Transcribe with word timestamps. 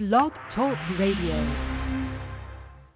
Blog 0.00 0.32
Talk 0.54 0.78
Radio. 0.98 1.44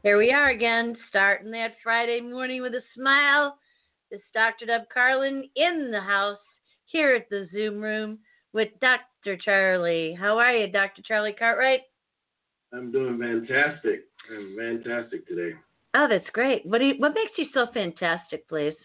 Here 0.02 0.16
we 0.16 0.32
are 0.32 0.48
again, 0.48 0.96
starting 1.10 1.50
that 1.50 1.74
Friday 1.82 2.22
morning 2.22 2.62
with 2.62 2.72
a 2.72 2.80
smile. 2.96 3.58
This 4.10 4.22
Dr. 4.32 4.64
Deb 4.64 4.88
Carlin 4.88 5.46
in 5.54 5.90
the 5.90 6.00
house 6.00 6.38
here 6.86 7.14
at 7.14 7.28
the 7.28 7.46
Zoom 7.52 7.82
room 7.82 8.20
with 8.54 8.68
Dr. 8.80 9.36
Charlie. 9.36 10.16
How 10.18 10.38
are 10.38 10.56
you, 10.56 10.66
Dr. 10.72 11.02
Charlie 11.06 11.34
Cartwright? 11.38 11.82
I'm 12.72 12.90
doing 12.90 13.18
fantastic. 13.18 14.04
I'm 14.34 14.56
fantastic 14.56 15.28
today. 15.28 15.58
Oh, 15.92 16.06
that's 16.08 16.30
great. 16.32 16.64
What 16.64 16.78
do 16.78 16.86
you, 16.86 16.94
what 16.96 17.12
makes 17.14 17.32
you 17.36 17.48
so 17.52 17.66
fantastic, 17.74 18.48
please? 18.48 18.76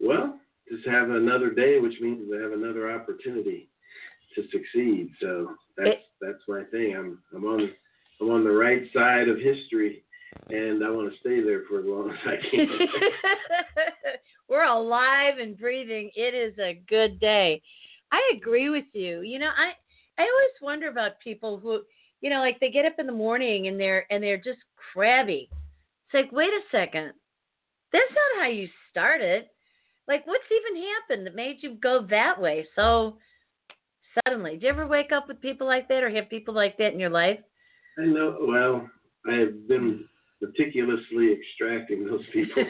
Well, 0.00 0.38
just 0.72 0.88
have 0.88 1.10
another 1.10 1.50
day, 1.50 1.80
which 1.80 2.00
means 2.00 2.30
I 2.34 2.40
have 2.40 2.52
another 2.52 2.90
opportunity 2.90 3.68
to 4.36 4.42
succeed. 4.50 5.10
So 5.20 5.54
that's 5.76 5.90
It- 5.90 6.00
that's 6.20 6.42
my 6.48 6.64
thing. 6.64 6.96
I'm 6.96 7.18
I'm 7.34 7.44
on 7.44 7.70
I'm 8.20 8.30
on 8.30 8.44
the 8.44 8.50
right 8.50 8.82
side 8.92 9.28
of 9.28 9.38
history, 9.38 10.02
and 10.50 10.84
I 10.84 10.90
want 10.90 11.12
to 11.12 11.18
stay 11.20 11.40
there 11.42 11.62
for 11.68 11.80
as 11.80 11.86
long 11.86 12.10
as 12.10 12.18
I 12.24 12.36
can. 12.50 12.68
We're 14.48 14.64
alive 14.64 15.34
and 15.40 15.58
breathing. 15.58 16.10
It 16.14 16.34
is 16.34 16.56
a 16.58 16.80
good 16.88 17.18
day. 17.18 17.60
I 18.12 18.32
agree 18.36 18.68
with 18.70 18.84
you. 18.92 19.22
You 19.22 19.38
know, 19.38 19.48
I 19.56 19.72
I 20.20 20.22
always 20.22 20.62
wonder 20.62 20.88
about 20.88 21.18
people 21.20 21.58
who, 21.58 21.80
you 22.20 22.30
know, 22.30 22.40
like 22.40 22.60
they 22.60 22.70
get 22.70 22.84
up 22.86 22.94
in 22.98 23.06
the 23.06 23.12
morning 23.12 23.66
and 23.68 23.78
they're 23.80 24.06
and 24.10 24.22
they're 24.22 24.36
just 24.38 24.60
crabby. 24.92 25.48
It's 25.50 26.14
like, 26.14 26.32
wait 26.32 26.50
a 26.50 26.60
second. 26.70 27.12
That's 27.92 28.10
not 28.10 28.42
how 28.42 28.48
you 28.48 28.68
started. 28.90 29.44
Like 30.06 30.26
what's 30.26 30.44
even 30.50 30.82
happened 30.84 31.26
that 31.26 31.34
made 31.34 31.56
you 31.60 31.74
go 31.82 32.06
that 32.10 32.40
way 32.40 32.66
so 32.76 33.16
suddenly? 34.22 34.56
Do 34.56 34.66
you 34.66 34.72
ever 34.72 34.86
wake 34.86 35.12
up 35.12 35.28
with 35.28 35.40
people 35.40 35.66
like 35.66 35.88
that 35.88 36.02
or 36.02 36.10
have 36.10 36.28
people 36.30 36.54
like 36.54 36.76
that 36.78 36.92
in 36.92 37.00
your 37.00 37.10
life? 37.10 37.38
I 37.98 38.04
know. 38.04 38.38
Well, 38.40 38.88
I 39.28 39.34
have 39.34 39.68
been 39.68 40.04
meticulously 40.40 41.32
extracting 41.32 42.06
those 42.06 42.24
people 42.32 42.62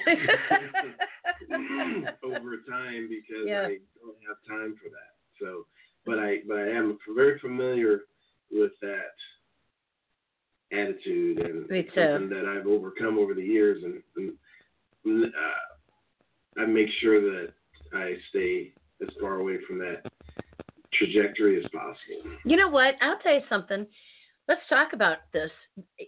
over 2.24 2.56
time 2.69 3.08
because 3.08 3.46
Yeah. 3.46 3.66
I 3.66 3.78
don't 4.00 4.19
have 4.28 4.36
time 4.48 4.77
for 4.82 4.88
that. 4.91 5.14
So, 5.41 5.66
but 6.06 6.19
I 6.19 6.38
but 6.46 6.58
I 6.58 6.69
am 6.69 6.98
very 7.14 7.38
familiar 7.41 8.02
with 8.50 8.72
that 8.82 9.14
attitude 10.72 11.38
and 11.38 11.69
Me 11.69 11.80
it's 11.80 11.94
too. 11.94 12.00
something 12.12 12.28
that 12.30 12.47
I've 12.47 12.66
overcome 12.66 13.19
over 13.19 13.34
the 13.34 13.42
years, 13.42 13.82
and, 13.82 14.02
and 14.16 15.24
uh, 15.26 16.60
I 16.60 16.66
make 16.66 16.88
sure 17.00 17.20
that 17.20 17.52
I 17.92 18.14
stay 18.30 18.72
as 19.02 19.08
far 19.20 19.41
away 19.41 19.58
from 19.66 19.78
that 19.78 20.02
trajectory 20.98 21.59
as 21.59 21.70
possible. 21.70 22.37
You 22.45 22.56
know 22.56 22.69
what? 22.69 22.95
I'll 23.00 23.19
tell 23.19 23.34
you 23.34 23.41
something. 23.48 23.87
Let's 24.47 24.61
talk 24.69 24.92
about 24.92 25.19
this. 25.33 25.50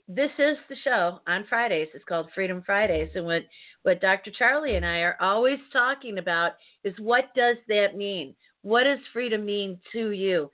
This 0.09 0.31
is 0.39 0.57
the 0.69 0.77
show 0.85 1.21
on 1.27 1.47
Fridays. 1.49 1.89
It's 1.95 2.05
called 2.05 2.29
Freedom 2.35 2.63
Fridays, 2.65 3.09
and 3.15 3.25
what 3.25 3.43
what 3.83 4.01
Dr. 4.01 4.31
Charlie 4.39 4.77
and 4.77 4.85
I 4.85 4.99
are 4.99 5.17
always 5.21 5.59
talking 5.73 6.19
about 6.19 6.53
is 6.85 6.95
what 6.99 7.35
does 7.35 7.57
that 7.69 7.97
mean? 7.97 8.35
What 8.63 8.85
does 8.85 8.99
freedom 9.13 9.47
mean 9.47 9.81
to 9.93 10.11
you? 10.11 10.51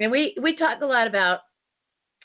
And 0.00 0.10
we 0.10 0.34
we 0.42 0.56
talk 0.56 0.80
a 0.82 0.86
lot 0.86 1.06
about 1.06 1.40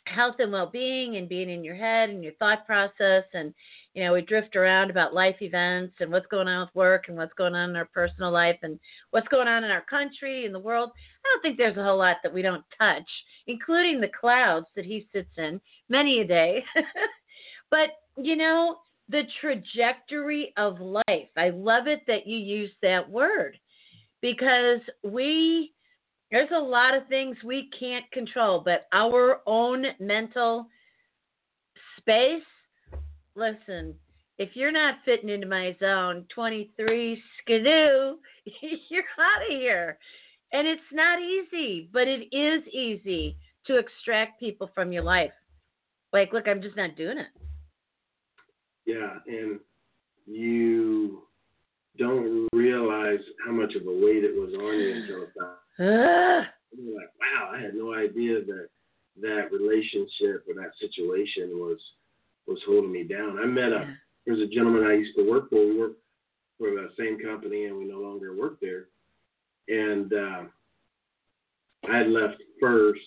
health 0.10 0.36
and 0.40 0.52
well-being 0.52 1.18
and 1.18 1.30
being 1.30 1.50
in 1.50 1.64
your 1.64 1.76
head 1.76 2.10
and 2.10 2.24
your 2.24 2.34
thought 2.34 2.66
process 2.66 3.24
and 3.34 3.54
you 3.94 4.04
know 4.04 4.14
we 4.14 4.22
drift 4.22 4.56
around 4.56 4.90
about 4.90 5.14
life 5.14 5.36
events 5.42 5.94
and 6.00 6.12
what's 6.12 6.28
going 6.28 6.48
on 6.48 6.62
with 6.62 6.76
work 6.76 7.06
and 7.08 7.18
what's 7.18 7.34
going 7.34 7.56
on 7.56 7.70
in 7.70 7.76
our 7.76 7.90
personal 7.94 8.32
life 8.32 8.58
and 8.64 8.80
what's 9.12 9.28
going 9.28 9.48
on 9.48 9.64
in 9.64 9.72
our 9.72 9.86
country 9.86 10.46
and 10.46 10.54
the 10.54 10.60
world. 10.60 10.92
I 11.24 11.30
don't 11.30 11.42
think 11.42 11.58
there's 11.58 11.78
a 11.78 11.84
whole 11.84 11.98
lot 11.98 12.18
that 12.24 12.34
we 12.34 12.42
don't 12.42 12.64
touch 12.78 13.10
including 13.48 14.00
the 14.00 14.12
clouds 14.20 14.68
that 14.76 14.86
he 14.86 15.08
sits 15.12 15.30
in 15.38 15.60
many 15.90 16.22
a 16.22 16.28
day. 16.28 16.64
But 17.72 17.90
you 18.18 18.36
know 18.36 18.78
the 19.10 19.24
trajectory 19.42 20.54
of 20.58 20.80
life 20.80 21.30
i 21.38 21.50
love 21.50 21.88
it 21.88 22.02
that 22.08 22.28
you 22.28 22.38
use 22.38 22.72
that 22.82 23.10
word 23.10 23.58
because 24.22 24.80
we 25.04 25.74
there's 26.32 26.50
a 26.56 26.60
lot 26.60 26.96
of 26.96 27.08
things 27.08 27.38
we 27.44 27.70
can't 27.78 28.10
control, 28.12 28.62
but 28.64 28.88
our 28.94 29.42
own 29.46 29.86
mental 30.00 30.68
space. 31.98 32.44
Listen, 33.36 33.96
if 34.38 34.50
you're 34.54 34.72
not 34.72 34.96
fitting 35.06 35.30
into 35.30 35.48
my 35.48 35.76
zone 35.80 36.26
23 36.34 37.22
skidoo, 37.42 38.16
you're 38.90 39.04
out 39.20 39.42
of 39.42 39.50
here. 39.50 39.98
And 40.52 40.68
it's 40.68 40.82
not 40.92 41.20
easy, 41.22 41.90
but 41.94 42.08
it 42.08 42.28
is 42.36 42.64
easy 42.74 43.38
to 43.68 43.78
extract 43.78 44.40
people 44.40 44.72
from 44.74 44.92
your 44.92 45.04
life. 45.04 45.32
Like, 46.12 46.34
look, 46.34 46.48
I'm 46.48 46.62
just 46.62 46.76
not 46.76 46.96
doing 46.96 47.20
it. 47.20 47.28
Yeah, 48.86 49.18
and 49.28 49.60
you 50.26 51.24
don't 52.00 52.48
realize 52.54 53.20
how 53.46 53.52
much 53.52 53.76
of 53.76 53.86
a 53.86 53.92
weight 53.92 54.24
it 54.24 54.36
was 54.36 54.54
on 54.54 54.80
you 54.80 54.96
until 54.96 55.24
it's 55.24 55.36
not. 55.38 55.60
You're 55.78 56.96
like, 56.96 57.12
wow, 57.20 57.52
I 57.54 57.62
had 57.62 57.76
no 57.76 57.94
idea 57.94 58.44
that 58.46 58.70
that 59.22 59.52
relationship 59.52 60.46
or 60.48 60.56
that 60.56 60.72
situation 60.80 61.52
was 61.60 61.78
was 62.48 62.60
holding 62.66 62.92
me 62.92 63.04
down. 63.04 63.38
I 63.38 63.46
met 63.46 63.72
a 63.72 63.94
there's 64.26 64.42
a 64.42 64.54
gentleman 64.54 64.86
I 64.86 64.94
used 64.94 65.16
to 65.18 65.30
work 65.30 65.50
for. 65.50 65.58
We 65.58 65.80
worked 65.80 66.02
for 66.58 66.70
the 66.72 66.90
same 66.98 67.20
company, 67.20 67.66
and 67.66 67.78
we 67.78 67.86
no 67.86 68.00
longer 68.00 68.36
work 68.36 68.60
there. 68.60 68.86
And 69.68 70.14
uh, 70.14 70.44
I 71.90 71.98
had 71.98 72.08
left 72.08 72.42
first. 72.60 73.02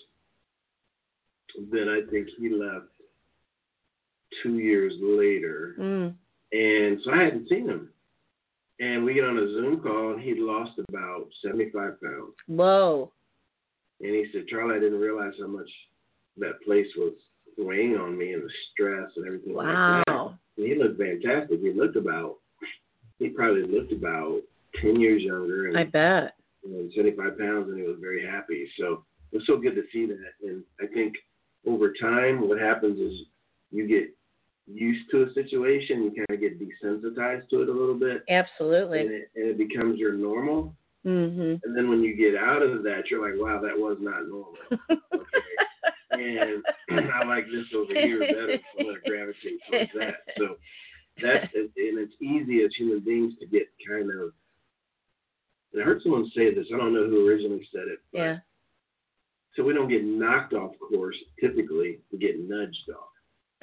Then 1.71 1.87
I 1.87 2.09
think 2.09 2.27
he 2.37 2.49
left 2.49 2.87
two 4.41 4.57
years 4.59 4.93
later. 4.99 5.75
Mm. 5.79 6.15
And 6.51 6.99
so 7.03 7.11
I 7.11 7.23
hadn't 7.23 7.49
seen 7.49 7.67
him. 7.67 7.89
And 8.83 9.05
we 9.05 9.13
get 9.13 9.23
on 9.23 9.37
a 9.37 9.47
Zoom 9.47 9.79
call, 9.79 10.13
and 10.13 10.21
he'd 10.21 10.39
lost 10.39 10.77
about 10.89 11.27
75 11.45 12.01
pounds. 12.01 12.33
Whoa. 12.47 13.13
And 14.01 14.11
he 14.13 14.25
said, 14.33 14.47
Charlie, 14.49 14.75
I 14.75 14.79
didn't 14.79 14.99
realize 14.99 15.31
how 15.39 15.47
much 15.47 15.69
that 16.37 16.61
place 16.65 16.87
was 16.97 17.13
weighing 17.57 17.95
on 17.95 18.17
me 18.17 18.33
and 18.33 18.43
the 18.43 18.49
stress 18.71 19.09
and 19.15 19.25
everything 19.25 19.53
like 19.53 19.67
that. 19.67 20.03
Wow. 20.07 20.37
And 20.57 20.67
he 20.67 20.75
looked 20.75 20.99
fantastic. 20.99 21.61
He 21.61 21.71
looked 21.71 21.95
about, 21.95 22.39
he 23.19 23.29
probably 23.29 23.63
looked 23.63 23.93
about 23.93 24.41
10 24.81 24.99
years 24.99 25.21
younger 25.21 25.67
and, 25.67 25.77
I 25.77 25.85
bet. 25.85 26.33
and 26.65 26.91
75 26.93 27.39
pounds, 27.39 27.69
and 27.69 27.77
he 27.77 27.83
was 27.83 27.97
very 28.01 28.25
happy. 28.25 28.67
So 28.77 29.05
it 29.31 29.37
was 29.37 29.47
so 29.47 29.57
good 29.57 29.75
to 29.75 29.83
see 29.93 30.07
that. 30.07 30.33
And 30.45 30.61
I 30.81 30.87
think 30.93 31.13
over 31.65 31.93
time, 31.93 32.49
what 32.49 32.59
happens 32.59 32.99
is 32.99 33.27
you 33.71 33.87
get 33.87 34.13
used 34.67 35.09
to 35.11 35.23
a 35.23 35.33
situation, 35.33 36.03
you 36.03 36.11
kind 36.11 36.29
of 36.29 36.39
get 36.39 36.59
desensitized 36.59 37.49
to 37.49 37.61
it 37.61 37.69
a 37.69 37.71
little 37.71 37.95
bit, 37.95 38.23
and 38.27 38.37
Absolutely. 38.45 38.99
it, 38.99 39.29
and 39.35 39.49
it 39.49 39.57
becomes 39.57 39.99
your 39.99 40.13
normal. 40.13 40.75
Mm-hmm. 41.05 41.67
And 41.67 41.77
then 41.77 41.89
when 41.89 42.01
you 42.01 42.15
get 42.15 42.41
out 42.41 42.61
of 42.61 42.83
that, 42.83 43.03
you're 43.11 43.21
like, 43.21 43.39
wow, 43.39 43.59
that 43.61 43.77
was 43.77 43.97
not 43.99 44.27
normal. 44.27 44.55
Okay. 46.13 46.61
and 46.91 47.09
I 47.11 47.25
like 47.25 47.45
this 47.45 47.65
over 47.75 47.91
here 47.91 48.19
better. 48.19 48.57
So 48.57 48.79
I'm 48.79 48.85
going 48.85 49.01
to 49.03 49.09
gravitate 49.09 49.59
towards 49.67 49.89
that. 49.97 50.15
So 50.37 50.55
that's, 51.21 51.47
and 51.55 51.97
it's 51.97 52.13
easy 52.21 52.63
as 52.63 52.71
human 52.77 52.99
beings 52.99 53.33
to 53.39 53.47
get 53.47 53.67
kind 53.89 54.11
of, 54.11 54.31
and 55.73 55.81
I 55.81 55.85
heard 55.85 56.01
someone 56.03 56.29
say 56.35 56.53
this, 56.53 56.67
I 56.71 56.77
don't 56.77 56.93
know 56.93 57.07
who 57.09 57.27
originally 57.27 57.67
said 57.73 57.87
it, 57.87 57.99
but 58.11 58.19
Yeah. 58.19 58.37
so 59.55 59.63
we 59.63 59.73
don't 59.73 59.89
get 59.89 60.03
knocked 60.05 60.53
off 60.53 60.73
course 60.77 61.17
typically, 61.39 61.97
we 62.11 62.19
get 62.19 62.39
nudged 62.39 62.89
off. 62.95 63.09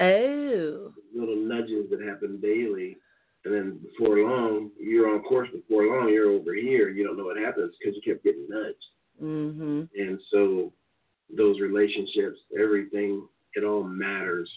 Oh. 0.00 0.92
Little 1.14 1.36
nudges 1.36 1.90
that 1.90 2.00
happen 2.00 2.40
daily. 2.40 2.96
And 3.44 3.54
then 3.54 3.78
before 3.78 4.18
long, 4.18 4.70
you're 4.78 5.14
on 5.14 5.22
course. 5.22 5.48
Before 5.52 5.86
long, 5.86 6.08
you're 6.10 6.30
over 6.30 6.54
here. 6.54 6.90
You 6.90 7.04
don't 7.04 7.16
know 7.16 7.24
what 7.24 7.36
happens 7.36 7.74
because 7.78 7.96
you 7.96 8.12
kept 8.12 8.24
getting 8.24 8.46
nudged. 8.48 8.76
Mm-hmm. 9.22 9.82
And 9.98 10.20
so 10.30 10.72
those 11.34 11.60
relationships, 11.60 12.38
everything, 12.58 13.26
it 13.54 13.64
all 13.64 13.82
matters. 13.82 14.50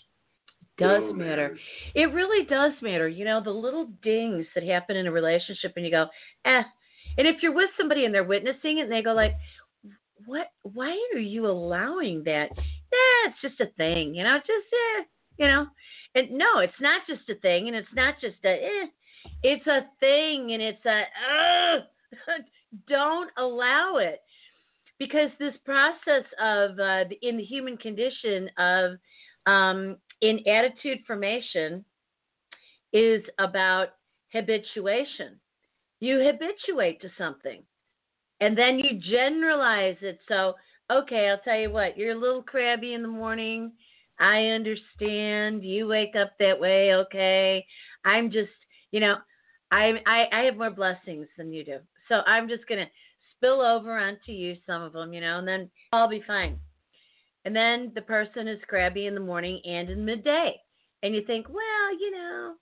It 0.77 0.83
Does 0.83 1.01
all 1.01 1.13
matter. 1.13 1.49
matters. 1.49 1.59
It 1.95 2.13
really 2.13 2.45
does 2.45 2.73
matter. 2.81 3.07
You 3.07 3.25
know, 3.25 3.41
the 3.43 3.51
little 3.51 3.87
dings 4.01 4.45
that 4.55 4.63
happen 4.63 4.95
in 4.95 5.07
a 5.07 5.11
relationship 5.11 5.73
and 5.75 5.85
you 5.85 5.91
go, 5.91 6.07
eh. 6.45 6.63
And 7.17 7.27
if 7.27 7.41
you're 7.41 7.53
with 7.53 7.69
somebody 7.77 8.05
and 8.05 8.13
they're 8.13 8.23
witnessing 8.23 8.79
it 8.79 8.83
and 8.83 8.91
they 8.91 9.01
go 9.01 9.13
like, 9.13 9.33
what, 10.25 10.47
why 10.63 10.97
are 11.13 11.19
you 11.19 11.47
allowing 11.47 12.23
that? 12.23 12.49
Eh, 12.51 13.27
it's 13.27 13.41
just 13.41 13.59
a 13.59 13.73
thing, 13.77 14.15
you 14.15 14.23
know, 14.23 14.37
just, 14.37 14.49
eh, 14.49 15.03
you 15.37 15.47
know. 15.47 15.67
And 16.15 16.31
no, 16.31 16.59
it's 16.59 16.73
not 16.79 17.01
just 17.07 17.29
a 17.29 17.35
thing 17.35 17.67
and 17.67 17.75
it's 17.75 17.93
not 17.95 18.15
just 18.21 18.37
a, 18.45 18.49
eh. 18.49 18.85
It's 19.41 19.65
a 19.67 19.87
thing 19.99 20.51
and 20.53 20.61
it's 20.61 20.85
a, 20.85 21.03
ugh. 21.31 21.81
don't 22.87 23.31
allow 23.37 23.97
it. 23.97 24.21
Because 24.99 25.29
this 25.39 25.55
process 25.65 26.23
of, 26.41 26.79
uh, 26.79 27.03
in 27.21 27.37
the 27.37 27.43
human 27.43 27.77
condition 27.77 28.49
of, 28.57 28.91
um, 29.47 29.97
in 30.21 30.39
attitude 30.47 30.99
formation 31.05 31.83
is 32.93 33.23
about 33.39 33.89
habituation. 34.31 35.39
You 35.99 36.19
habituate 36.19 37.01
to 37.01 37.09
something 37.17 37.63
and 38.39 38.57
then 38.57 38.77
you 38.77 38.99
generalize 38.99 39.97
it. 40.01 40.19
So 40.27 40.53
okay, 40.91 41.29
I'll 41.29 41.39
tell 41.39 41.59
you 41.59 41.71
what, 41.71 41.97
you're 41.97 42.15
a 42.15 42.19
little 42.19 42.43
crabby 42.43 42.93
in 42.93 43.01
the 43.01 43.07
morning. 43.07 43.71
I 44.19 44.47
understand. 44.47 45.63
You 45.63 45.87
wake 45.87 46.15
up 46.15 46.33
that 46.39 46.59
way, 46.59 46.93
okay. 46.95 47.65
I'm 48.05 48.31
just, 48.31 48.51
you 48.91 48.99
know, 48.99 49.15
I 49.71 49.93
I 50.05 50.25
I 50.31 50.41
have 50.43 50.57
more 50.57 50.69
blessings 50.69 51.27
than 51.37 51.51
you 51.51 51.63
do. 51.63 51.79
So 52.09 52.21
I'm 52.27 52.47
just 52.47 52.67
to 52.67 52.85
spill 53.35 53.61
over 53.61 53.97
onto 53.97 54.31
you 54.31 54.55
some 54.65 54.81
of 54.81 54.93
them, 54.93 55.13
you 55.13 55.21
know, 55.21 55.39
and 55.39 55.47
then 55.47 55.69
I'll 55.91 56.09
be 56.09 56.23
fine. 56.25 56.59
And 57.45 57.55
then 57.55 57.91
the 57.93 58.01
person 58.01 58.47
is 58.47 58.59
crabby 58.67 59.07
in 59.07 59.15
the 59.15 59.19
morning 59.19 59.61
and 59.65 59.89
in 59.89 60.05
midday. 60.05 60.55
And 61.01 61.13
you 61.13 61.23
think, 61.25 61.49
well, 61.49 61.99
you 61.99 62.11
know, 62.11 62.55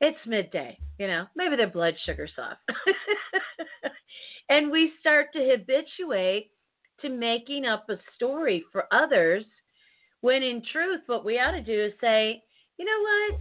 it's 0.00 0.18
midday, 0.26 0.78
you 0.98 1.08
know, 1.08 1.26
maybe 1.34 1.56
their 1.56 1.66
blood 1.66 1.94
sugar's 2.04 2.30
off. 2.38 2.58
and 4.48 4.70
we 4.70 4.92
start 5.00 5.28
to 5.32 5.48
habituate 5.50 6.50
to 7.00 7.08
making 7.08 7.66
up 7.66 7.86
a 7.88 7.98
story 8.14 8.64
for 8.70 8.86
others 8.92 9.44
when 10.20 10.42
in 10.42 10.62
truth, 10.72 11.02
what 11.06 11.24
we 11.24 11.38
ought 11.38 11.52
to 11.52 11.62
do 11.62 11.84
is 11.84 11.92
say, 12.00 12.42
you 12.78 12.84
know 12.84 13.00
what? 13.02 13.40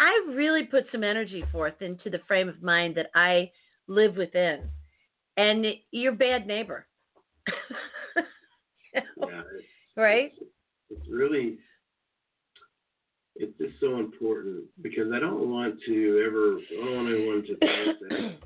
I 0.00 0.34
really 0.34 0.64
put 0.64 0.86
some 0.90 1.04
energy 1.04 1.44
forth 1.52 1.82
into 1.82 2.08
the 2.10 2.20
frame 2.26 2.48
of 2.48 2.62
mind 2.62 2.96
that 2.96 3.10
I 3.14 3.50
live 3.86 4.16
within. 4.16 4.62
And 5.36 5.66
you're 5.90 6.12
bad 6.12 6.46
neighbor. 6.46 6.86
yeah, 8.94 9.02
it's, 9.14 9.66
right? 9.96 10.32
It's, 10.40 10.50
it's 10.90 11.08
really 11.10 11.58
it's 13.36 13.56
just 13.58 13.80
so 13.80 13.98
important 13.98 14.64
because 14.82 15.12
I 15.14 15.18
don't 15.18 15.50
want 15.50 15.76
to 15.86 16.24
ever 16.26 16.58
I 16.58 16.84
don't 16.84 16.96
want 16.96 17.14
anyone 17.14 17.42
to 17.42 17.56
think 17.56 17.98
that 18.08 18.38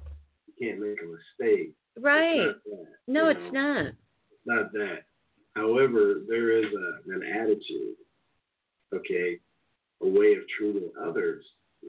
you 0.46 0.54
can't 0.60 0.80
make 0.80 0.98
a 1.02 1.46
mistake. 1.46 1.74
Right. 1.98 2.48
It's 2.48 2.58
no, 3.06 3.28
it's 3.28 3.40
know. 3.52 3.74
not. 3.74 3.86
It's 3.86 4.46
not 4.46 4.72
that. 4.72 4.98
However, 5.56 6.22
there 6.28 6.50
is 6.58 6.66
a, 6.72 7.10
an 7.12 7.22
attitude, 7.22 7.96
okay, 8.92 9.38
a 10.02 10.08
way 10.08 10.32
of 10.34 10.42
treating 10.58 10.90
others, 11.00 11.44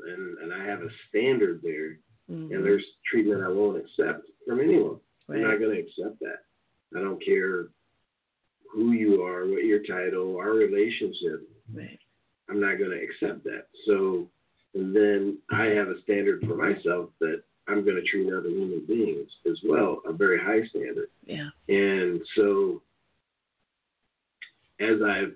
and, 0.08 0.38
and 0.40 0.54
I 0.54 0.64
have 0.66 0.82
a 0.82 0.90
standard 1.10 1.62
there, 1.64 1.98
Mhm. 2.30 2.52
and 2.56 2.66
there's 2.66 2.86
treatment 3.10 3.44
I 3.44 3.50
won't 3.50 3.78
accept 3.78 4.28
from 4.48 4.60
anyone. 4.60 5.00
I'm 5.30 5.42
not 5.42 5.60
going 5.60 5.76
to 5.76 5.82
accept 5.82 6.20
that. 6.22 6.40
I 6.96 7.00
don't 7.02 7.24
care 7.24 7.68
who 8.72 8.92
you 8.94 9.22
are, 9.24 9.46
what 9.48 9.64
your 9.64 9.84
title, 9.84 10.38
our 10.38 10.54
relationship. 10.54 11.48
right. 11.74 12.00
I'm 12.50 12.60
not 12.60 12.78
going 12.78 12.92
to 12.92 13.04
accept 13.04 13.44
that. 13.46 13.68
So, 13.88 14.30
and 14.76 14.96
then 14.96 15.40
I 15.52 15.66
have 15.66 15.88
a 15.90 16.00
standard 16.04 16.42
for 16.46 16.56
myself 16.56 17.10
that 17.20 17.42
I'm 17.68 17.84
going 17.84 17.96
to 17.96 18.04
treat 18.04 18.32
other 18.32 18.50
human 18.50 18.86
beings 18.86 19.32
as 19.50 19.60
well, 19.64 20.02
a 20.06 20.14
very 20.14 20.38
high 20.40 20.64
standard. 20.68 21.10
Yeah. 21.26 21.50
And 21.70 22.22
so, 22.36 22.82
as 24.80 25.02
I've 25.02 25.34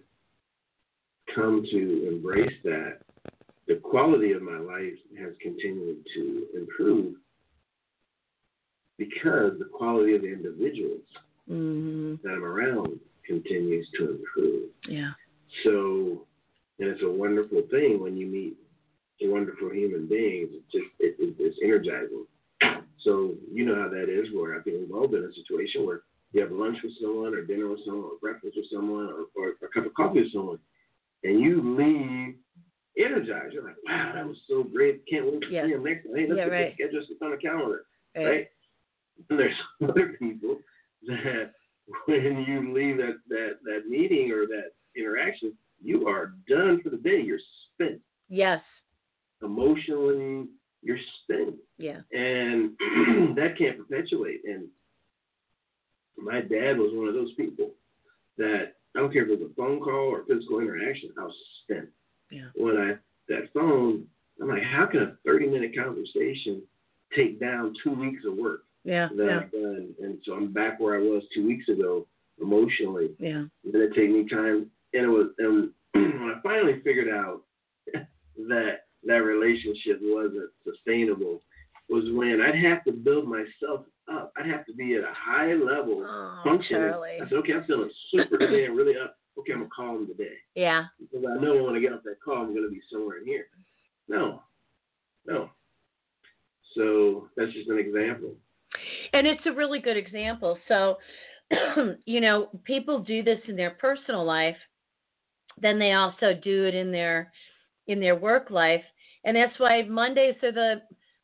come 1.34 1.64
to 1.72 2.08
embrace 2.08 2.54
that, 2.64 3.00
the 3.68 3.76
quality 3.76 4.32
of 4.32 4.42
my 4.42 4.58
life 4.58 4.98
has 5.20 5.34
continued 5.42 5.98
to 6.16 6.48
improve 6.56 7.16
because 8.98 9.58
the 9.60 9.70
quality 9.72 10.16
of 10.16 10.22
the 10.24 10.28
individuals 10.34 11.04
Mhm. 11.48 12.22
that 12.22 12.34
I'm 12.34 12.44
around 12.44 13.00
continues 13.24 13.90
to 13.92 14.12
improve. 14.12 14.70
Yeah. 14.88 15.14
So, 15.64 16.26
and 16.80 16.90
it's 16.90 17.02
a 17.04 17.10
wonderful 17.10 17.62
thing 17.64 18.00
when 18.00 18.18
you 18.18 18.28
meet 18.28 18.58
wonderful 19.22 19.70
human 19.70 20.08
beings. 20.08 20.50
It's 20.54 20.72
just 20.72 20.86
it, 21.00 21.16
it, 21.20 21.36
it's 21.40 21.60
energizing. 21.62 22.26
So 23.00 23.36
you 23.52 23.66
know 23.66 23.76
how 23.76 23.90
that 23.90 24.10
is. 24.10 24.32
Where 24.34 24.58
I 24.58 24.64
think 24.64 24.78
we've 24.80 24.90
been 24.90 25.12
been 25.12 25.24
in 25.24 25.30
a 25.30 25.34
situation 25.34 25.86
where 25.86 26.02
you 26.32 26.42
have 26.42 26.52
lunch 26.52 26.78
with 26.84 26.94
someone, 27.02 27.34
or 27.34 27.44
dinner 27.44 27.68
with 27.70 27.80
someone, 27.86 28.06
or 28.06 28.18
breakfast 28.22 28.56
with 28.56 28.66
someone, 28.72 29.08
or, 29.08 29.26
or 29.36 29.50
a 29.64 29.68
cup 29.74 29.86
of 29.86 29.94
coffee 29.96 30.22
with 30.22 30.32
someone, 30.34 30.60
and 31.24 31.40
you 31.42 31.76
leave 31.76 32.36
energized. 32.98 33.54
You're 33.54 33.64
like, 33.64 33.76
wow, 33.88 34.12
that 34.14 34.28
was 34.28 34.38
so 34.48 34.64
great. 34.64 35.02
Can't 35.10 35.26
wait 35.26 35.42
to 35.42 35.50
Yeah. 35.50 35.66
see 35.66 35.72
him 35.74 35.84
next 35.84 36.06
time. 36.06 36.16
Hey, 36.16 36.28
let's 36.28 36.38
Yeah, 36.38 36.46
right. 36.46 36.74
schedule 36.74 37.04
on 37.22 37.32
the 37.32 37.38
calendar 37.38 37.86
Right. 38.16 38.26
right? 38.26 38.48
And 39.30 39.40
there's 39.40 39.56
other 39.84 40.16
people 40.20 40.60
that 41.08 41.52
when 42.06 42.46
you 42.48 42.74
leave 42.74 42.98
that, 42.98 43.20
that, 43.30 43.60
that 43.64 43.88
meeting 43.88 44.32
or 44.32 44.46
that 44.48 44.72
interaction, 44.96 45.58
you 45.82 46.08
are 46.08 46.34
done 46.48 46.82
for 46.84 46.90
the 46.90 46.98
day. 46.98 47.22
You're 47.22 47.40
spent. 47.74 48.02
Yes. 48.28 48.62
Emotionally, 49.42 50.48
you're 50.82 51.00
spent. 51.24 51.56
Yeah. 51.78 52.02
And 52.12 52.72
that 53.38 53.56
can't 53.58 53.78
perpetuate. 53.78 54.42
And 54.46 54.68
my 56.22 56.42
dad 56.42 56.78
was 56.78 56.92
one 56.94 57.08
of 57.08 57.14
those 57.14 57.34
people 57.34 57.72
that 58.38 58.74
I 58.96 59.00
don't 59.00 59.12
care 59.14 59.24
if 59.24 59.30
it 59.30 59.40
was 59.40 59.50
a 59.52 59.54
phone 59.56 59.80
call 59.80 60.10
or 60.10 60.24
physical 60.28 60.60
interaction, 60.60 61.12
I 61.18 61.24
was 61.24 61.36
spent. 61.64 61.90
Yeah. 62.32 62.48
When 62.56 62.78
I 62.78 62.94
that 63.28 63.50
phone, 63.54 64.06
I'm 64.42 64.48
like, 64.48 64.64
how 64.64 64.86
can 64.86 65.02
a 65.02 65.18
30 65.26 65.48
minute 65.48 65.76
conversation 65.76 66.62
take 67.16 67.40
down 67.40 67.74
two 67.84 67.92
weeks 67.94 68.24
of 68.26 68.36
work 68.36 68.64
Yeah. 68.84 69.10
that 69.16 69.26
Yeah. 69.26 69.40
I've 69.42 69.52
done? 69.52 69.96
And 70.02 70.18
so 70.26 70.34
I'm 70.34 70.52
back 70.54 70.80
where 70.80 70.96
I 70.96 71.02
was 71.02 71.24
two 71.34 71.46
weeks 71.46 71.68
ago 71.70 72.08
emotionally. 72.42 73.16
Yeah. 73.20 73.46
And 73.64 73.74
then 73.74 73.82
it 73.82 73.94
take 73.96 74.10
me 74.10 74.28
time, 74.28 74.70
and 74.94 75.04
it 75.06 75.08
was 75.08 75.28
and 75.40 75.72
when 75.94 76.34
I 76.36 76.40
finally 76.42 76.80
figured 76.84 77.10
out 77.10 77.42
that 77.94 78.86
that 79.04 79.24
relationship 79.24 80.00
wasn't 80.02 80.50
sustainable 80.64 81.42
was 81.90 82.06
when 82.14 82.42
I'd 82.42 82.56
have 82.56 82.84
to 82.86 82.92
build 82.92 83.28
myself 83.28 83.86
up. 84.12 84.34
I'd 84.38 84.46
have 84.50 84.66
to 84.66 84.74
be 84.74 84.96
at 84.96 85.04
a 85.04 85.14
high 85.14 85.54
level 85.54 86.04
Oh, 86.08 86.42
functioning. 86.44 86.90
Charlie. 86.90 87.18
I 87.22 87.30
said, 87.30 87.34
okay, 87.40 87.54
I'm 87.54 87.64
feeling 87.66 87.90
super 88.12 88.38
today 88.40 88.66
and 88.66 88.76
really 88.76 88.94
up. 88.98 89.16
Okay, 89.38 89.54
I'm 89.54 89.60
gonna 89.60 89.70
call 89.74 89.96
him 89.98 90.08
today 90.08 90.34
Yeah. 90.56 90.86
because 91.00 91.26
I 91.26 91.42
know 91.42 91.64
when 91.64 91.76
I 91.76 91.80
get 91.80 91.94
off 91.94 92.02
that 92.04 92.18
call, 92.24 92.38
I'm 92.44 92.54
gonna 92.54 92.70
be 92.70 92.82
somewhere 92.92 93.20
in 93.20 93.26
here. 93.26 93.46
No, 94.10 94.42
no. 95.26 95.50
So 96.76 97.30
that's 97.38 97.54
just 97.54 97.70
an 97.70 97.80
example. 97.80 98.36
And 99.14 99.26
it's 99.26 99.46
a 99.46 99.52
really 99.54 99.80
good 99.80 99.98
example. 99.98 100.58
So, 100.68 100.98
you 102.06 102.20
know, 102.22 102.50
people 102.66 103.00
do 103.00 103.24
this 103.24 103.40
in 103.48 103.56
their 103.56 103.72
personal 103.72 104.26
life, 104.26 104.58
then 105.62 105.80
they 105.80 105.94
also 105.94 106.34
do 106.44 106.66
it 106.66 106.76
in 106.76 106.92
their 106.92 107.32
in 107.88 108.00
their 108.00 108.16
work 108.16 108.52
life, 108.52 108.84
and 109.24 109.36
that's 109.36 109.58
why 109.58 109.82
Mondays 109.84 110.36
are 110.44 110.52
the 110.52 110.82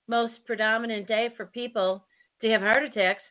most 0.07 0.33
predominant 0.45 1.07
day 1.07 1.29
for 1.37 1.45
people 1.45 2.05
to 2.41 2.49
have 2.49 2.61
heart 2.61 2.83
attacks 2.83 3.21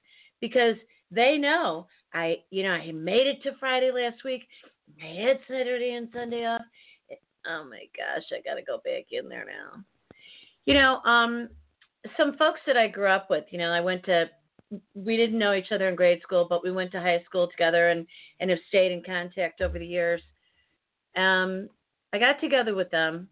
because 0.40 0.76
they 1.10 1.38
know 1.38 1.86
I, 2.14 2.36
you 2.50 2.62
know, 2.62 2.70
I 2.70 2.92
made 2.92 3.26
it 3.26 3.42
to 3.42 3.58
Friday 3.58 3.90
last 3.90 4.24
week. 4.24 4.46
I 5.02 5.06
had 5.06 5.40
Saturday 5.48 5.94
and 5.94 6.08
Sunday 6.14 6.46
off. 6.46 6.62
Oh 7.46 7.64
my 7.69 7.84
gosh, 7.96 8.24
I 8.32 8.40
got 8.48 8.55
to 8.55 8.62
go 8.62 8.79
back 8.84 9.06
in 9.10 9.29
there 9.29 9.44
now. 9.44 9.82
You 10.64 10.74
know, 10.74 11.00
um, 11.10 11.48
some 12.17 12.36
folks 12.38 12.60
that 12.67 12.76
I 12.76 12.86
grew 12.86 13.08
up 13.08 13.29
with, 13.29 13.44
you 13.50 13.58
know, 13.58 13.70
I 13.70 13.81
went 13.81 14.05
to 14.05 14.31
we 14.94 15.17
didn't 15.17 15.38
know 15.38 15.52
each 15.52 15.70
other 15.72 15.88
in 15.88 15.94
grade 15.94 16.20
school, 16.22 16.46
but 16.48 16.64
we 16.64 16.72
went 16.72 16.90
to 16.93 17.00
high 17.00 17.22
school 17.26 17.48
together 17.48 17.90
and 17.90 18.06
and 18.40 18.50
have 18.50 18.58
stayed 18.69 18.93
in 18.93 19.02
contact 19.02 19.60
over 19.60 19.79
the 19.79 19.86
years. 19.86 20.22
Um, 21.17 21.69
I 22.12 22.19
got 22.19 22.40
together 22.40 22.74
with 22.74 22.90
them, 22.90 23.29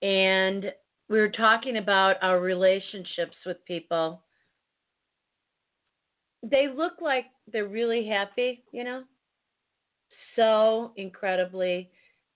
and 0.00 0.72
we 1.12 1.20
were 1.20 1.28
talking 1.28 1.76
about 1.76 2.16
our 2.22 2.40
relationships 2.40 3.36
with 3.44 3.62
people. 3.66 4.22
They 6.42 6.68
look 6.74 6.94
like 7.02 7.26
they're 7.52 7.68
really 7.68 8.08
happy, 8.08 8.64
you 8.72 8.82
know, 8.82 9.02
so 10.36 10.92
incredibly 10.96 11.90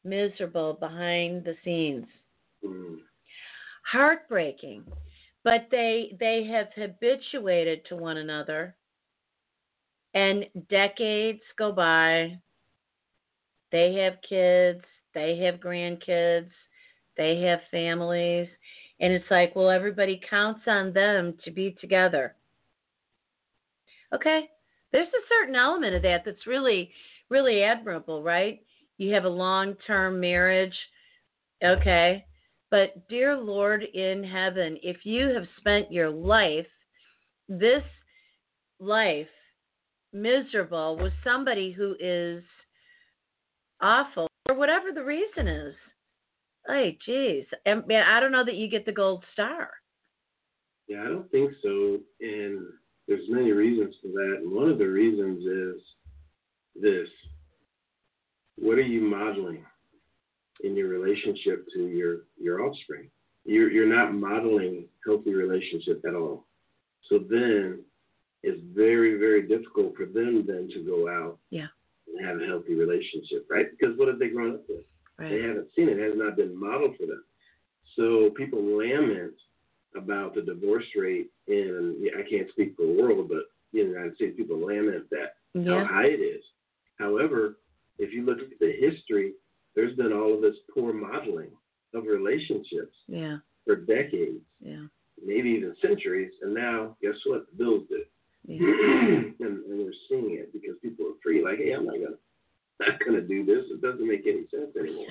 miserable 0.05 0.75
behind 0.75 1.45
the 1.45 1.57
scenes 1.65 2.07
Mm. 2.65 3.01
heartbreaking 3.85 4.85
but 5.43 5.67
they 5.71 6.17
they 6.21 6.45
have 6.45 6.69
habituated 6.75 7.85
to 7.87 7.97
one 7.97 8.19
another 8.19 8.75
and 10.15 10.47
decades 10.71 11.43
go 11.59 11.73
by 11.73 12.39
they 13.73 13.95
have 13.95 14.15
kids 14.29 14.85
they 15.13 15.37
have 15.39 15.57
grandkids 15.57 16.51
they 17.17 17.41
have 17.43 17.61
families. 17.71 18.49
And 19.01 19.13
it's 19.13 19.31
like 19.31 19.55
well 19.55 19.71
everybody 19.71 20.21
counts 20.29 20.63
on 20.67 20.93
them 20.93 21.35
to 21.45 21.51
be 21.51 21.77
together. 21.81 22.35
Okay? 24.15 24.49
There's 24.93 25.09
a 25.09 25.29
certain 25.29 25.55
element 25.55 25.95
of 25.95 26.03
that 26.03 26.23
that's 26.25 26.47
really 26.47 26.91
really 27.29 27.63
admirable 27.63 28.23
right? 28.23 28.63
You 28.99 29.13
have 29.15 29.25
a 29.25 29.29
long 29.29 29.75
term 29.87 30.21
marriage. 30.21 30.75
Okay? 31.63 32.25
But, 32.71 33.09
dear 33.09 33.37
Lord 33.37 33.83
in 33.83 34.25
heaven, 34.25 34.79
if 34.83 34.99
you 35.05 35.29
have 35.29 35.47
spent 35.59 35.93
your 35.93 36.11
life, 36.11 36.67
this 37.49 37.83
life, 38.81 39.29
miserable 40.13 40.99
with 41.01 41.13
somebody 41.23 41.71
who 41.71 41.95
is 42.01 42.43
awful, 43.81 44.27
or 44.49 44.57
whatever 44.57 44.93
the 44.93 45.05
reason 45.05 45.47
is, 45.47 45.75
hey, 46.69 46.99
geez, 47.05 47.45
and, 47.65 47.87
man, 47.87 48.05
I 48.09 48.21
don't 48.21 48.33
know 48.33 48.45
that 48.45 48.57
you 48.57 48.69
get 48.69 48.87
the 48.87 48.93
gold 48.93 49.25
star. 49.33 49.71
Yeah, 50.89 51.03
I 51.03 51.09
don't 51.09 51.31
think 51.31 51.53
so. 51.63 51.99
And 52.21 52.67
there's 53.09 53.29
many 53.29 53.53
reasons 53.53 53.95
for 54.01 54.09
that, 54.09 54.39
and 54.43 54.53
one 54.53 54.71
of 54.71 54.79
the 54.79 54.87
reasons 54.87 55.45
is 55.45 55.83
this: 56.81 57.09
what 58.57 58.79
are 58.79 58.83
you 58.83 59.01
modeling 59.01 59.65
in 60.65 60.77
your 60.77 60.89
relationship 60.89 61.67
to 61.75 61.87
your 61.87 62.21
your 62.41 62.63
offspring? 62.63 63.11
You're 63.45 63.71
you're 63.71 63.93
not 63.93 64.15
modeling 64.15 64.87
healthy 65.05 65.35
relationship 65.35 66.03
at 66.07 66.15
all. 66.15 66.47
So 67.09 67.19
then 67.19 67.81
it's 68.43 68.61
very 68.75 69.19
very 69.19 69.43
difficult 69.43 69.97
for 69.97 70.07
them 70.07 70.45
then 70.47 70.69
to 70.75 70.85
go 70.85 71.09
out 71.09 71.39
yeah. 71.51 71.67
and 72.09 72.27
have 72.27 72.41
a 72.41 72.47
healthy 72.47 72.75
relationship, 72.75 73.47
right? 73.51 73.67
Because 73.71 73.97
what 73.99 74.09
have 74.09 74.19
they 74.19 74.29
grown 74.29 74.55
up 74.55 74.63
with? 74.69 74.85
Right. 75.19 75.31
They 75.31 75.43
haven't 75.43 75.69
seen 75.75 75.89
it. 75.89 75.99
It 75.99 76.11
has 76.11 76.19
not 76.19 76.37
been 76.37 76.59
modeled 76.59 76.97
for 76.99 77.07
them. 77.07 77.25
So 77.97 78.31
people 78.37 78.61
lament 78.63 79.35
about 79.97 80.35
the 80.35 80.43
divorce 80.43 80.85
rate 80.97 81.31
in, 81.47 82.07
I 82.19 82.29
can't 82.29 82.51
speak 82.51 82.77
for 82.77 82.83
the 82.87 82.93
world, 83.03 83.29
but 83.29 83.45
in 83.73 83.87
the 83.89 83.93
United 83.93 84.15
States, 84.17 84.37
people 84.37 84.59
lament 84.61 85.09
that 85.11 85.37
Yeah. 85.55 85.85
how 85.87 85.95
high 85.95 86.09
it 86.09 86.21
is. 86.21 86.45
However, 86.99 87.59
if 87.99 88.13
you 88.13 88.23
look 88.25 88.41
at 88.41 88.59
the 88.59 88.73
history, 88.73 89.35
there's 89.75 89.97
been 89.97 90.13
all 90.13 90.35
of 90.35 90.43
this 90.43 90.57
poor 90.71 90.93
modeling 90.93 91.51
of 91.95 92.05
relationships 92.05 92.97
Yeah. 93.09 93.39
for 93.65 93.77
decades, 93.77 94.45
Yeah. 94.61 94.87
maybe 95.23 95.51
even 95.51 95.75
centuries, 95.77 96.33
and 96.43 96.53
now 96.53 96.97
guess 97.01 97.17
what? 97.25 97.47
The 97.51 97.57
bills 97.57 97.89
do. 97.89 98.05
Yeah. 98.45 98.59
and, 99.41 99.65
and 99.65 99.79
we're 99.79 99.93
seeing 100.09 100.33
it 100.33 100.53
because 100.53 100.79
people 100.81 101.07
are 101.09 101.15
free. 101.23 101.43
Like, 101.43 101.59
hey, 101.59 101.73
I'm 101.73 101.87
not 101.87 101.95
gonna 101.97 102.19
not 102.81 102.99
gonna 103.05 103.23
do 103.23 103.45
this. 103.45 103.65
It 103.71 103.81
doesn't 103.81 104.07
make 104.07 104.27
any 104.27 104.47
sense 104.51 104.77
anymore, 104.79 105.07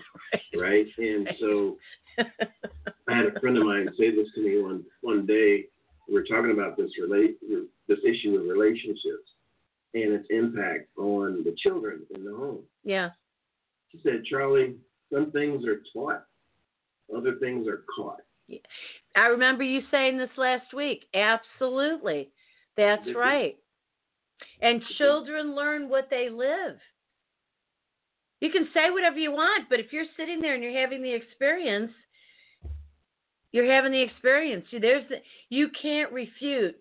right? 0.56 0.86
And 0.98 1.30
so 1.40 1.78
I 2.18 3.16
had 3.16 3.26
a 3.26 3.40
friend 3.40 3.58
of 3.58 3.66
mine 3.66 3.90
say 3.98 4.12
this 4.12 4.28
to 4.36 4.42
me 4.42 4.62
one 4.62 4.84
one 5.02 5.26
day. 5.26 5.66
We 6.08 6.18
are 6.18 6.24
talking 6.24 6.52
about 6.52 6.78
this 6.78 6.92
relate 7.02 7.40
this 7.88 8.00
issue 8.06 8.36
of 8.36 8.46
relationships 8.48 9.30
and 9.94 10.14
its 10.14 10.28
impact 10.30 10.90
on 10.98 11.44
the 11.44 11.56
children 11.58 12.02
in 12.14 12.24
the 12.26 12.36
home. 12.36 12.64
Yeah. 12.84 13.10
She 13.92 14.00
said, 14.04 14.26
Charlie, 14.26 14.76
some 15.12 15.32
things 15.32 15.66
are 15.66 15.82
taught, 15.94 16.26
other 17.16 17.36
things 17.40 17.68
are 17.68 17.84
caught. 17.96 18.22
I 19.16 19.28
remember 19.28 19.64
you 19.64 19.82
saying 19.90 20.18
this 20.18 20.30
last 20.38 20.74
week. 20.74 21.06
Absolutely. 21.14 22.30
That's 22.78 23.08
right. 23.16 23.58
And 24.62 24.84
children 24.98 25.56
learn 25.56 25.88
what 25.90 26.10
they 26.10 26.30
live. 26.30 26.78
You 28.42 28.52
can 28.52 28.68
say 28.74 28.92
whatever 28.92 29.18
you 29.18 29.32
want, 29.32 29.70
but 29.70 29.80
if 29.80 29.92
you're 29.94 30.06
sitting 30.18 30.42
there 30.42 30.54
and 30.56 30.64
you're 30.64 30.80
having 30.80 31.02
the 31.02 31.14
experience, 31.14 31.92
you're 33.52 33.72
having 33.72 33.92
the 33.92 34.02
experience. 34.02 34.66
You- 34.72 34.80
There's 34.80 35.08
the, 35.10 35.18
you 35.50 35.70
can't 35.82 36.12
refute 36.12 36.76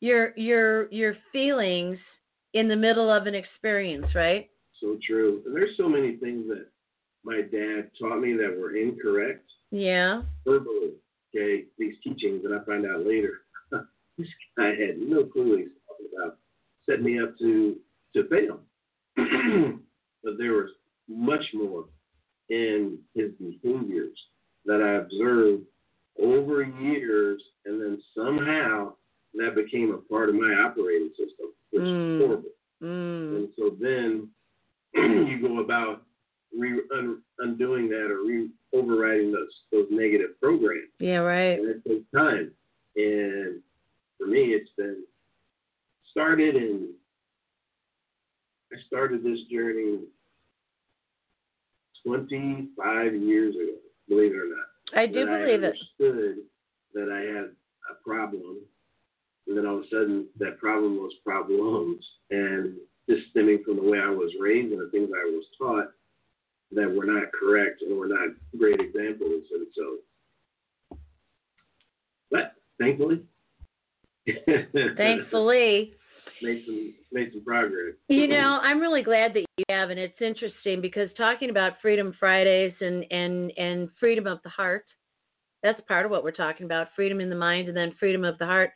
your 0.00 0.32
your 0.36 0.90
your 0.92 1.16
feelings 1.32 1.98
in 2.54 2.68
the 2.68 2.76
middle 2.76 3.10
of 3.10 3.26
an 3.26 3.34
experience, 3.34 4.06
right? 4.14 4.48
So 4.80 4.98
true. 5.06 5.42
And 5.46 5.54
there's 5.56 5.76
so 5.76 5.88
many 5.88 6.16
things 6.16 6.46
that 6.48 6.66
my 7.24 7.40
dad 7.42 7.90
taught 8.00 8.20
me 8.20 8.34
that 8.34 8.56
were 8.56 8.76
incorrect 8.76 9.50
Yeah. 9.70 10.22
verbally. 10.46 10.92
Okay, 11.34 11.64
these 11.78 11.96
teachings 12.04 12.42
that 12.44 12.52
I 12.52 12.64
find 12.64 12.86
out 12.86 13.04
later. 13.04 13.42
this 14.18 14.28
guy 14.56 14.68
had 14.76 14.98
no 14.98 15.24
clue 15.24 15.50
what 15.50 15.58
he's 15.58 15.68
talking 15.88 16.06
about. 16.16 16.38
Set 16.88 17.02
me 17.02 17.18
up 17.20 17.36
to 17.38 17.76
to 18.14 18.28
fail. 18.28 18.60
but 20.24 20.34
there 20.38 20.52
was 20.52 20.70
much 21.08 21.44
more 21.54 21.84
in 22.48 22.98
his 23.14 23.30
behaviors 23.38 24.18
that 24.64 24.82
I 24.82 24.96
observed 25.04 25.62
over 26.20 26.62
years, 26.62 27.42
and 27.66 27.80
then 27.80 28.02
somehow 28.16 28.94
that 29.34 29.54
became 29.54 29.92
a 29.92 29.98
part 30.12 30.28
of 30.28 30.34
my 30.34 30.52
operating 30.64 31.10
system, 31.10 31.52
which 31.70 31.82
Mm. 31.82 32.16
is 32.20 32.26
horrible. 32.26 32.50
Mm. 32.82 33.36
And 33.36 33.48
so 33.56 33.70
then 33.78 34.28
you 34.94 35.38
go 35.40 35.60
about 35.60 36.02
re- 36.56 36.82
un- 36.96 37.22
undoing 37.38 37.88
that 37.90 38.10
or 38.10 38.22
re- 38.24 38.50
overriding 38.72 39.30
those 39.32 39.64
those 39.72 39.86
negative 39.90 40.38
programs, 40.40 40.90
Yeah, 40.98 41.18
right. 41.18 41.58
and 41.58 41.68
it 41.68 41.84
takes 41.86 42.10
time. 42.14 42.50
And 42.96 43.62
for 44.18 44.26
me, 44.26 44.54
it's 44.54 44.70
been 44.76 45.04
started 46.10 46.56
in. 46.56 46.94
I 48.76 48.86
started 48.86 49.22
this 49.22 49.38
journey 49.50 50.00
25 52.04 53.14
years 53.14 53.54
ago, 53.54 53.78
believe 54.08 54.32
it 54.32 54.36
or 54.36 54.48
not. 54.48 55.00
I 55.00 55.06
do 55.06 55.24
believe 55.26 55.62
I 55.62 55.66
it. 55.66 55.74
understood 56.00 56.36
that 56.94 57.10
I 57.10 57.20
had 57.20 57.50
a 57.90 58.04
problem, 58.04 58.58
and 59.46 59.56
then 59.56 59.66
all 59.66 59.78
of 59.78 59.84
a 59.84 59.88
sudden 59.88 60.26
that 60.38 60.58
problem 60.58 60.96
was 60.96 61.12
problems, 61.24 62.04
and 62.30 62.74
just 63.08 63.30
stemming 63.30 63.62
from 63.64 63.76
the 63.76 63.82
way 63.82 63.98
I 63.98 64.10
was 64.10 64.32
raised 64.38 64.72
and 64.72 64.80
the 64.80 64.90
things 64.90 65.10
I 65.14 65.24
was 65.24 65.44
taught 65.58 65.90
that 66.72 66.92
were 66.92 67.06
not 67.06 67.32
correct 67.32 67.82
and 67.82 67.98
were 67.98 68.08
not 68.08 68.30
great 68.58 68.80
examples, 68.80 69.44
and 69.52 69.66
so. 69.74 70.98
But 72.30 72.54
thankfully, 72.78 73.22
Thankfully. 74.96 75.94
Made 76.42 76.62
some 76.66 76.94
made 77.12 77.30
some 77.32 77.44
progress. 77.44 77.94
You 78.08 78.28
know, 78.28 78.58
I'm 78.62 78.80
really 78.80 79.02
glad 79.02 79.34
that 79.34 79.44
you 79.56 79.64
have, 79.68 79.90
and 79.90 79.98
it's 79.98 80.20
interesting 80.20 80.80
because 80.80 81.08
talking 81.16 81.50
about 81.50 81.74
Freedom 81.82 82.14
Fridays 82.18 82.74
and 82.80 83.04
and 83.10 83.52
and 83.56 83.88
freedom 83.98 84.26
of 84.26 84.40
the 84.42 84.50
heart, 84.50 84.84
that's 85.62 85.80
part 85.88 86.04
of 86.04 86.10
what 86.10 86.24
we're 86.24 86.30
talking 86.30 86.66
about: 86.66 86.88
freedom 86.94 87.20
in 87.20 87.30
the 87.30 87.36
mind, 87.36 87.68
and 87.68 87.76
then 87.76 87.94
freedom 87.98 88.24
of 88.24 88.38
the 88.38 88.46
heart. 88.46 88.70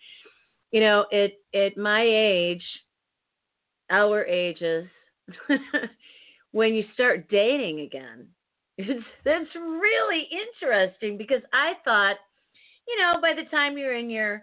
You 0.73 0.81
know, 0.81 1.07
at 1.13 1.33
at 1.55 1.77
my 1.77 2.03
age, 2.03 2.63
our 3.91 4.25
ages, 4.25 4.87
when 6.53 6.75
you 6.75 6.85
start 6.95 7.29
dating 7.29 7.81
again, 7.81 8.27
it's 8.79 9.05
that's 9.25 9.55
really 9.55 10.29
interesting 10.31 11.19
because 11.19 11.43
I 11.53 11.73
thought, 11.85 12.17
you 12.89 12.99
know, 13.01 13.21
by 13.21 13.35
the 13.35 13.49
time 13.51 13.77
you're 13.77 13.97
in 13.97 14.11
your 14.11 14.43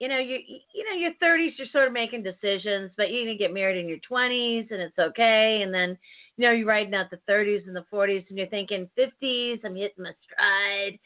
you 0.00 0.08
know, 0.08 0.18
you 0.18 0.38
you 0.74 0.84
know, 0.84 0.96
your 0.98 1.12
thirties, 1.20 1.52
you're 1.56 1.68
sort 1.72 1.86
of 1.86 1.92
making 1.92 2.22
decisions, 2.22 2.90
but 2.96 3.10
you're 3.10 3.24
gonna 3.24 3.38
get 3.38 3.54
married 3.54 3.78
in 3.78 3.88
your 3.88 3.98
twenties, 3.98 4.66
and 4.70 4.80
it's 4.80 4.98
okay. 4.98 5.60
And 5.62 5.72
then, 5.72 5.96
you 6.36 6.46
know, 6.46 6.52
you're 6.52 6.66
riding 6.66 6.94
out 6.94 7.10
the 7.10 7.20
thirties 7.26 7.62
and 7.66 7.76
the 7.76 7.84
forties, 7.90 8.24
and 8.28 8.38
you're 8.38 8.48
thinking 8.48 8.88
fifties, 8.96 9.60
I'm 9.64 9.76
hitting 9.76 10.04
my 10.04 10.12
stride. 10.24 10.98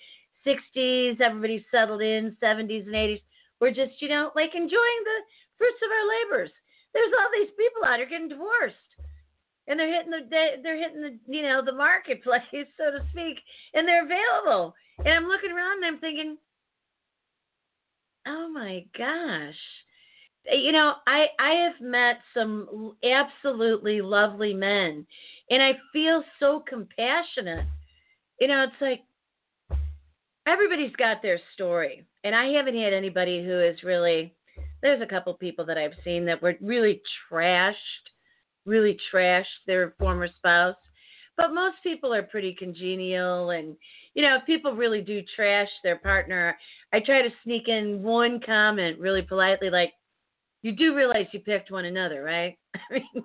Sixties, 0.45 1.17
everybody's 1.21 1.65
settled 1.71 2.01
in. 2.01 2.37
Seventies 2.41 2.87
and 2.87 2.97
eighties, 2.97 3.21
we're 3.61 3.75
just, 3.75 4.01
you 4.01 4.09
know, 4.09 4.31
like 4.35 4.55
enjoying 4.55 5.03
the 5.05 5.19
fruits 5.59 5.81
of 5.85 5.91
our 5.91 6.09
labors. 6.09 6.51
There's 6.95 7.13
all 7.21 7.29
these 7.37 7.53
people 7.59 7.85
out 7.85 7.99
here 7.99 8.09
getting 8.09 8.29
divorced, 8.29 8.89
and 9.67 9.79
they're 9.79 9.93
hitting 9.93 10.11
the 10.11 10.25
they're 10.63 10.79
hitting 10.81 11.03
the 11.03 11.19
you 11.27 11.43
know 11.43 11.61
the 11.65 11.73
marketplace, 11.73 12.43
so 12.79 12.91
to 12.91 13.05
speak, 13.13 13.37
and 13.75 13.87
they're 13.87 14.07
available. 14.07 14.75
And 14.99 15.09
I'm 15.09 15.29
looking 15.29 15.53
around 15.53 15.85
and 15.85 15.95
I'm 15.95 16.01
thinking 16.01 16.39
Oh 18.29 18.49
my 18.51 18.85
gosh. 18.97 19.55
Eh, 20.51 20.57
you 20.57 20.73
know, 20.73 20.95
I 21.07 21.27
I 21.39 21.51
have 21.65 21.81
met 21.81 22.19
some 22.35 22.95
absolutely 23.03 24.03
lovely 24.03 24.53
men 24.53 25.07
and 25.51 25.63
I 25.63 25.73
feel 25.93 26.23
so 26.39 26.63
compassionate. 26.69 27.67
You 28.39 28.49
know, 28.49 28.65
it's 28.65 28.81
like 28.81 29.01
everybody's 30.47 30.95
got 30.97 31.23
their 31.23 31.41
story. 31.55 32.05
And 32.25 32.35
I 32.35 32.49
haven't 32.49 32.77
had 32.79 32.93
anybody 32.93 33.45
who 33.45 33.61
is 33.61 33.83
really 33.83 34.35
there's 34.83 35.03
a 35.03 35.07
couple 35.07 35.33
people 35.35 35.65
that 35.65 35.79
I've 35.79 35.93
seen 36.05 36.25
that 36.27 36.43
were 36.43 36.55
really 36.61 37.01
trashed, 37.33 37.75
really 38.67 38.99
trashed 39.13 39.65
their 39.67 39.95
former 39.99 40.29
spouse. 40.37 40.77
But 41.37 41.55
most 41.55 41.77
people 41.83 42.13
are 42.13 42.25
pretty 42.25 42.55
congenial 42.59 43.51
and 43.51 43.77
you 44.19 44.25
know, 44.25 44.35
if 44.35 44.47
people 44.47 44.73
really 44.75 45.01
do 45.01 45.23
trash 45.37 45.69
their 45.85 45.95
partner, 45.95 46.59
I 46.93 46.99
try 46.99 47.23
to 47.23 47.29
sneak 47.45 47.69
in 47.69 48.03
one 48.03 48.41
comment 48.45 48.99
really 48.99 49.23
politely, 49.23 49.71
like, 49.71 49.93
"You 50.63 50.73
do 50.73 50.97
realize 50.97 51.29
you 51.31 51.39
picked 51.39 51.71
one 51.71 51.85
another, 51.85 52.25
right?" 52.25 52.59
I 52.75 52.95
mean, 52.95 53.05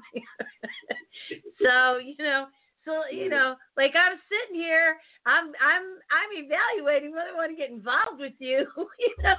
so 1.59 1.97
you 1.97 2.13
know, 2.19 2.45
so 2.85 3.01
you 3.11 3.27
know, 3.27 3.55
like 3.75 3.93
I'm 3.95 4.19
sitting 4.29 4.61
here, 4.61 4.97
I'm 5.25 5.47
I'm 5.59 5.81
I'm 6.11 6.45
evaluating 6.45 7.11
whether 7.11 7.29
I 7.33 7.37
want 7.37 7.49
to 7.49 7.57
get 7.57 7.71
involved 7.71 8.19
with 8.19 8.33
you, 8.37 8.67
you 8.99 9.15
know. 9.23 9.33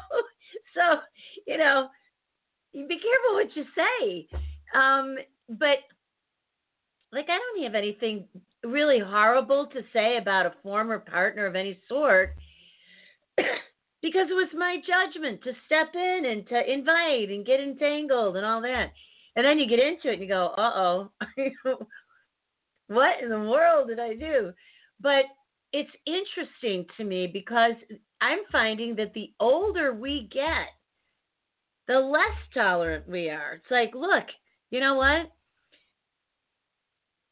So 0.74 0.98
you 1.46 1.56
know, 1.56 1.86
you 2.72 2.88
be 2.88 2.98
careful 2.98 3.34
what 3.34 3.54
you 3.54 3.64
say. 3.76 4.26
Um, 4.74 5.18
but 5.48 5.78
like, 7.12 7.26
I 7.28 7.38
don't 7.38 7.62
have 7.62 7.76
anything 7.76 8.24
really 8.64 8.98
horrible 8.98 9.66
to 9.72 9.82
say 9.92 10.16
about 10.16 10.46
a 10.46 10.54
former 10.62 10.98
partner 10.98 11.46
of 11.46 11.56
any 11.56 11.78
sort 11.88 12.34
because 14.02 14.26
it 14.30 14.34
was 14.34 14.48
my 14.54 14.76
judgment 14.86 15.42
to 15.42 15.52
step 15.66 15.94
in 15.94 16.24
and 16.26 16.46
to 16.48 16.72
invite 16.72 17.30
and 17.30 17.46
get 17.46 17.60
entangled 17.60 18.36
and 18.36 18.44
all 18.44 18.60
that. 18.62 18.92
And 19.36 19.44
then 19.44 19.58
you 19.58 19.66
get 19.66 19.80
into 19.80 20.08
it 20.08 20.14
and 20.14 20.22
you 20.22 20.28
go, 20.28 20.54
uh 20.56 20.72
oh, 20.74 21.10
what 22.88 23.22
in 23.22 23.28
the 23.28 23.40
world 23.40 23.88
did 23.88 23.98
I 23.98 24.14
do? 24.14 24.52
But 25.00 25.24
it's 25.72 25.90
interesting 26.06 26.86
to 26.96 27.04
me 27.04 27.26
because 27.26 27.74
I'm 28.20 28.40
finding 28.52 28.94
that 28.96 29.12
the 29.14 29.32
older 29.40 29.92
we 29.92 30.28
get, 30.32 30.68
the 31.88 31.98
less 31.98 32.38
tolerant 32.54 33.08
we 33.08 33.28
are. 33.28 33.54
It's 33.54 33.70
like, 33.70 33.94
look, 33.94 34.24
you 34.70 34.80
know 34.80 34.94
what? 34.94 35.32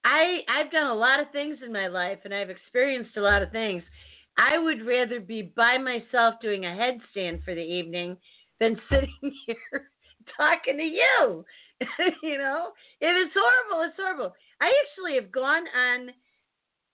I 0.05 0.41
I've 0.49 0.71
done 0.71 0.91
a 0.91 0.95
lot 0.95 1.21
of 1.21 1.31
things 1.31 1.59
in 1.65 1.73
my 1.73 1.89
life 1.89 2.19
and 2.25 2.35
I've 2.35 2.51
experienced 2.51 3.17
a 3.17 3.23
lot 3.23 3.43
of 3.43 3.53
things. 3.53 3.83
I 4.37 4.59
would 4.59 4.87
rather 4.87 5.21
be 5.21 5.43
by 5.43 5.79
myself 5.79 6.35
doing 6.41 6.65
a 6.65 6.69
headstand 6.69 7.45
for 7.45 7.55
the 7.55 7.61
evening 7.61 8.17
than 8.61 8.81
sitting 8.91 9.35
here 9.47 9.91
talking 10.37 10.79
to 10.79 10.83
you. 10.83 11.45
you 12.23 12.39
know, 12.39 12.71
it's 13.01 13.35
horrible, 13.35 13.89
it's 13.89 13.97
horrible. 13.97 14.33
I 14.61 14.73
actually 14.85 15.17
have 15.17 15.33
gone 15.33 15.65
on 15.77 16.11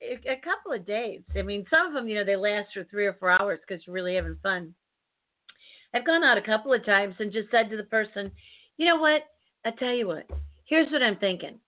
a, 0.03 0.33
a 0.33 0.41
couple 0.43 0.73
of 0.73 0.87
dates. 0.87 1.29
I 1.37 1.43
mean, 1.43 1.67
some 1.71 1.87
of 1.87 1.93
them, 1.93 2.09
you 2.09 2.15
know, 2.17 2.25
they 2.25 2.37
last 2.37 2.69
for 2.73 2.85
three 2.85 3.07
or 3.07 3.15
four 3.15 3.31
hours 3.31 3.61
because 3.67 3.85
you're 3.87 3.95
really 3.95 4.15
having 4.15 4.39
fun. 4.43 4.75
I've 5.95 6.07
gone 6.07 6.25
out 6.25 6.39
a 6.39 6.43
couple 6.43 6.73
of 6.73 6.85
times 6.85 7.15
and 7.19 7.33
just 7.33 7.51
said 7.51 7.71
to 7.71 7.77
the 7.77 7.85
person, 7.85 8.31
you 8.77 8.87
know 8.87 8.97
what? 8.97 9.23
I 9.65 9.71
tell 9.73 9.93
you 9.93 10.07
what. 10.07 10.29
Here's 10.65 10.91
what 10.91 11.03
I'm 11.03 11.17
thinking. 11.17 11.59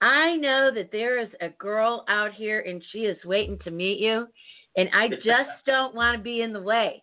I 0.00 0.36
know 0.36 0.70
that 0.74 0.90
there 0.92 1.18
is 1.18 1.28
a 1.40 1.48
girl 1.48 2.04
out 2.08 2.32
here 2.32 2.60
and 2.60 2.82
she 2.92 3.00
is 3.00 3.16
waiting 3.24 3.58
to 3.64 3.70
meet 3.70 3.98
you, 3.98 4.28
and 4.76 4.88
I 4.94 5.08
just 5.08 5.50
don't 5.66 5.94
want 5.94 6.16
to 6.16 6.22
be 6.22 6.42
in 6.42 6.52
the 6.52 6.62
way. 6.62 7.02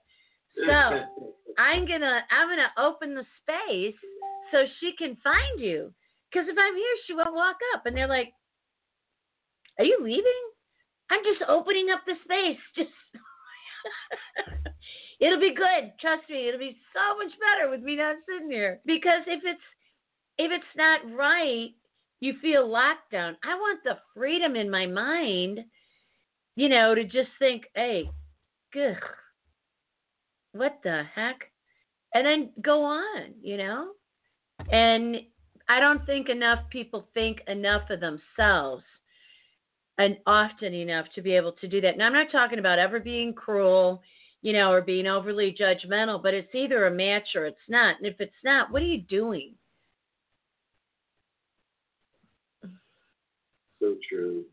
So 0.65 1.01
I'm 1.57 1.85
gonna 1.85 2.21
I'm 2.31 2.47
gonna 2.47 2.71
open 2.77 3.15
the 3.15 3.25
space 3.41 3.95
so 4.51 4.63
she 4.79 4.93
can 4.97 5.17
find 5.23 5.59
you. 5.59 5.93
Because 6.31 6.47
if 6.49 6.57
I'm 6.57 6.75
here, 6.75 6.95
she 7.05 7.13
won't 7.13 7.35
walk 7.35 7.57
up. 7.73 7.85
And 7.85 7.95
they're 7.95 8.07
like, 8.07 8.33
"Are 9.79 9.85
you 9.85 9.99
leaving?" 10.01 10.45
I'm 11.09 11.23
just 11.23 11.49
opening 11.49 11.89
up 11.91 12.01
the 12.05 12.15
space. 12.23 12.59
Just 12.75 12.89
it'll 15.19 15.39
be 15.39 15.53
good. 15.53 15.93
Trust 15.99 16.29
me, 16.29 16.47
it'll 16.47 16.59
be 16.59 16.77
so 16.93 17.17
much 17.17 17.33
better 17.39 17.69
with 17.69 17.81
me 17.81 17.95
not 17.95 18.17
sitting 18.27 18.49
here. 18.49 18.79
Because 18.85 19.21
if 19.27 19.41
it's 19.43 19.61
if 20.37 20.51
it's 20.51 20.75
not 20.75 20.99
right, 21.13 21.71
you 22.19 22.33
feel 22.41 22.69
locked 22.69 23.11
down. 23.11 23.37
I 23.43 23.55
want 23.55 23.79
the 23.83 23.97
freedom 24.13 24.55
in 24.55 24.69
my 24.69 24.85
mind, 24.85 25.59
you 26.55 26.69
know, 26.69 26.95
to 26.95 27.03
just 27.03 27.29
think, 27.39 27.63
hey, 27.75 28.09
good. 28.73 28.97
What 30.53 30.79
the 30.83 31.03
heck? 31.13 31.51
And 32.13 32.25
then 32.25 32.49
go 32.61 32.83
on, 32.83 33.33
you 33.41 33.57
know? 33.57 33.91
And 34.71 35.17
I 35.67 35.79
don't 35.79 36.05
think 36.05 36.29
enough 36.29 36.59
people 36.69 37.07
think 37.13 37.39
enough 37.47 37.89
of 37.89 37.99
themselves 37.99 38.83
and 39.97 40.17
often 40.25 40.73
enough 40.73 41.05
to 41.15 41.21
be 41.21 41.33
able 41.35 41.53
to 41.53 41.67
do 41.67 41.81
that. 41.81 41.97
Now, 41.97 42.07
I'm 42.07 42.13
not 42.13 42.31
talking 42.31 42.59
about 42.59 42.79
ever 42.79 42.99
being 42.99 43.33
cruel, 43.33 44.01
you 44.41 44.53
know, 44.53 44.71
or 44.71 44.81
being 44.81 45.07
overly 45.07 45.55
judgmental, 45.59 46.21
but 46.21 46.33
it's 46.33 46.53
either 46.53 46.87
a 46.87 46.91
match 46.91 47.35
or 47.35 47.45
it's 47.45 47.57
not. 47.67 47.97
And 47.97 48.05
if 48.05 48.19
it's 48.19 48.31
not, 48.43 48.71
what 48.71 48.81
are 48.81 48.85
you 48.85 49.01
doing? 49.01 49.55
So 53.85 53.95
true. 54.09 54.43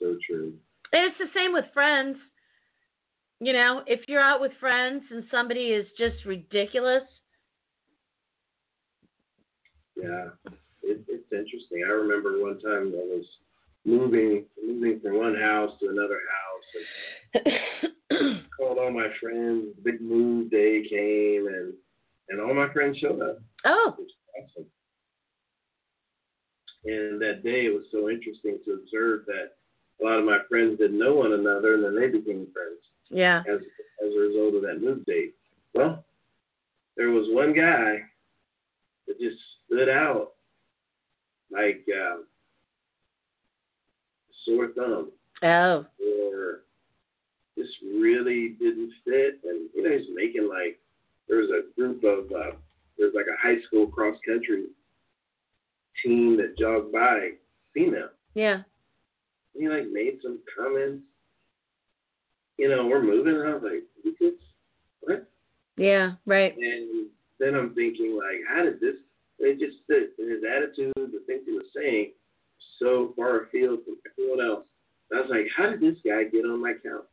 So 0.00 0.16
true. 0.26 0.54
And 0.92 1.04
it's 1.04 1.18
the 1.18 1.38
same 1.38 1.52
with 1.52 1.66
friends. 1.72 2.16
You 3.38 3.52
know, 3.52 3.82
if 3.86 4.00
you're 4.08 4.20
out 4.20 4.40
with 4.40 4.50
friends 4.58 5.04
and 5.10 5.24
somebody 5.30 5.66
is 5.68 5.86
just 5.96 6.24
ridiculous. 6.26 7.04
Yeah, 9.96 10.30
it, 10.82 11.04
it's 11.06 11.32
interesting. 11.32 11.84
I 11.86 11.90
remember 11.90 12.42
one 12.42 12.58
time 12.58 12.92
I 12.92 13.04
was 13.06 13.24
moving 13.84 14.46
moving 14.66 14.98
from 15.00 15.18
one 15.18 15.36
house 15.36 15.70
to 15.80 15.88
another 15.88 16.18
house 16.32 17.44
and 17.44 18.42
called 18.56 18.78
all 18.78 18.90
my 18.90 19.08
friends. 19.20 19.66
Big 19.84 20.00
move 20.00 20.50
day 20.50 20.82
came 20.90 21.46
and 21.46 21.72
and 22.30 22.40
all 22.40 22.54
my 22.54 22.72
friends 22.72 22.98
showed 22.98 23.22
up. 23.22 23.38
Oh. 23.64 23.94
awesome. 24.36 24.66
And 26.84 27.20
that 27.20 27.42
day 27.44 27.66
it 27.66 27.74
was 27.74 27.84
so 27.92 28.08
interesting 28.08 28.58
to 28.64 28.72
observe 28.72 29.26
that 29.26 29.52
a 30.00 30.04
lot 30.04 30.18
of 30.18 30.24
my 30.24 30.38
friends 30.48 30.78
didn't 30.78 30.98
know 30.98 31.14
one 31.14 31.32
another 31.32 31.74
and 31.74 31.84
then 31.84 31.94
they 31.94 32.08
became 32.08 32.46
friends. 32.52 32.80
Yeah. 33.10 33.42
As 33.48 33.60
as 34.04 34.14
a 34.14 34.18
result 34.18 34.54
of 34.54 34.62
that 34.62 34.80
move 34.80 35.04
date. 35.04 35.34
Well, 35.74 36.04
there 36.96 37.10
was 37.10 37.26
one 37.28 37.52
guy 37.52 38.00
that 39.06 39.20
just 39.20 39.36
stood 39.66 39.88
out 39.88 40.32
like 41.50 41.84
um, 41.94 42.24
sore 44.44 44.68
thumb. 44.68 45.10
Oh. 45.42 45.86
Or 46.02 46.62
just 47.58 47.74
really 47.82 48.56
didn't 48.60 48.92
fit. 49.04 49.40
And, 49.44 49.68
you 49.74 49.82
know, 49.82 49.96
he's 49.96 50.08
making 50.14 50.48
like, 50.48 50.78
there 51.28 51.38
was 51.38 51.50
a 51.50 51.74
group 51.78 52.02
of, 52.04 52.30
uh, 52.32 52.56
there's 52.98 53.14
like 53.14 53.26
a 53.26 53.40
high 53.40 53.60
school 53.66 53.86
cross 53.86 54.16
country 54.26 54.66
team 56.04 56.36
that 56.38 56.58
jogged 56.58 56.92
by, 56.92 57.30
female. 57.74 58.08
Yeah. 58.34 58.62
And 59.54 59.62
he 59.62 59.68
like 59.68 59.88
made 59.90 60.18
some 60.22 60.40
comments. 60.56 61.02
You 62.58 62.68
know, 62.68 62.86
we're 62.86 63.02
moving. 63.02 63.34
And 63.34 63.48
I 63.48 63.54
was 63.54 63.62
like, 63.62 64.32
what? 65.00 65.28
Yeah, 65.76 66.12
right. 66.26 66.54
And 66.56 67.08
then 67.38 67.54
I'm 67.54 67.74
thinking, 67.74 68.18
like, 68.18 68.40
how 68.48 68.64
did 68.64 68.80
this, 68.80 68.96
it 69.38 69.58
just 69.58 69.78
fit. 69.86 70.12
And 70.18 70.30
his 70.30 70.42
attitude, 70.44 70.92
the 70.96 71.22
things 71.26 71.42
he 71.46 71.52
was 71.52 71.64
saying, 71.74 72.12
so 72.78 73.12
far 73.16 73.44
afield 73.44 73.80
from 73.84 73.96
everyone 74.12 74.46
else. 74.46 74.66
I 75.12 75.20
was 75.20 75.30
like, 75.30 75.46
how 75.56 75.70
did 75.70 75.80
this 75.80 75.98
guy 76.04 76.24
get 76.24 76.44
on 76.44 76.62
my 76.62 76.74
couch? 76.74 77.04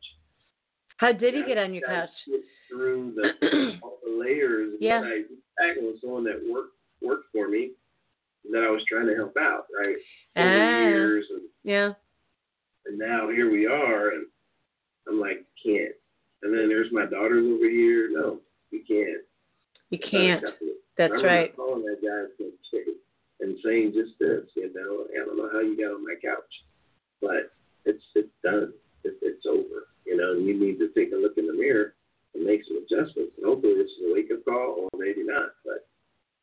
How 0.98 1.12
did 1.12 1.34
he 1.34 1.44
get 1.44 1.58
on 1.58 1.74
your 1.74 1.86
couch? 1.86 2.10
Through 2.70 3.14
the, 3.14 3.78
all 3.82 3.98
the 4.04 4.20
layers. 4.20 4.74
Yeah. 4.80 5.02
I 5.58 5.74
with 5.80 6.00
someone 6.00 6.24
that 6.24 6.40
worked 6.48 6.74
worked 7.00 7.26
for 7.32 7.48
me 7.48 7.72
that 8.52 8.64
I 8.64 8.70
was 8.70 8.82
trying 8.88 9.06
to 9.06 9.14
help 9.14 9.36
out, 9.38 9.66
right? 9.76 9.96
Over 10.36 10.48
Ah. 10.48 10.88
years 10.88 11.26
and, 11.30 11.48
Yeah. 11.64 11.94
and 12.86 12.98
now 12.98 13.28
here 13.28 13.50
we 13.50 13.66
are 13.66 14.10
and 14.10 14.26
I'm 15.08 15.20
like, 15.20 15.44
can't. 15.62 15.94
And 16.42 16.52
then 16.52 16.68
there's 16.68 16.92
my 16.92 17.06
daughters 17.06 17.44
over 17.46 17.68
here. 17.68 18.10
No, 18.10 18.40
you 18.70 18.84
can't. 18.86 19.24
You 19.90 19.98
can't. 19.98 20.44
I 20.44 20.52
That's 20.96 21.10
remember 21.12 21.26
right. 21.28 21.56
Calling 21.56 21.84
that 21.84 22.02
guy 22.02 22.44
and 23.40 23.56
saying 23.64 23.92
just 23.94 24.18
this, 24.18 24.44
you 24.54 24.72
know, 24.74 25.06
I 25.14 25.24
don't 25.24 25.36
know 25.38 25.48
how 25.52 25.60
you 25.60 25.76
got 25.76 25.94
on 25.94 26.04
my 26.04 26.14
couch, 26.22 26.64
but 27.20 27.52
it's 27.84 28.02
it's 28.14 28.28
done. 28.42 28.72
It, 29.04 29.16
it's 29.22 29.46
over. 29.46 29.88
You 30.04 30.16
know, 30.16 30.32
and 30.32 30.46
you 30.46 30.58
need 30.58 30.78
to 30.78 30.88
take 30.88 31.12
a 31.12 31.16
look 31.16 31.38
in 31.38 31.46
the 31.46 31.52
mirror 31.52 31.94
and 32.34 32.44
make 32.44 32.62
some 32.66 32.78
adjustments. 32.78 33.32
And 33.36 33.46
hopefully, 33.46 33.74
this 33.74 33.90
is 33.90 34.10
a 34.10 34.14
wake 34.14 34.30
up 34.32 34.44
call, 34.44 34.88
or 34.92 34.98
maybe 34.98 35.22
not. 35.22 35.50
But 35.64 35.88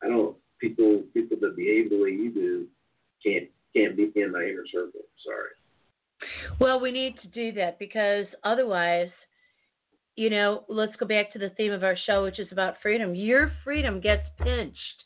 I 0.02 0.08
don't. 0.08 0.36
People 0.60 1.04
people 1.14 1.36
that 1.40 1.56
behave 1.56 1.90
the 1.90 2.00
way 2.00 2.10
you 2.10 2.32
do 2.32 2.66
can't 3.24 3.48
can't 3.74 3.96
be 3.96 4.10
in 4.14 4.32
my 4.32 4.42
inner 4.42 4.64
circle. 4.72 5.00
Sorry. 5.24 5.50
Well, 6.58 6.80
we 6.80 6.92
need 6.92 7.16
to 7.22 7.28
do 7.28 7.52
that 7.52 7.78
because 7.78 8.26
otherwise, 8.42 9.10
you 10.16 10.30
know, 10.30 10.64
let's 10.68 10.96
go 10.96 11.06
back 11.06 11.32
to 11.32 11.38
the 11.38 11.50
theme 11.50 11.72
of 11.72 11.84
our 11.84 11.96
show, 12.06 12.22
which 12.24 12.38
is 12.38 12.48
about 12.52 12.76
freedom. 12.82 13.14
Your 13.14 13.52
freedom 13.64 14.00
gets 14.00 14.26
pinched. 14.38 15.04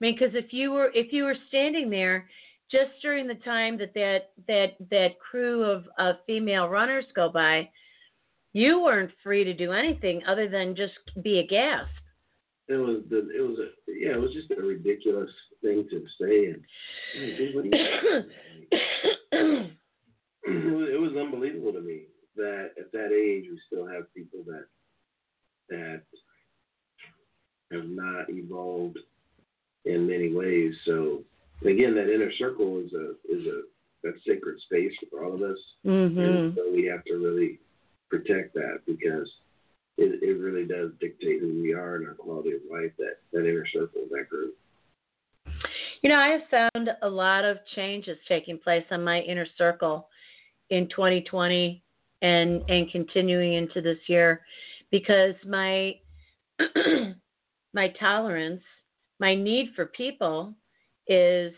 I 0.00 0.04
mean, 0.04 0.16
because 0.18 0.34
if 0.34 0.52
you 0.52 0.72
were 0.72 0.90
if 0.94 1.12
you 1.12 1.24
were 1.24 1.36
standing 1.48 1.88
there 1.88 2.28
just 2.70 2.90
during 3.00 3.26
the 3.26 3.34
time 3.36 3.78
that 3.78 3.94
that 3.94 4.30
that 4.48 4.76
that 4.90 5.18
crew 5.18 5.64
of, 5.64 5.84
of 5.98 6.16
female 6.26 6.68
runners 6.68 7.04
go 7.14 7.30
by, 7.30 7.68
you 8.52 8.80
weren't 8.82 9.12
free 9.22 9.44
to 9.44 9.54
do 9.54 9.72
anything 9.72 10.22
other 10.26 10.48
than 10.48 10.76
just 10.76 10.94
be 11.22 11.38
a 11.38 11.46
gasp. 11.46 12.01
It 12.68 12.76
was 12.76 13.02
the 13.10 13.28
it 13.36 13.40
was 13.40 13.58
a 13.58 13.72
yeah 13.92 14.12
it 14.12 14.20
was 14.20 14.32
just 14.32 14.52
a 14.52 14.62
ridiculous 14.62 15.30
thing 15.62 15.88
to 15.90 16.06
say 16.20 16.46
and 16.46 16.62
hey, 17.14 17.36
dude, 17.36 17.54
what 17.54 17.64
are 17.64 17.66
you 17.66 17.72
it 20.44 21.00
was, 21.00 21.16
unbelievable 21.16 21.72
to 21.72 21.80
me 21.80 22.02
that 22.36 22.70
at 22.78 22.92
that 22.92 23.12
age 23.12 23.46
we 23.50 23.58
still 23.66 23.86
have 23.86 24.12
people 24.14 24.44
that 24.46 24.66
that 25.68 26.02
have 27.70 27.88
not 27.88 28.28
evolved 28.28 28.98
in 29.84 30.06
many 30.06 30.32
ways. 30.32 30.74
So 30.84 31.24
again, 31.62 31.94
that 31.94 32.12
inner 32.12 32.32
circle 32.38 32.80
is 32.84 32.92
a 32.92 33.12
is 33.28 33.46
a 33.46 33.62
that 34.02 34.14
sacred 34.26 34.60
space 34.62 34.92
for 35.10 35.24
all 35.24 35.34
of 35.34 35.42
us, 35.42 35.58
hmm 35.84 36.18
and 36.18 36.54
so 36.56 36.70
we 36.72 36.84
have 36.86 37.04
to 37.04 37.14
really 37.14 37.60
protect 38.10 38.54
that 38.54 38.80
because 38.86 39.30
it, 39.98 40.22
it 40.22 40.38
really 40.38 40.66
does 40.66 40.90
dictate 41.00 41.40
who 41.40 41.60
we 41.60 41.72
are 41.74 41.96
and 41.96 42.06
our 42.06 42.14
quality 42.14 42.52
of 42.52 42.60
life. 42.70 42.92
That 42.98 43.18
that 43.32 43.48
inner 43.48 43.66
circle, 43.72 44.02
that 44.10 44.28
group. 44.28 44.56
You 46.02 46.10
know, 46.10 46.16
I 46.16 46.28
have 46.28 46.70
found 46.74 46.90
a 47.02 47.08
lot 47.08 47.44
of 47.44 47.58
changes 47.76 48.18
taking 48.26 48.58
place 48.58 48.84
on 48.90 49.04
my 49.04 49.20
inner 49.20 49.46
circle 49.56 50.08
in 50.70 50.88
2020 50.88 51.82
and 52.22 52.62
and 52.68 52.90
continuing 52.90 53.54
into 53.54 53.80
this 53.80 53.98
year 54.06 54.42
because 54.90 55.34
my 55.46 55.94
my 57.74 57.88
tolerance, 58.00 58.62
my 59.20 59.34
need 59.34 59.70
for 59.76 59.86
people 59.86 60.54
is 61.06 61.52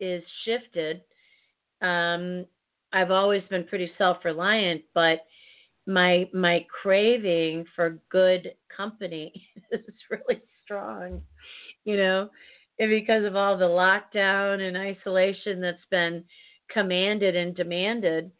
is 0.00 0.22
shifted. 0.44 1.02
Um, 1.82 2.46
I've 2.92 3.10
always 3.10 3.42
been 3.50 3.64
pretty 3.64 3.90
self-reliant, 3.98 4.82
but 4.94 5.20
my 5.86 6.28
my 6.32 6.64
craving 6.82 7.64
for 7.74 8.00
good 8.10 8.52
company 8.74 9.32
is 9.72 9.80
really 10.10 10.42
strong, 10.62 11.22
you 11.84 11.96
know, 11.96 12.28
and 12.78 12.90
because 12.90 13.24
of 13.24 13.36
all 13.36 13.56
the 13.56 13.64
lockdown 13.64 14.60
and 14.60 14.76
isolation 14.76 15.60
that's 15.60 15.78
been 15.90 16.24
commanded 16.70 17.36
and 17.36 17.54
demanded. 17.54 18.30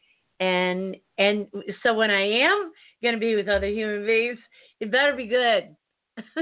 And 0.40 0.96
and 1.18 1.46
so 1.82 1.94
when 1.94 2.10
I 2.10 2.22
am 2.22 2.72
going 3.02 3.14
to 3.14 3.20
be 3.20 3.36
with 3.36 3.48
other 3.48 3.68
human 3.68 4.04
beings, 4.04 4.38
it 4.80 4.90
better 4.90 5.14
be 5.16 5.26
good. 5.26 5.74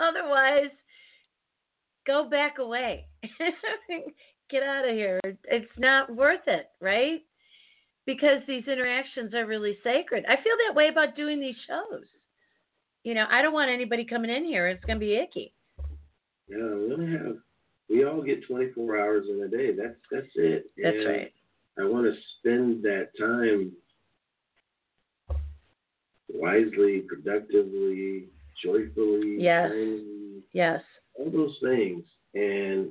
Otherwise, 0.00 0.70
go 2.06 2.28
back 2.28 2.58
away. 2.58 3.06
Get 4.50 4.62
out 4.62 4.88
of 4.88 4.94
here. 4.94 5.20
It's 5.44 5.78
not 5.78 6.14
worth 6.14 6.46
it, 6.46 6.66
right? 6.80 7.20
Because 8.04 8.42
these 8.48 8.66
interactions 8.66 9.32
are 9.34 9.46
really 9.46 9.78
sacred. 9.84 10.24
I 10.28 10.36
feel 10.36 10.54
that 10.66 10.74
way 10.74 10.88
about 10.88 11.14
doing 11.14 11.40
these 11.40 11.54
shows. 11.68 12.04
You 13.04 13.14
know, 13.14 13.26
I 13.30 13.42
don't 13.42 13.52
want 13.52 13.70
anybody 13.70 14.04
coming 14.04 14.30
in 14.30 14.44
here. 14.44 14.68
It's 14.68 14.84
going 14.84 14.98
to 14.98 15.04
be 15.04 15.16
icky. 15.16 15.52
Yeah, 16.48 16.58
we 16.58 16.92
only 16.92 17.12
have 17.12 17.36
we 17.88 18.04
all 18.04 18.22
get 18.22 18.46
24 18.46 18.98
hours 18.98 19.26
in 19.28 19.42
a 19.42 19.48
day. 19.48 19.72
That's 19.72 19.98
that's 20.10 20.26
it. 20.34 20.70
That's 20.82 20.96
and 20.96 21.06
right. 21.06 21.32
I 21.78 21.84
want 21.84 22.06
to 22.06 22.14
spend 22.38 22.82
that 22.84 23.08
time 23.18 23.72
wisely, 26.32 27.02
productively, 27.06 28.28
joyfully, 28.62 29.36
yes. 29.38 29.70
kindly, 29.70 30.42
yes, 30.52 30.80
all 31.14 31.30
those 31.30 31.56
things. 31.62 32.04
And 32.34 32.90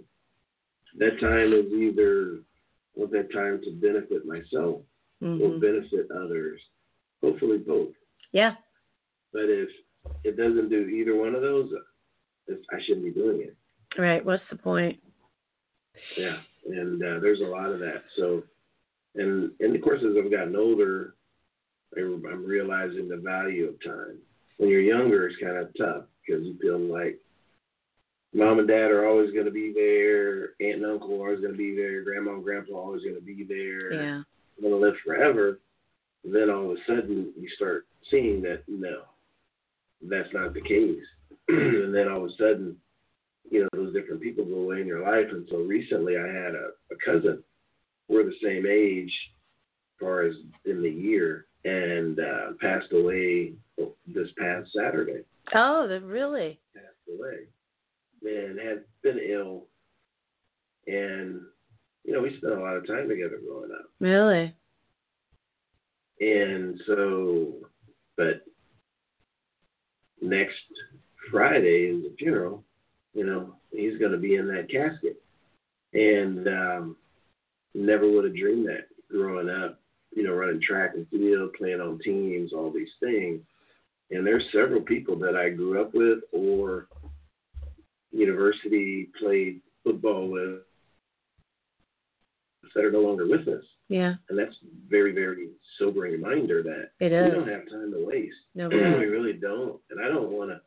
that 0.98 1.20
time 1.20 1.54
is 1.54 1.72
either 1.74 2.40
want 2.96 3.12
that 3.12 3.34
time 3.34 3.62
to 3.64 3.72
benefit 3.72 4.26
myself 4.26 4.82
mm-hmm. 5.22 5.42
or 5.42 5.60
benefit 5.60 6.10
others. 6.12 6.60
Hopefully 7.22 7.60
both. 7.60 7.90
Yeah. 8.32 8.54
But 9.34 9.44
if 9.44 9.70
it 10.24 10.38
doesn't 10.38 10.70
do 10.70 10.88
either 10.88 11.16
one 11.16 11.36
of 11.36 11.42
those, 11.42 11.70
I 12.50 12.82
shouldn't 12.86 13.06
be 13.06 13.12
doing 13.12 13.42
it. 13.42 13.56
Right. 14.00 14.26
What's 14.26 14.44
the 14.50 14.58
point? 14.58 15.00
Yeah, 16.18 16.38
and 16.66 17.02
uh, 17.02 17.20
there's 17.20 17.42
a 17.42 17.46
lot 17.46 17.72
of 17.72 17.80
that. 17.80 18.04
So, 18.18 18.44
and 19.16 19.52
and 19.60 19.76
of 19.76 19.82
course, 19.82 20.02
as 20.02 20.16
I've 20.18 20.32
gotten 20.32 20.56
older, 20.56 21.16
I'm 21.98 22.46
realizing 22.46 23.08
the 23.08 23.18
value 23.18 23.68
of 23.68 23.84
time. 23.84 24.18
When 24.58 24.70
you're 24.70 24.82
younger, 24.82 25.28
it's 25.28 25.42
kind 25.42 25.58
of 25.58 25.70
tough 25.78 26.06
because 26.26 26.46
you 26.46 26.58
feel 26.62 26.80
like 26.80 27.20
mom 28.34 28.60
and 28.60 28.68
dad 28.68 28.92
are 28.92 29.08
always 29.08 29.32
going 29.32 29.46
to 29.46 29.52
be 29.52 29.74
there, 29.74 30.54
aunt 30.62 30.82
and 30.82 30.86
uncle 30.86 31.16
are 31.16 31.28
always 31.28 31.42
going 31.42 31.52
to 31.52 31.58
be 31.58 31.76
there, 31.76 32.04
grandma 32.04 32.34
and 32.36 32.44
grandpa 32.44 32.74
are 32.74 32.82
always 32.82 33.04
going 33.04 33.16
to 33.16 33.22
be 33.22 33.44
there. 33.44 33.94
Yeah. 33.94 34.22
Going 34.60 34.74
to 34.74 34.80
live 34.80 34.96
forever. 35.04 35.60
And 36.24 36.34
then 36.34 36.50
all 36.50 36.72
of 36.72 36.78
a 36.78 36.80
sudden, 36.88 37.34
you 37.40 37.50
start 37.56 37.86
seeing 38.10 38.42
that 38.44 38.64
no, 38.68 39.02
that's 40.02 40.32
not 40.34 40.54
the 40.54 40.62
case. 40.62 41.04
and 41.48 41.94
then 41.94 42.08
all 42.08 42.26
of 42.26 42.32
a 42.32 42.36
sudden, 42.38 42.78
you 43.50 43.62
know, 43.62 43.70
those 43.74 43.94
different 43.94 44.22
people 44.22 44.46
go 44.46 44.62
away 44.62 44.82
in 44.82 44.88
your 44.88 45.04
life. 45.04 45.28
And 45.32 45.48
so 45.50 45.58
recently, 45.58 46.18
I 46.18 46.28
had 46.28 46.56
a, 46.56 46.70
a 46.92 46.96
cousin. 47.04 47.44
We're 48.08 48.24
the 48.24 48.36
same 48.44 48.66
age, 48.68 49.12
as 49.96 50.00
far 50.00 50.24
as 50.24 50.36
in 50.66 50.82
the 50.82 50.90
year, 50.90 51.46
and 51.66 52.20
uh, 52.20 52.52
passed 52.60 52.92
away 52.92 53.54
this 54.08 54.28
past 54.38 54.70
Saturday. 54.76 55.24
Oh, 55.56 55.88
really? 56.04 56.60
Passed 56.74 57.20
away, 57.20 57.48
and 58.24 58.60
had 58.60 58.84
been 59.02 59.20
ill, 59.20 59.66
and 60.88 61.42
you 62.04 62.14
know 62.14 62.22
we 62.22 62.36
spent 62.38 62.54
a 62.54 62.60
lot 62.60 62.78
of 62.78 62.88
time 62.88 63.08
together 63.10 63.40
growing 63.46 63.72
up. 63.72 63.90
Really. 64.00 64.56
And 66.20 66.80
so, 66.86 67.54
but 68.16 68.46
next 70.22 70.54
Friday 71.32 71.86
is 71.86 72.04
the 72.04 72.16
funeral. 72.20 72.64
You 73.14 73.26
know, 73.26 73.56
he's 73.72 73.98
going 73.98 74.12
to 74.12 74.18
be 74.18 74.36
in 74.36 74.48
that 74.48 74.70
casket, 74.70 75.22
and 75.94 76.48
um, 76.48 76.96
never 77.74 78.10
would 78.10 78.26
have 78.26 78.36
dreamed 78.36 78.68
that 78.68 78.88
growing 79.10 79.50
up 79.50 79.82
you 80.14 80.24
know, 80.24 80.34
running 80.34 80.62
track 80.62 80.92
and 80.96 81.08
field, 81.10 81.54
playing 81.58 81.80
on 81.80 82.00
teams, 82.00 82.54
all 82.54 82.72
these 82.72 82.90
things. 83.00 83.42
And 84.10 84.28
there's 84.28 84.44
several 84.52 84.82
people 84.82 85.18
that 85.20 85.36
I 85.36 85.50
grew 85.50 85.82
up 85.82 85.94
with 85.94 86.20
or 86.34 86.88
university 88.12 89.10
played 89.20 89.62
football 89.84 90.30
with 90.30 90.60
that 92.76 92.86
are 92.86 92.92
no 92.92 93.02
longer 93.02 93.28
with 93.28 93.48
us. 93.48 93.64
Yeah. 93.90 94.14
And 94.30 94.38
that's 94.38 94.56
very, 94.90 95.14
very 95.14 95.50
sobering 95.78 96.14
reminder 96.14 96.64
that 96.64 96.92
it 97.06 97.12
is. 97.12 97.26
we 97.26 97.32
don't 97.32 97.48
have 97.48 97.70
time 97.70 97.92
to 97.92 98.06
waste. 98.06 98.36
No, 98.56 98.70
we 98.70 98.78
really 98.78 99.34
don't. 99.34 99.80
And 99.90 100.04
I 100.04 100.08
don't 100.08 100.32
want 100.32 100.52
to. 100.52 100.62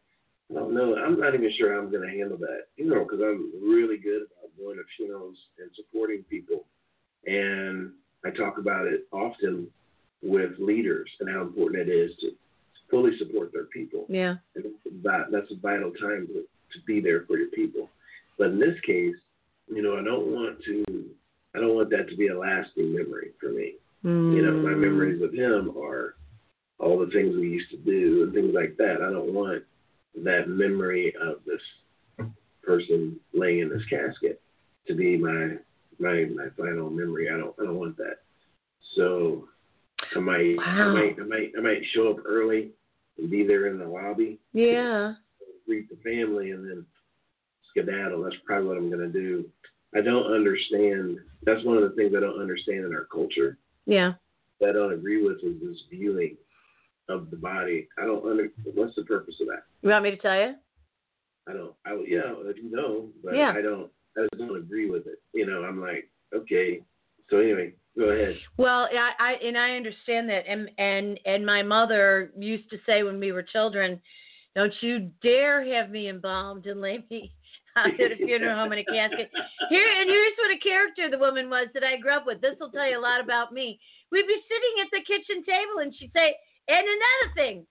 I 0.50 0.60
don't 0.60 0.74
know. 0.74 0.94
I'm 0.94 1.18
not 1.18 1.34
even 1.34 1.50
sure 1.56 1.72
how 1.72 1.80
I'm 1.80 1.90
going 1.90 2.08
to 2.08 2.16
handle 2.16 2.36
that. 2.38 2.66
You 2.76 2.86
know, 2.86 3.04
because 3.04 3.20
I'm 3.20 3.50
really 3.62 3.96
good 3.96 4.22
about 4.22 4.56
going 4.58 4.76
to 4.76 4.82
funerals 4.96 5.36
and 5.58 5.70
supporting 5.74 6.22
people. 6.24 6.66
And 7.26 7.92
I 8.26 8.30
talk 8.30 8.58
about 8.58 8.86
it 8.86 9.06
often 9.10 9.68
with 10.22 10.52
leaders 10.58 11.08
and 11.20 11.30
how 11.30 11.42
important 11.42 11.88
it 11.88 11.92
is 11.92 12.10
to 12.20 12.32
fully 12.90 13.16
support 13.18 13.52
their 13.52 13.64
people. 13.64 14.06
Yeah. 14.08 14.34
And 14.54 14.66
that, 15.02 15.26
that's 15.32 15.50
a 15.50 15.56
vital 15.56 15.92
time 15.92 16.26
to, 16.28 16.34
to 16.34 16.84
be 16.86 17.00
there 17.00 17.24
for 17.26 17.38
your 17.38 17.48
people. 17.48 17.88
But 18.38 18.48
in 18.48 18.58
this 18.58 18.78
case, 18.86 19.16
you 19.68 19.82
know, 19.82 19.96
I 19.96 20.04
don't 20.04 20.26
want 20.26 20.62
to, 20.64 21.03
I 21.54 21.60
don't 21.60 21.74
want 21.74 21.90
that 21.90 22.08
to 22.08 22.16
be 22.16 22.28
a 22.28 22.38
lasting 22.38 22.94
memory 22.94 23.30
for 23.40 23.50
me. 23.50 23.74
Mm. 24.04 24.36
You 24.36 24.42
know, 24.42 24.52
my 24.52 24.74
memories 24.74 25.22
of 25.22 25.32
him 25.32 25.74
are 25.78 26.16
all 26.78 26.98
the 26.98 27.10
things 27.12 27.36
we 27.36 27.48
used 27.48 27.70
to 27.70 27.76
do 27.78 28.24
and 28.24 28.34
things 28.34 28.52
like 28.54 28.76
that. 28.78 28.96
I 29.02 29.10
don't 29.10 29.32
want 29.32 29.62
that 30.22 30.48
memory 30.48 31.14
of 31.20 31.36
this 31.46 31.60
person 32.62 33.18
laying 33.32 33.60
in 33.60 33.68
this 33.68 33.84
casket 33.88 34.40
to 34.86 34.94
be 34.94 35.16
my 35.16 35.56
my 35.98 36.26
my 36.34 36.48
final 36.56 36.90
memory. 36.90 37.28
I 37.30 37.36
don't 37.36 37.54
I 37.60 37.64
don't 37.64 37.78
want 37.78 37.96
that. 37.98 38.18
So 38.96 39.48
I 40.14 40.20
might 40.20 40.56
wow. 40.56 40.64
I 40.64 40.92
might 40.92 41.16
I 41.20 41.24
might 41.24 41.52
I 41.56 41.60
might 41.60 41.82
show 41.94 42.10
up 42.10 42.18
early 42.26 42.70
and 43.18 43.30
be 43.30 43.46
there 43.46 43.68
in 43.68 43.78
the 43.78 43.86
lobby. 43.86 44.38
Yeah. 44.52 45.14
Greet 45.66 45.88
the 45.88 45.96
family 45.96 46.50
and 46.50 46.68
then 46.68 46.84
skedaddle. 47.70 48.22
That's 48.22 48.36
probably 48.44 48.68
what 48.68 48.76
I'm 48.76 48.90
gonna 48.90 49.08
do. 49.08 49.44
I 49.94 50.00
don't 50.00 50.32
understand 50.32 51.18
that's 51.44 51.64
one 51.64 51.76
of 51.76 51.82
the 51.82 51.94
things 51.94 52.14
I 52.16 52.20
don't 52.20 52.40
understand 52.40 52.84
in 52.84 52.94
our 52.94 53.06
culture. 53.12 53.58
Yeah. 53.86 54.14
That 54.60 54.70
I 54.70 54.72
don't 54.72 54.92
agree 54.92 55.22
with 55.22 55.38
is 55.44 55.60
this 55.62 55.82
viewing 55.90 56.36
of 57.08 57.30
the 57.30 57.36
body. 57.36 57.88
I 57.98 58.04
don't 58.04 58.24
under 58.28 58.48
what's 58.74 58.96
the 58.96 59.04
purpose 59.04 59.36
of 59.40 59.48
that? 59.48 59.64
You 59.82 59.90
want 59.90 60.04
me 60.04 60.10
to 60.10 60.16
tell 60.16 60.36
you? 60.36 60.54
I 61.48 61.52
don't 61.52 61.74
I 61.86 61.92
yeah, 62.06 62.32
if 62.44 62.56
you 62.56 62.70
know, 62.70 63.08
but 63.22 63.36
yeah. 63.36 63.52
I 63.56 63.62
don't 63.62 63.90
I 64.16 64.22
just 64.32 64.38
don't 64.38 64.56
agree 64.56 64.90
with 64.90 65.06
it. 65.06 65.20
You 65.32 65.46
know, 65.46 65.64
I'm 65.64 65.80
like, 65.80 66.08
okay. 66.34 66.80
So 67.30 67.38
anyway, 67.38 67.74
go 67.98 68.04
ahead. 68.04 68.36
Well, 68.56 68.88
I, 68.92 69.10
I 69.18 69.32
and 69.44 69.56
I 69.56 69.76
understand 69.76 70.28
that, 70.28 70.44
and 70.48 70.70
and 70.78 71.18
and 71.24 71.44
my 71.44 71.62
mother 71.62 72.32
used 72.38 72.70
to 72.70 72.78
say 72.86 73.02
when 73.02 73.18
we 73.18 73.32
were 73.32 73.42
children, 73.42 74.00
"Don't 74.54 74.72
you 74.80 75.10
dare 75.22 75.64
have 75.74 75.90
me 75.90 76.08
embalmed 76.08 76.66
and 76.66 76.80
lay 76.80 77.04
me 77.10 77.32
at 77.76 78.12
a 78.12 78.16
funeral 78.16 78.56
home 78.56 78.72
in 78.72 78.78
a 78.80 78.84
casket." 78.84 79.30
Here 79.68 79.90
and 80.00 80.08
here's 80.08 80.36
what 80.38 80.50
a 80.50 80.58
character 80.58 81.10
the 81.10 81.18
woman 81.18 81.50
was 81.50 81.68
that 81.74 81.84
I 81.84 81.96
grew 81.96 82.12
up 82.12 82.26
with. 82.26 82.40
This 82.40 82.58
will 82.60 82.70
tell 82.70 82.88
you 82.88 82.98
a 82.98 83.00
lot 83.00 83.20
about 83.20 83.52
me. 83.52 83.80
We'd 84.10 84.26
be 84.26 84.42
sitting 84.48 84.74
at 84.82 84.90
the 84.92 85.02
kitchen 85.02 85.42
table, 85.44 85.78
and 85.80 85.94
she'd 85.94 86.12
say, 86.12 86.36
"And 86.68 86.86
another 86.86 87.34
thing, 87.34 87.66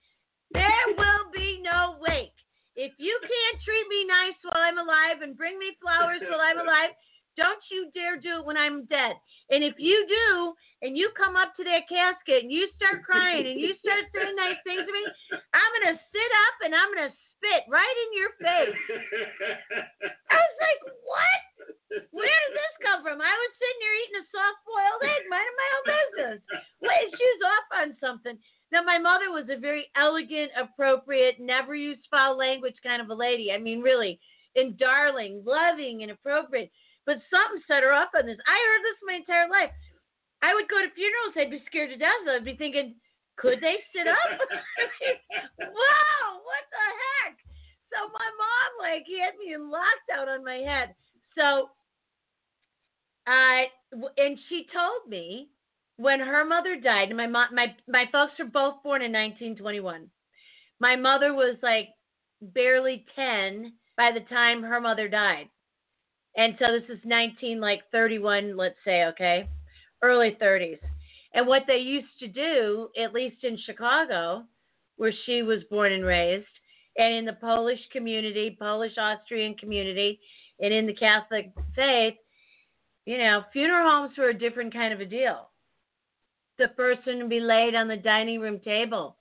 there 0.50 0.88
will 0.96 1.30
be 1.32 1.60
no 1.62 1.98
wake." 2.00 2.32
If 2.76 2.92
you 2.98 3.18
can't 3.22 3.62
treat 3.62 3.86
me 3.88 4.04
nice 4.04 4.34
while 4.42 4.62
I'm 4.62 4.78
alive 4.78 5.22
and 5.22 5.36
bring 5.36 5.58
me 5.58 5.76
flowers 5.80 6.20
while 6.26 6.40
I'm 6.40 6.58
alive, 6.58 6.90
don't 7.36 7.62
you 7.70 7.90
dare 7.94 8.18
do 8.18 8.38
it 8.38 8.44
when 8.44 8.56
I'm 8.56 8.84
dead. 8.86 9.14
And 9.50 9.62
if 9.62 9.74
you 9.78 10.06
do, 10.06 10.54
and 10.82 10.98
you 10.98 11.10
come 11.16 11.36
up 11.36 11.54
to 11.56 11.64
that 11.64 11.88
casket 11.88 12.42
and 12.42 12.50
you 12.50 12.68
start 12.76 13.02
crying 13.02 13.46
and 13.46 13.58
you 13.60 13.74
start 13.78 14.06
saying 14.10 14.34
nice 14.34 14.58
things 14.62 14.86
to 14.86 14.92
me, 14.92 15.02
I'm 15.54 15.70
going 15.78 15.94
to 15.94 16.02
sit 16.10 16.30
up 16.46 16.56
and 16.66 16.74
I'm 16.74 16.90
going 16.94 17.10
to 17.10 17.16
spit 17.38 17.62
right 17.70 17.96
in 18.06 18.10
your 18.18 18.32
face. 18.42 18.78
I 20.30 20.38
was 20.38 20.56
like, 20.58 20.80
what? 21.06 21.42
Where 22.10 22.26
did 22.26 22.54
this 22.58 22.74
come 22.82 23.06
from? 23.06 23.22
I 23.22 23.34
was 23.38 23.52
sitting 23.54 23.80
there 23.82 23.98
eating 24.02 24.22
a 24.22 24.26
soft 24.34 24.60
boiled 24.66 25.02
egg, 25.06 25.22
minding 25.30 25.58
my 25.58 25.70
own 25.74 25.84
business. 25.86 26.38
Wait, 26.82 27.06
she 27.14 27.26
was 27.38 27.42
off 27.54 27.68
on 27.80 27.88
something. 28.02 28.34
Now, 28.74 28.82
my 28.82 28.93
mother 29.04 29.28
was 29.28 29.44
a 29.52 29.60
very 29.60 29.92
elegant, 29.94 30.50
appropriate, 30.56 31.36
never 31.38 31.76
used 31.76 32.08
foul 32.10 32.40
language 32.40 32.74
kind 32.82 33.04
of 33.04 33.10
a 33.10 33.14
lady. 33.14 33.52
I 33.52 33.58
mean, 33.60 33.84
really, 33.84 34.18
and 34.56 34.78
darling, 34.80 35.44
loving, 35.44 36.00
and 36.02 36.10
appropriate. 36.10 36.72
But 37.04 37.20
something 37.28 37.60
set 37.68 37.84
her 37.84 37.92
up 37.92 38.16
on 38.16 38.24
this. 38.24 38.40
I 38.48 38.56
heard 38.56 38.80
this 38.80 39.04
my 39.04 39.20
entire 39.20 39.48
life. 39.52 39.68
I 40.40 40.56
would 40.56 40.72
go 40.72 40.80
to 40.80 40.96
funerals, 40.96 41.36
I'd 41.36 41.52
be 41.52 41.60
scared 41.68 41.92
to 41.92 42.00
death. 42.00 42.24
I'd 42.24 42.48
be 42.48 42.56
thinking, 42.56 42.96
could 43.36 43.60
they 43.60 43.76
sit 43.92 44.08
up? 44.08 44.40
wow, 45.60 46.26
what 46.40 46.64
the 46.72 46.86
heck? 46.96 47.36
So 47.92 48.08
my 48.08 48.28
mom 48.40 48.70
like 48.80 49.04
had 49.04 49.36
me 49.36 49.52
in 49.52 49.68
lockdown 49.68 50.32
on 50.32 50.44
my 50.44 50.64
head. 50.64 50.94
So 51.36 51.70
I 53.26 53.66
and 54.16 54.38
she 54.48 54.66
told 54.72 55.08
me 55.08 55.48
when 55.96 56.20
her 56.20 56.44
mother 56.44 56.76
died, 56.76 57.14
my 57.14 57.26
mom, 57.26 57.54
my 57.54 57.74
my 57.88 58.04
folks 58.10 58.32
were 58.38 58.46
both 58.46 58.82
born 58.82 59.02
in 59.02 59.12
1921. 59.12 60.08
My 60.80 60.96
mother 60.96 61.34
was 61.34 61.56
like 61.62 61.88
barely 62.40 63.04
10 63.14 63.72
by 63.96 64.10
the 64.12 64.26
time 64.28 64.62
her 64.62 64.80
mother 64.80 65.08
died. 65.08 65.48
And 66.36 66.56
so 66.58 66.72
this 66.72 66.88
is 66.88 67.02
19 67.04 67.60
like 67.60 67.82
31, 67.92 68.56
let's 68.56 68.74
say, 68.84 69.04
okay? 69.06 69.48
Early 70.02 70.36
30s. 70.42 70.80
And 71.32 71.46
what 71.46 71.62
they 71.66 71.78
used 71.78 72.18
to 72.18 72.28
do, 72.28 72.88
at 73.00 73.14
least 73.14 73.44
in 73.44 73.56
Chicago, 73.64 74.44
where 74.96 75.12
she 75.26 75.42
was 75.42 75.62
born 75.70 75.92
and 75.92 76.04
raised, 76.04 76.46
and 76.96 77.14
in 77.14 77.24
the 77.24 77.34
Polish 77.34 77.80
community, 77.92 78.56
Polish 78.58 78.96
Austrian 78.98 79.54
community, 79.54 80.20
and 80.60 80.72
in 80.72 80.86
the 80.86 80.94
Catholic 80.94 81.52
faith, 81.74 82.14
you 83.04 83.18
know, 83.18 83.42
funeral 83.52 83.88
homes 83.88 84.16
were 84.16 84.30
a 84.30 84.38
different 84.38 84.72
kind 84.72 84.92
of 84.92 85.00
a 85.00 85.04
deal. 85.04 85.50
The 86.58 86.68
person 86.68 87.18
would 87.18 87.30
be 87.30 87.40
laid 87.40 87.74
on 87.74 87.88
the 87.88 87.96
dining 87.96 88.40
room 88.40 88.60
table. 88.60 89.16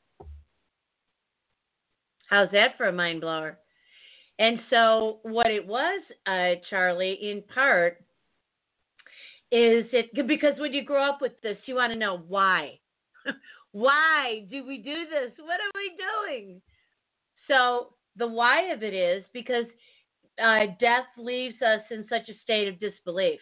How's 2.30 2.52
that 2.52 2.78
for 2.78 2.88
a 2.88 2.94
mind 2.94 3.22
blower? 3.22 3.60
And 4.40 4.60
so, 4.70 5.20
what 5.24 5.52
it 5.52 5.66
was, 5.66 6.02
uh, 6.26 6.60
Charlie, 6.70 7.20
in 7.22 7.44
part, 7.54 8.04
is 9.52 9.86
it 9.94 10.28
because 10.28 10.54
when 10.58 10.74
you 10.74 10.84
grow 10.84 11.08
up 11.08 11.22
with 11.22 11.34
this, 11.44 11.58
you 11.66 11.76
want 11.76 11.94
to 11.94 12.00
know 12.00 12.24
why. 12.28 12.80
why 13.72 14.46
do 14.50 14.66
we 14.66 14.78
do 14.80 15.06
this? 15.06 15.32
What 15.38 15.60
are 15.60 15.72
we 15.76 15.92
doing? 16.32 16.62
So, 17.48 17.94
the 18.16 18.28
why 18.28 18.72
of 18.72 18.82
it 18.82 18.94
is 18.96 19.24
because 19.34 19.66
uh, 20.44 20.74
death 20.80 21.06
leaves 21.18 21.62
us 21.62 21.82
in 21.92 22.06
such 22.10 22.30
a 22.30 22.40
state 22.44 22.68
of 22.68 22.80
disbelief. 22.80 23.40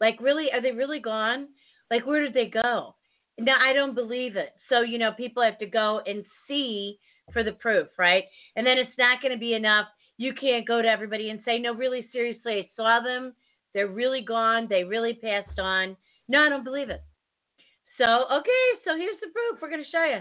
Like, 0.00 0.20
really, 0.20 0.48
are 0.52 0.60
they 0.60 0.72
really 0.72 1.00
gone? 1.00 1.48
Like, 1.90 2.06
where 2.06 2.22
did 2.22 2.34
they 2.34 2.46
go? 2.46 2.94
Now, 3.38 3.56
I 3.60 3.72
don't 3.72 3.94
believe 3.94 4.36
it. 4.36 4.50
So, 4.68 4.82
you 4.82 4.98
know, 4.98 5.12
people 5.12 5.42
have 5.42 5.58
to 5.58 5.66
go 5.66 6.00
and 6.06 6.24
see 6.46 6.98
for 7.32 7.42
the 7.42 7.52
proof, 7.52 7.88
right? 7.98 8.24
And 8.56 8.66
then 8.66 8.78
it's 8.78 8.96
not 8.98 9.20
going 9.20 9.32
to 9.32 9.38
be 9.38 9.54
enough. 9.54 9.86
You 10.16 10.34
can't 10.34 10.66
go 10.66 10.80
to 10.80 10.88
everybody 10.88 11.30
and 11.30 11.40
say, 11.44 11.58
no, 11.58 11.74
really, 11.74 12.08
seriously, 12.12 12.58
I 12.58 12.70
saw 12.76 13.00
them. 13.02 13.32
They're 13.72 13.88
really 13.88 14.22
gone. 14.22 14.68
They 14.70 14.84
really 14.84 15.14
passed 15.14 15.58
on. 15.58 15.96
No, 16.28 16.42
I 16.42 16.48
don't 16.48 16.64
believe 16.64 16.90
it. 16.90 17.02
So, 17.98 18.24
okay, 18.32 18.66
so 18.84 18.96
here's 18.96 19.20
the 19.20 19.28
proof. 19.32 19.60
We're 19.60 19.70
going 19.70 19.84
to 19.84 19.90
show 19.90 20.04
you. 20.04 20.20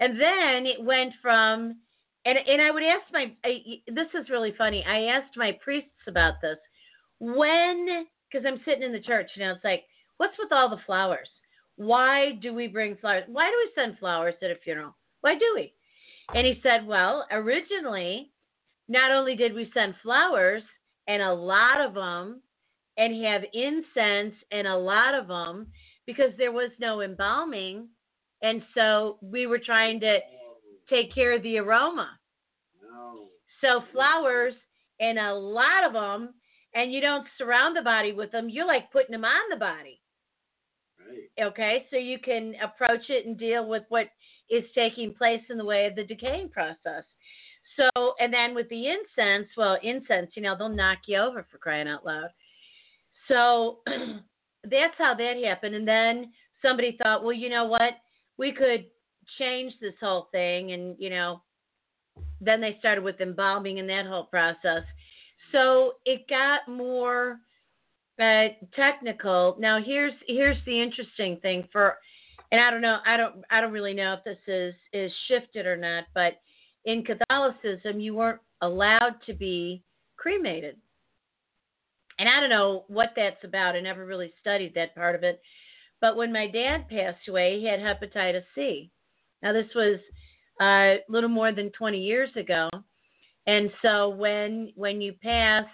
And 0.00 0.20
then 0.20 0.66
it 0.66 0.82
went 0.82 1.12
from, 1.20 1.76
and, 2.24 2.38
and 2.38 2.62
I 2.62 2.70
would 2.70 2.84
ask 2.84 3.12
my, 3.12 3.32
I, 3.44 3.58
this 3.88 4.06
is 4.14 4.30
really 4.30 4.54
funny. 4.56 4.84
I 4.84 5.16
asked 5.16 5.36
my 5.36 5.58
priests 5.62 5.90
about 6.06 6.34
this. 6.40 6.58
When, 7.18 8.06
because 8.30 8.46
I'm 8.46 8.60
sitting 8.64 8.84
in 8.84 8.92
the 8.92 9.00
church, 9.00 9.30
you 9.34 9.44
know, 9.44 9.52
it's 9.52 9.64
like, 9.64 9.82
what's 10.18 10.38
with 10.38 10.52
all 10.52 10.68
the 10.68 10.82
flowers? 10.86 11.28
Why 11.76 12.32
do 12.42 12.52
we 12.52 12.68
bring 12.68 12.96
flowers? 12.96 13.24
Why 13.28 13.48
do 13.48 13.54
we 13.56 13.70
send 13.74 13.98
flowers 13.98 14.34
at 14.42 14.50
a 14.50 14.56
funeral? 14.62 14.94
Why 15.22 15.34
do 15.34 15.52
we? 15.54 15.72
And 16.34 16.46
he 16.46 16.60
said, 16.62 16.86
Well, 16.86 17.26
originally, 17.30 18.30
not 18.88 19.10
only 19.10 19.34
did 19.34 19.54
we 19.54 19.70
send 19.74 19.94
flowers 20.02 20.62
and 21.06 21.22
a 21.22 21.32
lot 21.32 21.80
of 21.80 21.94
them 21.94 22.42
and 22.96 23.24
have 23.24 23.42
incense 23.52 24.34
and 24.50 24.66
a 24.66 24.76
lot 24.76 25.14
of 25.14 25.28
them 25.28 25.68
because 26.06 26.32
there 26.36 26.52
was 26.52 26.70
no 26.80 27.00
embalming. 27.00 27.88
And 28.42 28.62
so 28.74 29.18
we 29.20 29.46
were 29.46 29.58
trying 29.58 30.00
to 30.00 30.18
take 30.88 31.14
care 31.14 31.34
of 31.34 31.42
the 31.42 31.58
aroma. 31.58 32.10
No. 32.82 33.26
So 33.60 33.84
flowers 33.92 34.54
and 35.00 35.18
a 35.18 35.34
lot 35.34 35.84
of 35.86 35.92
them, 35.92 36.34
and 36.74 36.92
you 36.92 37.00
don't 37.00 37.26
surround 37.36 37.76
the 37.76 37.82
body 37.82 38.12
with 38.12 38.32
them. 38.32 38.48
You're 38.48 38.66
like 38.66 38.90
putting 38.90 39.12
them 39.12 39.24
on 39.24 39.50
the 39.50 39.56
body. 39.56 40.00
Right. 41.08 41.46
Okay, 41.46 41.86
so 41.90 41.96
you 41.96 42.18
can 42.18 42.54
approach 42.62 43.08
it 43.08 43.26
and 43.26 43.38
deal 43.38 43.68
with 43.68 43.84
what 43.88 44.08
is 44.50 44.64
taking 44.74 45.14
place 45.14 45.42
in 45.50 45.58
the 45.58 45.64
way 45.64 45.86
of 45.86 45.94
the 45.94 46.04
decaying 46.04 46.50
process. 46.50 47.04
So, 47.76 48.14
and 48.18 48.32
then 48.32 48.54
with 48.54 48.68
the 48.70 48.86
incense, 48.88 49.48
well, 49.56 49.78
incense, 49.82 50.30
you 50.34 50.42
know, 50.42 50.56
they'll 50.58 50.68
knock 50.68 50.98
you 51.06 51.18
over 51.18 51.46
for 51.50 51.58
crying 51.58 51.88
out 51.88 52.04
loud. 52.04 52.30
So 53.28 53.78
that's 54.64 54.94
how 54.98 55.14
that 55.14 55.42
happened. 55.44 55.74
And 55.74 55.86
then 55.86 56.32
somebody 56.60 56.98
thought, 57.00 57.22
well, 57.22 57.32
you 57.32 57.48
know 57.48 57.66
what? 57.66 57.92
We 58.36 58.52
could 58.52 58.86
change 59.38 59.74
this 59.80 59.94
whole 60.00 60.28
thing. 60.32 60.72
And, 60.72 60.96
you 60.98 61.10
know, 61.10 61.42
then 62.40 62.60
they 62.60 62.76
started 62.80 63.04
with 63.04 63.20
embalming 63.20 63.78
and 63.78 63.88
that 63.88 64.06
whole 64.06 64.24
process. 64.24 64.82
So 65.52 65.94
it 66.04 66.28
got 66.28 66.68
more 66.68 67.38
uh, 68.20 68.48
technical. 68.74 69.56
Now 69.58 69.80
here's 69.84 70.14
here's 70.26 70.56
the 70.66 70.82
interesting 70.82 71.38
thing 71.40 71.68
for 71.72 71.98
and 72.50 72.60
I 72.60 72.70
don't 72.70 72.80
know, 72.80 72.98
I 73.06 73.16
don't, 73.16 73.44
I 73.50 73.60
don't 73.60 73.72
really 73.72 73.94
know 73.94 74.14
if 74.14 74.24
this 74.24 74.38
is 74.46 74.74
is 74.92 75.12
shifted 75.28 75.66
or 75.66 75.76
not, 75.76 76.04
but 76.14 76.40
in 76.84 77.04
Catholicism, 77.04 78.00
you 78.00 78.14
weren't 78.14 78.40
allowed 78.62 79.16
to 79.26 79.34
be 79.34 79.82
cremated, 80.16 80.76
and 82.18 82.28
I 82.28 82.40
don't 82.40 82.50
know 82.50 82.84
what 82.88 83.10
that's 83.14 83.44
about. 83.44 83.76
I 83.76 83.80
never 83.80 84.06
really 84.06 84.32
studied 84.40 84.74
that 84.74 84.94
part 84.94 85.14
of 85.14 85.22
it. 85.22 85.40
But 86.00 86.16
when 86.16 86.32
my 86.32 86.46
dad 86.46 86.88
passed 86.88 87.28
away, 87.28 87.58
he 87.58 87.66
had 87.66 87.80
hepatitis 87.80 88.44
C. 88.54 88.90
Now 89.42 89.52
this 89.52 89.66
was 89.74 89.98
uh, 90.60 90.64
a 90.64 90.98
little 91.08 91.28
more 91.28 91.52
than 91.52 91.70
20 91.72 91.98
years 91.98 92.30
ago, 92.34 92.70
and 93.46 93.70
so 93.82 94.08
when 94.08 94.72
when 94.74 95.02
you 95.02 95.12
pass 95.22 95.66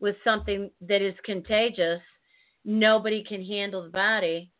with 0.00 0.16
something 0.24 0.70
that 0.80 1.02
is 1.02 1.14
contagious, 1.24 2.00
nobody 2.64 3.22
can 3.22 3.44
handle 3.44 3.82
the 3.82 3.90
body 3.90 4.50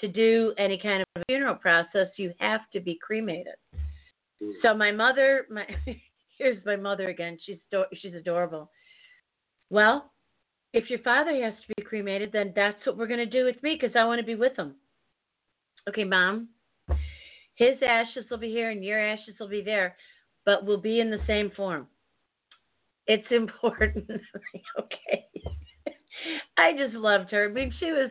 to 0.00 0.08
do 0.08 0.54
any 0.58 0.78
kind 0.78 1.02
of 1.02 1.22
funeral 1.28 1.54
process, 1.54 2.08
you 2.16 2.32
have 2.38 2.60
to 2.72 2.80
be 2.80 2.98
cremated. 3.04 3.54
Mm. 4.42 4.52
So 4.62 4.74
my 4.74 4.92
mother, 4.92 5.46
my 5.50 5.64
here's 6.38 6.64
my 6.64 6.76
mother 6.76 7.08
again. 7.08 7.38
She's 7.44 7.58
she's 8.00 8.14
adorable. 8.14 8.70
Well, 9.70 10.10
if 10.72 10.88
your 10.90 11.00
father 11.00 11.32
has 11.42 11.54
to 11.54 11.74
be 11.76 11.82
cremated, 11.82 12.30
then 12.32 12.52
that's 12.54 12.84
what 12.86 12.96
we're 12.96 13.06
going 13.06 13.18
to 13.18 13.26
do 13.26 13.44
with 13.44 13.60
me 13.62 13.76
because 13.80 13.96
I 13.96 14.04
want 14.04 14.20
to 14.20 14.26
be 14.26 14.34
with 14.34 14.56
him. 14.56 14.74
Okay, 15.88 16.04
mom. 16.04 16.48
His 17.54 17.76
ashes 17.86 18.24
will 18.30 18.38
be 18.38 18.50
here 18.50 18.70
and 18.70 18.84
your 18.84 19.00
ashes 19.00 19.34
will 19.40 19.48
be 19.48 19.62
there, 19.62 19.96
but 20.44 20.64
we'll 20.64 20.80
be 20.80 21.00
in 21.00 21.10
the 21.10 21.18
same 21.26 21.50
form. 21.56 21.88
It's 23.08 23.26
important. 23.30 24.08
okay. 24.78 25.26
I 26.58 26.72
just 26.76 26.94
loved 26.94 27.30
her. 27.30 27.46
I 27.46 27.52
mean, 27.52 27.72
she 27.80 27.86
was 27.86 28.10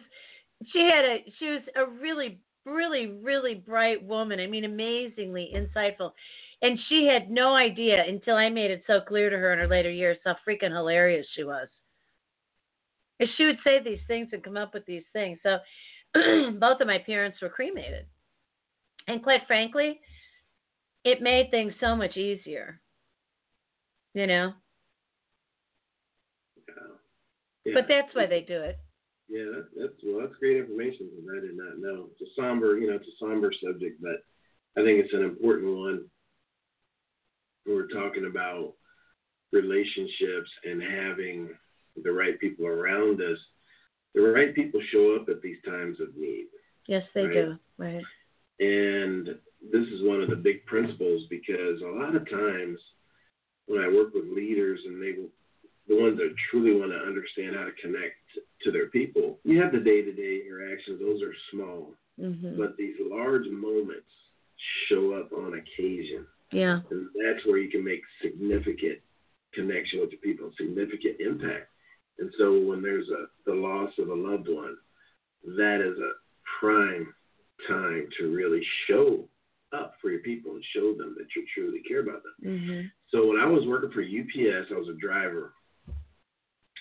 she 0.74 0.80
had 0.80 1.06
a 1.06 1.18
she 1.40 1.46
was 1.50 1.62
a 1.76 1.86
really 1.86 2.40
really 2.66 3.08
really 3.08 3.54
bright 3.56 4.04
woman. 4.04 4.40
I 4.40 4.48
mean, 4.48 4.66
amazingly 4.66 5.54
insightful. 5.56 6.12
And 6.64 6.80
she 6.90 7.06
had 7.06 7.30
no 7.30 7.56
idea 7.56 8.04
until 8.08 8.36
I 8.36 8.50
made 8.50 8.72
it 8.72 8.84
so 8.88 9.00
clear 9.00 9.30
to 9.30 9.38
her 9.38 9.54
in 9.54 9.60
her 9.60 9.68
later 9.68 9.92
years 9.92 10.18
how 10.26 10.36
freaking 10.48 10.76
hilarious 10.76 11.28
she 11.36 11.44
was. 11.44 11.68
And 13.20 13.30
she 13.38 13.46
would 13.46 13.60
say 13.64 13.80
these 13.84 14.00
things 14.08 14.30
and 14.32 14.44
come 14.44 14.58
up 14.58 14.74
with 14.74 14.86
these 14.88 15.04
things. 15.14 15.38
So 15.44 15.60
both 16.60 16.82
of 16.82 16.88
my 16.88 16.98
parents 16.98 17.38
were 17.42 17.50
cremated. 17.50 18.08
And 19.08 19.22
quite 19.22 19.42
frankly, 19.46 20.00
it 21.04 21.22
made 21.22 21.52
things 21.52 21.74
so 21.80 21.96
much 21.96 22.18
easier. 22.18 22.82
You 24.16 24.26
know? 24.26 24.54
Yeah. 27.68 27.74
But 27.76 27.88
that's 27.90 28.16
why 28.16 28.26
they 28.26 28.42
do 28.42 28.62
it. 28.62 28.80
Yeah, 29.28 29.44
that, 29.44 29.68
that's 29.76 30.00
well, 30.06 30.22
that's 30.22 30.40
great 30.40 30.56
information 30.56 31.10
because 31.12 31.28
I 31.36 31.42
did 31.42 31.58
not 31.58 31.80
know. 31.80 32.08
It's 32.12 32.32
a 32.32 32.42
somber, 32.42 32.80
you 32.80 32.88
know, 32.90 32.96
it's 32.96 33.08
a 33.08 33.20
somber 33.20 33.52
subject, 33.62 34.02
but 34.02 34.24
I 34.80 34.86
think 34.86 35.04
it's 35.04 35.14
an 35.14 35.24
important 35.24 35.78
one. 35.78 36.06
We're 37.66 37.88
talking 37.88 38.26
about 38.26 38.76
relationships 39.52 40.50
and 40.64 40.82
having 40.82 41.50
the 42.02 42.12
right 42.12 42.40
people 42.40 42.68
around 42.68 43.22
us. 43.22 43.38
The 44.16 44.22
right 44.22 44.56
people 44.56 44.80
show 44.92 45.18
up 45.20 45.28
at 45.28 45.42
these 45.42 45.58
times 45.68 46.00
of 46.00 46.16
need. 46.16 46.48
Yes, 46.88 47.04
they 47.14 47.24
right? 47.24 47.34
do. 47.34 47.58
Right. 47.78 48.04
And 48.62 49.28
this 49.72 49.88
is 49.92 50.08
one 50.08 50.22
of 50.22 50.30
the 50.30 50.38
big 50.38 50.66
principles 50.68 51.24
because 51.30 51.82
a 51.82 52.00
lot 52.00 52.16
of 52.16 52.30
times 52.30 52.80
when 53.66 53.84
I 53.84 53.90
work 53.90 54.14
with 54.14 54.24
leaders 54.34 54.80
and 54.86 55.02
they 55.02 55.12
the 55.88 56.02
ones 56.02 56.18
that 56.18 56.36
truly 56.52 56.78
want 56.78 56.92
to 56.92 56.98
understand 56.98 57.56
how 57.56 57.64
to 57.64 57.72
connect 57.82 58.16
to 58.64 58.72
their 58.72 58.88
people. 58.88 59.40
You 59.44 59.62
have 59.62 59.72
the 59.72 59.80
day 59.80 60.02
to 60.02 60.14
day 60.14 60.42
interactions, 60.46 61.00
those 61.00 61.22
are 61.22 61.34
small. 61.52 61.94
Mm-hmm. 62.20 62.58
But 62.58 62.76
these 62.78 62.96
large 63.00 63.48
moments 63.50 64.10
show 64.90 65.14
up 65.14 65.32
on 65.32 65.54
occasion. 65.54 66.26
Yeah. 66.52 66.80
And 66.90 67.08
that's 67.16 67.46
where 67.46 67.58
you 67.58 67.70
can 67.70 67.84
make 67.84 68.02
significant 68.22 69.00
connection 69.54 70.00
with 70.00 70.12
the 70.12 70.18
people, 70.18 70.52
significant 70.58 71.20
impact. 71.20 71.68
And 72.20 72.32
so 72.38 72.60
when 72.60 72.82
there's 72.82 73.08
a 73.10 73.26
the 73.46 73.54
loss 73.54 73.92
of 74.00 74.10
a 74.10 74.14
loved 74.14 74.48
one, 74.50 74.76
that 75.56 75.82
is 75.82 75.98
a 76.00 76.12
prime 76.60 77.14
time 77.68 78.08
to 78.18 78.34
really 78.34 78.66
show 78.88 79.28
up 79.74 79.94
for 80.02 80.10
your 80.10 80.22
people 80.22 80.54
and 80.54 80.64
show 80.76 80.94
them 80.94 81.16
that 81.18 81.28
you 81.36 81.46
truly 81.54 81.82
care 81.88 82.00
about 82.00 82.24
them. 82.24 82.52
Mm-hmm. 82.52 82.88
So 83.12 83.28
when 83.28 83.40
I 83.40 83.46
was 83.46 83.66
working 83.68 83.92
for 83.92 84.02
UPS, 84.02 84.72
I 84.72 84.78
was 84.78 84.90
a 84.90 85.00
driver 85.00 85.54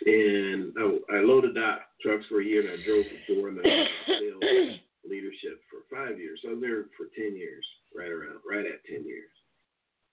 and 0.05 0.73
I, 0.79 1.17
I 1.17 1.21
loaded 1.21 1.57
out 1.59 1.81
trucks 2.03 2.25
for 2.29 2.41
a 2.41 2.45
year, 2.45 2.61
and 2.61 2.71
I 2.71 2.85
drove 2.85 3.05
for 3.07 3.35
four, 3.35 3.49
and 3.49 3.59
then 3.59 3.87
sales 4.07 4.79
leadership 5.09 5.61
for 5.71 5.95
five 5.95 6.19
years. 6.19 6.41
So 6.43 6.51
I 6.51 6.53
was 6.53 6.61
there 6.61 6.85
for 6.97 7.07
ten 7.17 7.37
years, 7.37 7.65
right 7.97 8.11
around, 8.11 8.41
right 8.49 8.67
at 8.67 8.85
ten 8.85 9.05
years. 9.07 9.31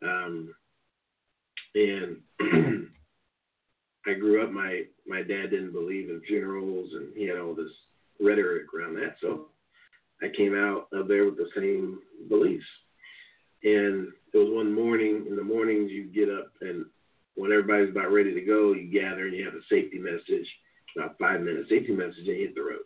Um, 0.01 0.53
and 1.75 2.17
I 4.05 4.13
grew 4.13 4.43
up. 4.43 4.51
My 4.51 4.83
my 5.07 5.19
dad 5.19 5.51
didn't 5.51 5.73
believe 5.73 6.09
in 6.09 6.21
funerals, 6.27 6.89
and 6.93 7.15
he 7.15 7.27
had 7.27 7.37
all 7.37 7.55
this 7.55 7.71
rhetoric 8.19 8.73
around 8.73 8.95
that. 8.95 9.15
So 9.21 9.47
I 10.21 10.27
came 10.35 10.55
out 10.55 10.87
of 10.93 11.07
there 11.07 11.25
with 11.25 11.37
the 11.37 11.49
same 11.55 11.99
beliefs. 12.29 12.65
And 13.63 14.09
it 14.33 14.37
was 14.37 14.49
one 14.51 14.73
morning. 14.73 15.25
In 15.29 15.35
the 15.35 15.43
mornings, 15.43 15.89
you 15.91 16.05
get 16.05 16.29
up, 16.29 16.51
and 16.61 16.85
when 17.35 17.51
everybody's 17.51 17.89
about 17.89 18.11
ready 18.11 18.33
to 18.33 18.41
go, 18.41 18.73
you 18.73 18.91
gather 18.91 19.27
and 19.27 19.35
you 19.35 19.45
have 19.45 19.55
a 19.55 19.65
safety 19.69 19.99
message. 19.99 20.47
About 20.95 21.17
five 21.17 21.41
minutes 21.41 21.69
safety 21.69 21.91
message, 21.91 22.27
and 22.27 22.37
hit 22.37 22.53
the 22.53 22.61
road. 22.61 22.85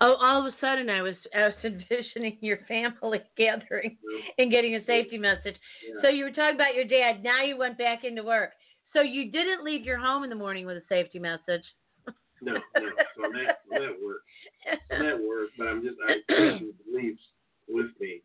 Oh, 0.00 0.14
all 0.14 0.46
of 0.46 0.52
a 0.52 0.56
sudden, 0.60 0.88
I 0.88 1.02
was 1.02 1.14
I 1.34 1.44
was 1.44 1.54
envisioning 1.64 2.38
your 2.40 2.60
family 2.68 3.20
gathering 3.36 3.96
and 4.38 4.50
getting 4.50 4.76
a 4.76 4.84
safety 4.84 5.18
message. 5.18 5.56
Yeah. 5.86 6.02
So 6.02 6.08
you 6.08 6.24
were 6.24 6.30
talking 6.30 6.56
about 6.56 6.74
your 6.74 6.84
dad. 6.84 7.22
Now 7.22 7.44
you 7.44 7.56
went 7.56 7.78
back 7.78 8.04
into 8.04 8.22
work. 8.22 8.50
So 8.94 9.02
you 9.02 9.30
didn't 9.30 9.64
leave 9.64 9.84
your 9.84 9.98
home 9.98 10.22
in 10.24 10.30
the 10.30 10.36
morning 10.36 10.66
with 10.66 10.76
a 10.76 10.82
safety 10.88 11.18
message. 11.18 11.64
No, 12.40 12.52
no. 12.52 12.60
So 13.16 13.22
that 13.32 13.58
that 13.70 13.94
worked. 14.02 14.26
That 14.90 15.18
worked. 15.22 15.52
But 15.58 15.68
I'm 15.68 15.82
just 15.82 15.96
I 16.06 16.58
beliefs 16.90 17.22
with 17.68 17.86
me, 18.00 18.22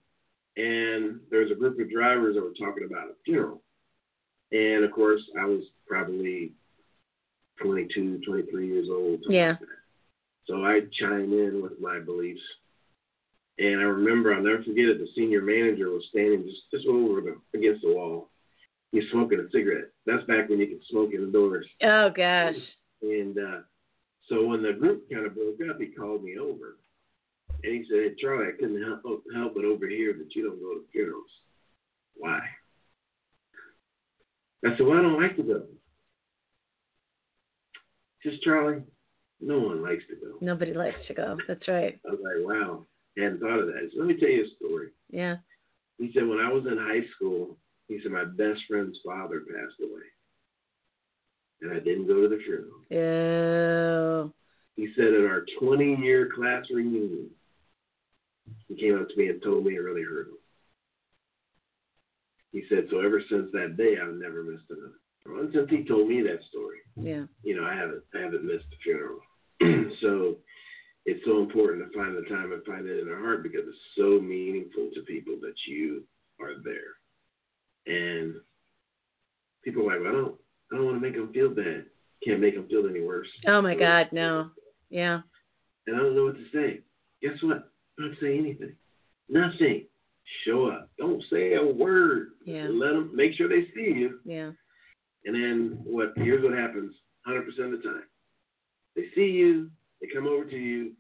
and 0.57 1.19
there 1.29 1.41
was 1.41 1.51
a 1.51 1.55
group 1.55 1.79
of 1.79 1.91
drivers 1.91 2.35
that 2.35 2.41
were 2.41 2.53
talking 2.59 2.85
about 2.85 3.09
a 3.09 3.13
funeral, 3.23 3.61
and 4.51 4.83
of 4.83 4.91
course 4.91 5.21
I 5.39 5.45
was 5.45 5.63
probably 5.87 6.53
22, 7.61 8.21
23 8.25 8.67
years 8.67 8.87
old. 8.89 9.19
Yeah. 9.27 9.55
like. 9.59 9.69
So 10.47 10.65
I 10.65 10.81
chime 10.99 11.33
in 11.33 11.61
with 11.61 11.79
my 11.79 11.99
beliefs. 11.99 12.41
And 13.59 13.81
I 13.81 13.83
remember, 13.83 14.33
I'll 14.33 14.41
never 14.41 14.63
forget 14.63 14.85
it, 14.85 14.99
the 14.99 15.07
senior 15.15 15.41
manager 15.41 15.89
was 15.89 16.05
standing 16.09 16.43
just, 16.45 16.71
just 16.71 16.87
over 16.87 17.21
the, 17.21 17.57
against 17.57 17.81
the 17.83 17.93
wall. 17.93 18.29
He's 18.91 19.03
smoking 19.11 19.39
a 19.39 19.51
cigarette. 19.51 19.89
That's 20.05 20.23
back 20.25 20.49
when 20.49 20.59
you 20.59 20.67
could 20.67 20.81
smoke 20.89 21.11
indoors. 21.13 21.67
Oh 21.83 22.09
gosh. 22.09 22.55
And 23.01 23.37
uh, 23.37 23.59
so 24.27 24.47
when 24.47 24.63
the 24.63 24.73
group 24.73 25.09
kind 25.11 25.25
of 25.25 25.35
broke 25.35 25.59
up, 25.69 25.79
he 25.79 25.87
called 25.87 26.23
me 26.23 26.37
over. 26.39 26.77
And 27.63 27.73
he 27.73 27.85
said, 27.89 27.97
hey, 27.97 28.15
Charlie, 28.19 28.47
I 28.47 28.57
couldn't 28.57 28.81
help, 28.81 29.23
help 29.35 29.53
but 29.53 29.65
overhear 29.65 30.13
that 30.13 30.33
you 30.35 30.43
don't 30.43 30.61
go 30.61 30.75
to 30.75 30.85
funerals. 30.91 31.29
Why? 32.15 32.39
I 34.65 34.75
said, 34.75 34.85
well, 34.85 34.97
I 34.99 35.01
don't 35.01 35.21
like 35.21 35.35
to 35.37 35.43
go. 35.43 35.63
He 38.21 38.29
says, 38.29 38.39
Charlie, 38.43 38.81
no 39.39 39.59
one 39.59 39.81
likes 39.81 40.03
to 40.09 40.15
go. 40.15 40.37
Nobody 40.41 40.73
likes 40.73 40.99
to 41.07 41.13
go. 41.13 41.37
That's 41.47 41.67
right. 41.67 41.99
I 42.05 42.11
was 42.11 42.19
like, 42.21 42.45
wow, 42.45 42.85
I 43.17 43.23
hadn't 43.23 43.39
thought 43.39 43.59
of 43.59 43.67
that. 43.67 43.89
Said, 43.91 43.99
let 43.99 44.07
me 44.07 44.19
tell 44.19 44.29
you 44.29 44.43
a 44.43 44.55
story. 44.57 44.89
Yeah. 45.09 45.37
He 45.97 46.11
said, 46.13 46.27
when 46.27 46.39
I 46.39 46.51
was 46.51 46.65
in 46.65 46.77
high 46.77 47.05
school, 47.15 47.57
he 47.87 47.99
said, 48.03 48.11
my 48.11 48.25
best 48.25 48.61
friend's 48.67 48.97
father 49.05 49.41
passed 49.41 49.79
away. 49.81 50.03
And 51.61 51.71
I 51.71 51.79
didn't 51.79 52.07
go 52.07 52.21
to 52.21 52.27
the 52.27 52.39
funeral. 52.43 52.83
Ew. 52.89 54.33
He 54.75 54.93
said, 54.95 55.13
at 55.13 55.25
our 55.25 55.45
20 55.59 55.95
year 55.95 56.29
class 56.33 56.65
reunion, 56.69 57.29
he 58.67 58.75
came 58.75 58.99
up 58.99 59.09
to 59.09 59.15
me 59.17 59.27
and 59.29 59.41
told 59.41 59.65
me 59.65 59.75
it 59.75 59.79
really 59.79 60.03
hurt 60.03 60.27
him. 60.27 60.38
He 62.51 62.63
said, 62.69 62.87
so 62.89 62.99
ever 63.01 63.21
since 63.29 63.49
that 63.53 63.77
day, 63.77 63.95
I've 64.01 64.15
never 64.15 64.43
missed 64.43 64.65
another. 64.69 64.93
And 65.41 65.53
since 65.53 65.69
he 65.69 65.83
told 65.85 66.07
me 66.07 66.21
that 66.23 66.39
story, 66.49 66.79
Yeah. 66.95 67.25
you 67.43 67.55
know, 67.55 67.63
I 67.65 67.75
haven't 67.75 68.03
I 68.15 68.19
haven't 68.19 68.43
missed 68.45 68.65
a 68.73 68.77
funeral. 68.83 69.19
so 70.01 70.37
it's 71.05 71.23
so 71.25 71.39
important 71.39 71.91
to 71.91 71.97
find 71.97 72.15
the 72.17 72.27
time 72.29 72.51
and 72.51 72.63
find 72.65 72.87
it 72.87 72.99
in 72.99 73.09
our 73.09 73.19
heart 73.19 73.43
because 73.43 73.61
it's 73.67 73.77
so 73.97 74.19
meaningful 74.19 74.89
to 74.93 75.01
people 75.03 75.35
that 75.41 75.53
you 75.67 76.03
are 76.41 76.53
there. 76.63 76.97
And 77.85 78.35
people 79.63 79.83
are 79.83 79.93
like, 79.93 80.01
well, 80.01 80.09
I 80.09 80.15
don't 80.15 80.35
I 80.71 80.75
don't 80.77 80.85
want 80.85 80.97
to 80.97 81.01
make 81.01 81.15
them 81.15 81.31
feel 81.33 81.49
bad. 81.49 81.85
Can't 82.25 82.41
make 82.41 82.55
them 82.55 82.67
feel 82.67 82.87
any 82.89 83.01
worse. 83.01 83.27
Oh 83.47 83.61
my 83.61 83.75
God, 83.75 84.07
no. 84.11 84.49
Yeah. 84.89 85.21
And 85.85 85.95
I 85.95 85.99
don't 85.99 86.15
know 86.15 86.25
what 86.25 86.35
to 86.37 86.45
say. 86.53 86.81
Guess 87.21 87.41
what? 87.43 87.69
I 87.99 88.01
don't 88.01 88.17
say 88.21 88.37
anything. 88.37 88.75
Nothing. 89.29 89.85
Show 90.45 90.67
up. 90.67 90.89
Don't 90.97 91.23
say 91.31 91.53
a 91.53 91.63
word. 91.63 92.29
Yeah. 92.45 92.67
Let 92.69 92.93
them 92.93 93.11
make 93.13 93.33
sure 93.33 93.49
they 93.49 93.67
see 93.75 93.91
you. 93.91 94.19
Yeah. 94.25 94.51
And 95.25 95.35
then 95.35 95.79
what? 95.83 96.13
Here's 96.15 96.43
what 96.43 96.57
happens 96.57 96.93
100% 97.27 97.47
of 97.47 97.71
the 97.71 97.77
time. 97.83 98.03
They 98.95 99.05
see 99.15 99.31
you, 99.31 99.69
they 100.01 100.07
come 100.13 100.27
over 100.27 100.45
to 100.45 100.57
you, 100.57 100.93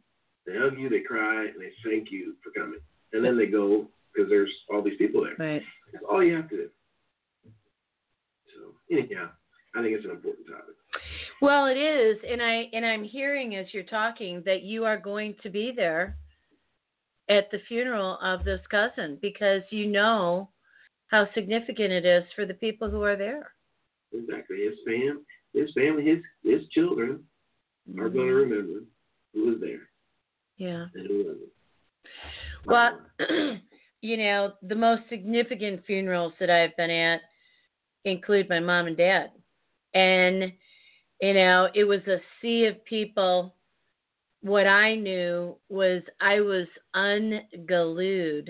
they 0.45 0.53
hug 0.57 0.77
you, 0.77 0.89
they 0.89 1.01
cry, 1.01 1.45
and 1.45 1.55
they 1.59 1.71
thank 1.83 2.11
you 2.11 2.35
for 2.43 2.51
coming. 2.51 2.79
And 3.13 3.23
then 3.23 3.37
they 3.37 3.47
go 3.47 3.87
because 4.13 4.29
there's 4.29 4.51
all 4.71 4.81
these 4.81 4.97
people 4.97 5.23
there. 5.23 5.35
Right. 5.37 5.61
That's 5.91 6.05
all 6.09 6.23
you 6.23 6.35
have 6.35 6.49
to 6.49 6.55
do. 6.55 6.69
So 8.55 8.73
anyhow, 8.91 9.29
I 9.75 9.81
think 9.81 9.95
it's 9.95 10.05
an 10.05 10.11
important 10.11 10.47
topic. 10.47 10.75
Well, 11.41 11.67
it 11.67 11.77
is, 11.77 12.17
and 12.29 12.41
I 12.41 12.69
and 12.73 12.85
I'm 12.85 13.03
hearing 13.03 13.55
as 13.55 13.67
you're 13.73 13.83
talking 13.83 14.41
that 14.45 14.63
you 14.63 14.85
are 14.85 14.97
going 14.97 15.35
to 15.43 15.49
be 15.49 15.71
there 15.75 16.17
at 17.29 17.49
the 17.51 17.59
funeral 17.67 18.17
of 18.21 18.43
this 18.43 18.61
cousin 18.71 19.17
because 19.21 19.61
you 19.69 19.85
know 19.87 20.49
how 21.07 21.27
significant 21.33 21.91
it 21.91 22.05
is 22.05 22.23
for 22.35 22.45
the 22.45 22.53
people 22.53 22.89
who 22.89 23.03
are 23.03 23.15
there. 23.15 23.51
Exactly. 24.11 24.57
His 24.63 24.77
fam, 24.85 25.25
his 25.53 25.71
family, 25.73 26.03
his 26.03 26.19
his 26.43 26.67
children 26.69 27.23
are 27.97 28.09
going 28.09 28.27
to 28.27 28.33
mm-hmm. 28.33 28.51
remember 28.51 28.79
who 29.33 29.45
was 29.51 29.57
there 29.61 29.89
Yeah. 30.57 30.85
and 30.93 31.07
who 31.07 31.17
wasn't. 31.25 31.49
Well, 32.65 32.99
you 34.01 34.17
know, 34.17 34.53
the 34.61 34.75
most 34.75 35.03
significant 35.09 35.85
funerals 35.85 36.33
that 36.39 36.49
I've 36.49 36.75
been 36.77 36.91
at 36.91 37.21
include 38.05 38.49
my 38.49 38.59
mom 38.59 38.87
and 38.87 38.97
dad. 38.97 39.31
And, 39.93 40.53
you 41.21 41.33
know, 41.33 41.69
it 41.73 41.83
was 41.83 42.01
a 42.07 42.17
sea 42.41 42.65
of 42.65 42.83
people. 42.85 43.55
What 44.41 44.67
I 44.67 44.95
knew 44.95 45.57
was 45.67 46.01
I 46.21 46.39
was 46.39 46.67
unglued. 46.93 48.49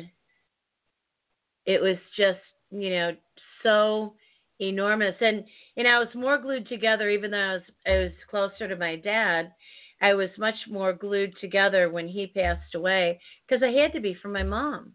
It 1.65 1.81
was 1.81 1.97
just, 2.15 2.39
you 2.71 2.91
know, 2.91 3.15
so 3.63 4.13
enormous. 4.59 5.15
And, 5.19 5.43
and 5.77 5.87
I 5.87 5.99
was 5.99 6.09
more 6.13 6.37
glued 6.37 6.67
together, 6.67 7.09
even 7.09 7.31
though 7.31 7.37
I 7.37 7.53
was, 7.53 7.61
I 7.87 7.91
was 7.97 8.11
closer 8.29 8.67
to 8.67 8.75
my 8.75 8.97
dad. 8.97 9.51
I 10.01 10.13
was 10.13 10.29
much 10.37 10.55
more 10.69 10.93
glued 10.93 11.33
together 11.41 11.89
when 11.89 12.07
he 12.07 12.27
passed 12.27 12.75
away 12.75 13.19
because 13.47 13.63
I 13.63 13.71
had 13.71 13.91
to 13.93 13.99
be 13.99 14.13
for 14.21 14.29
my 14.29 14.43
mom. 14.43 14.93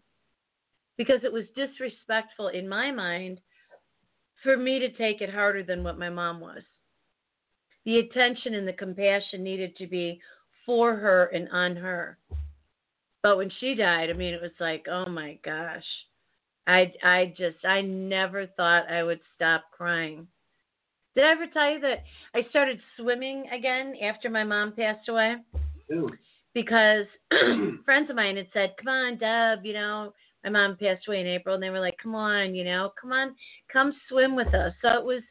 Because 0.97 1.21
it 1.25 1.33
was 1.33 1.45
disrespectful 1.57 2.49
in 2.49 2.69
my 2.69 2.91
mind 2.93 3.41
for 4.43 4.57
me 4.57 4.79
to 4.79 4.91
take 4.93 5.21
it 5.21 5.33
harder 5.33 5.63
than 5.63 5.83
what 5.83 5.99
my 5.99 6.09
mom 6.09 6.41
was. 6.41 6.63
The 7.85 7.99
attention 7.99 8.55
and 8.55 8.67
the 8.67 8.73
compassion 8.73 9.43
needed 9.43 9.77
to 9.77 9.87
be 9.87 10.21
for 10.67 10.97
her 10.97 11.27
and 11.27 11.49
on 11.51 11.77
her. 11.77 12.19
But 13.23 13.39
when 13.39 13.51
she 13.61 13.75
died, 13.75 14.11
I 14.11 14.13
mean, 14.13 14.35
it 14.35 14.43
was 14.43 14.51
like, 14.61 14.87
oh 14.91 15.07
my 15.07 15.39
gosh. 15.45 15.85
I, 16.67 16.93
I 17.03 17.35
just, 17.37 17.65
I 17.65 17.81
never 17.83 18.47
thought 18.47 18.91
I 18.91 19.03
would 19.03 19.21
stop 19.35 19.65
crying. 19.73 20.27
Did 21.15 21.25
I 21.25 21.33
ever 21.33 21.47
tell 21.47 21.71
you 21.71 21.81
that 21.81 22.03
I 22.35 22.49
started 22.51 22.81
swimming 22.97 23.47
again 23.57 23.95
after 24.03 24.29
my 24.29 24.45
mom 24.45 24.73
passed 24.73 25.09
away? 25.09 25.37
Yeah. 25.89 26.07
because 26.55 27.07
friends 27.85 28.11
of 28.11 28.17
mine 28.17 28.37
had 28.37 28.49
said, 28.53 28.75
"Come 28.79 28.89
on, 28.89 29.19
Deb, 29.19 29.65
you 29.65 29.75
know, 29.75 30.13
my 30.43 30.51
mom 30.51 30.77
passed 30.77 31.07
away 31.07 31.21
in 31.21 31.27
April," 31.27 31.55
and 31.55 31.63
they 31.63 31.71
were 31.71 31.81
like, 31.81 31.99
"Come 32.03 32.15
on, 32.15 32.55
you 32.55 32.65
know, 32.65 32.93
come 33.01 33.13
on, 33.13 33.35
come 33.73 33.93
swim 34.09 34.35
with 34.35 34.53
us." 34.55 34.73
So 34.83 34.89
it 34.89 35.05
was, 35.05 35.23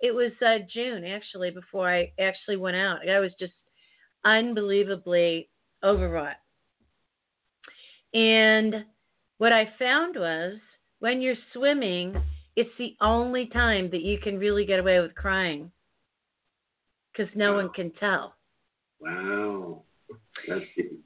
it 0.00 0.12
was 0.12 0.32
uh, 0.44 0.64
June 0.72 1.04
actually 1.04 1.50
before 1.50 1.90
I 1.90 2.12
actually 2.18 2.56
went 2.56 2.76
out. 2.76 3.08
I 3.08 3.20
was 3.20 3.32
just 3.38 3.52
unbelievably 4.24 5.48
overwrought, 5.82 6.36
and 8.14 8.74
what 9.38 9.52
I 9.52 9.70
found 9.78 10.16
was 10.16 10.54
when 11.00 11.20
you're 11.20 11.34
swimming, 11.52 12.14
it's 12.56 12.70
the 12.78 12.96
only 13.00 13.46
time 13.46 13.90
that 13.90 14.02
you 14.02 14.18
can 14.18 14.38
really 14.38 14.64
get 14.64 14.80
away 14.80 15.00
with 15.00 15.14
crying 15.14 15.70
because 17.12 17.32
no 17.36 17.54
one 17.54 17.70
can 17.70 17.92
tell. 18.00 18.34
Wow. 19.00 19.82
That's 20.48 20.64
deep. 20.76 21.04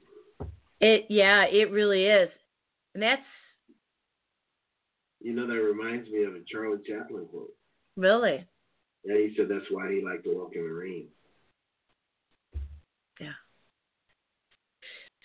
It 0.79 1.05
yeah, 1.09 1.45
it 1.45 1.71
really 1.71 2.05
is. 2.05 2.29
And 2.93 3.03
that's 3.03 3.21
You 5.19 5.33
know, 5.33 5.47
that 5.47 5.53
reminds 5.53 6.09
me 6.09 6.23
of 6.23 6.35
a 6.35 6.39
Charlie 6.47 6.81
Chaplin 6.87 7.25
quote. 7.27 7.53
really 7.95 8.45
Yeah, 9.03 9.17
he 9.17 9.33
said 9.37 9.47
that's 9.49 9.69
why 9.69 9.91
he 9.91 10.03
liked 10.03 10.23
to 10.25 10.35
walk 10.35 10.53
in 10.55 10.63
the 10.63 10.69
rain. 10.69 11.07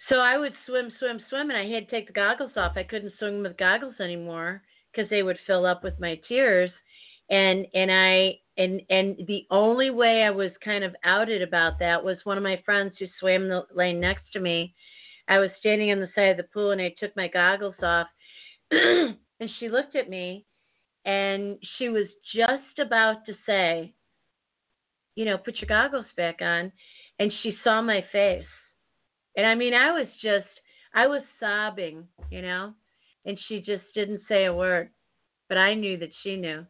So 0.09 0.17
I 0.17 0.39
would 0.39 0.55
swim, 0.67 0.91
swim, 0.99 1.21
swim, 1.29 1.51
and 1.51 1.59
I 1.59 1.69
had 1.69 1.85
to 1.85 1.91
take 1.91 2.07
the 2.07 2.13
goggles 2.13 2.53
off. 2.57 2.73
I 2.77 2.83
couldn't 2.83 3.13
swim 3.19 3.43
with 3.43 3.59
goggles 3.59 3.97
anymore 4.01 4.63
because 4.91 5.09
they 5.11 5.23
would 5.23 5.39
fill 5.47 5.67
up 5.67 5.85
with 5.85 6.01
my 6.01 6.21
tears, 6.29 6.71
and 7.31 7.67
and 7.75 7.91
I 7.93 8.39
and 8.57 8.81
and 8.89 9.17
the 9.27 9.47
only 9.51 9.91
way 9.91 10.23
I 10.23 10.31
was 10.31 10.51
kind 10.65 10.83
of 10.83 10.97
outed 11.05 11.43
about 11.43 11.79
that 11.81 12.03
was 12.03 12.17
one 12.25 12.39
of 12.39 12.43
my 12.43 12.61
friends 12.65 12.95
who 12.99 13.07
swam 13.21 13.49
the 13.49 13.67
lane 13.75 14.01
next 14.01 14.33
to 14.33 14.41
me. 14.41 14.75
I 15.29 15.39
was 15.39 15.51
standing 15.61 15.93
on 15.93 16.01
the 16.01 16.09
side 16.15 16.31
of 16.31 16.37
the 16.39 16.45
pool 16.55 16.71
and 16.71 16.81
I 16.81 16.95
took 16.99 17.15
my 17.15 17.29
goggles 17.29 17.75
off, 17.83 18.07
and 18.71 19.51
she 19.61 19.69
looked 19.69 19.95
at 19.95 20.09
me, 20.09 20.47
and 21.05 21.59
she 21.77 21.91
was 21.91 22.07
just 22.35 22.79
about 22.79 23.27
to 23.27 23.35
say, 23.45 23.93
you 25.17 25.27
know, 25.27 25.37
put 25.37 25.57
your 25.57 25.69
goggles 25.69 26.07
back 26.17 26.39
on, 26.41 26.73
and 27.19 27.31
she 27.43 27.57
saw 27.63 27.83
my 27.83 28.03
face. 28.11 28.45
And 29.37 29.47
I 29.47 29.55
mean, 29.55 29.75
I 29.75 29.93
was 29.93 30.09
just, 30.23 30.47
I 30.95 31.07
was 31.07 31.23
sobbing, 31.39 32.05
you 32.31 32.43
know, 32.43 32.73
and 33.25 33.39
she 33.47 33.61
just 33.61 33.85
didn't 33.95 34.23
say 34.29 34.47
a 34.47 34.55
word. 34.55 34.91
But 35.49 35.59
I 35.59 35.75
knew 35.75 35.97
that 35.99 36.11
she 36.23 36.37
knew. 36.37 36.67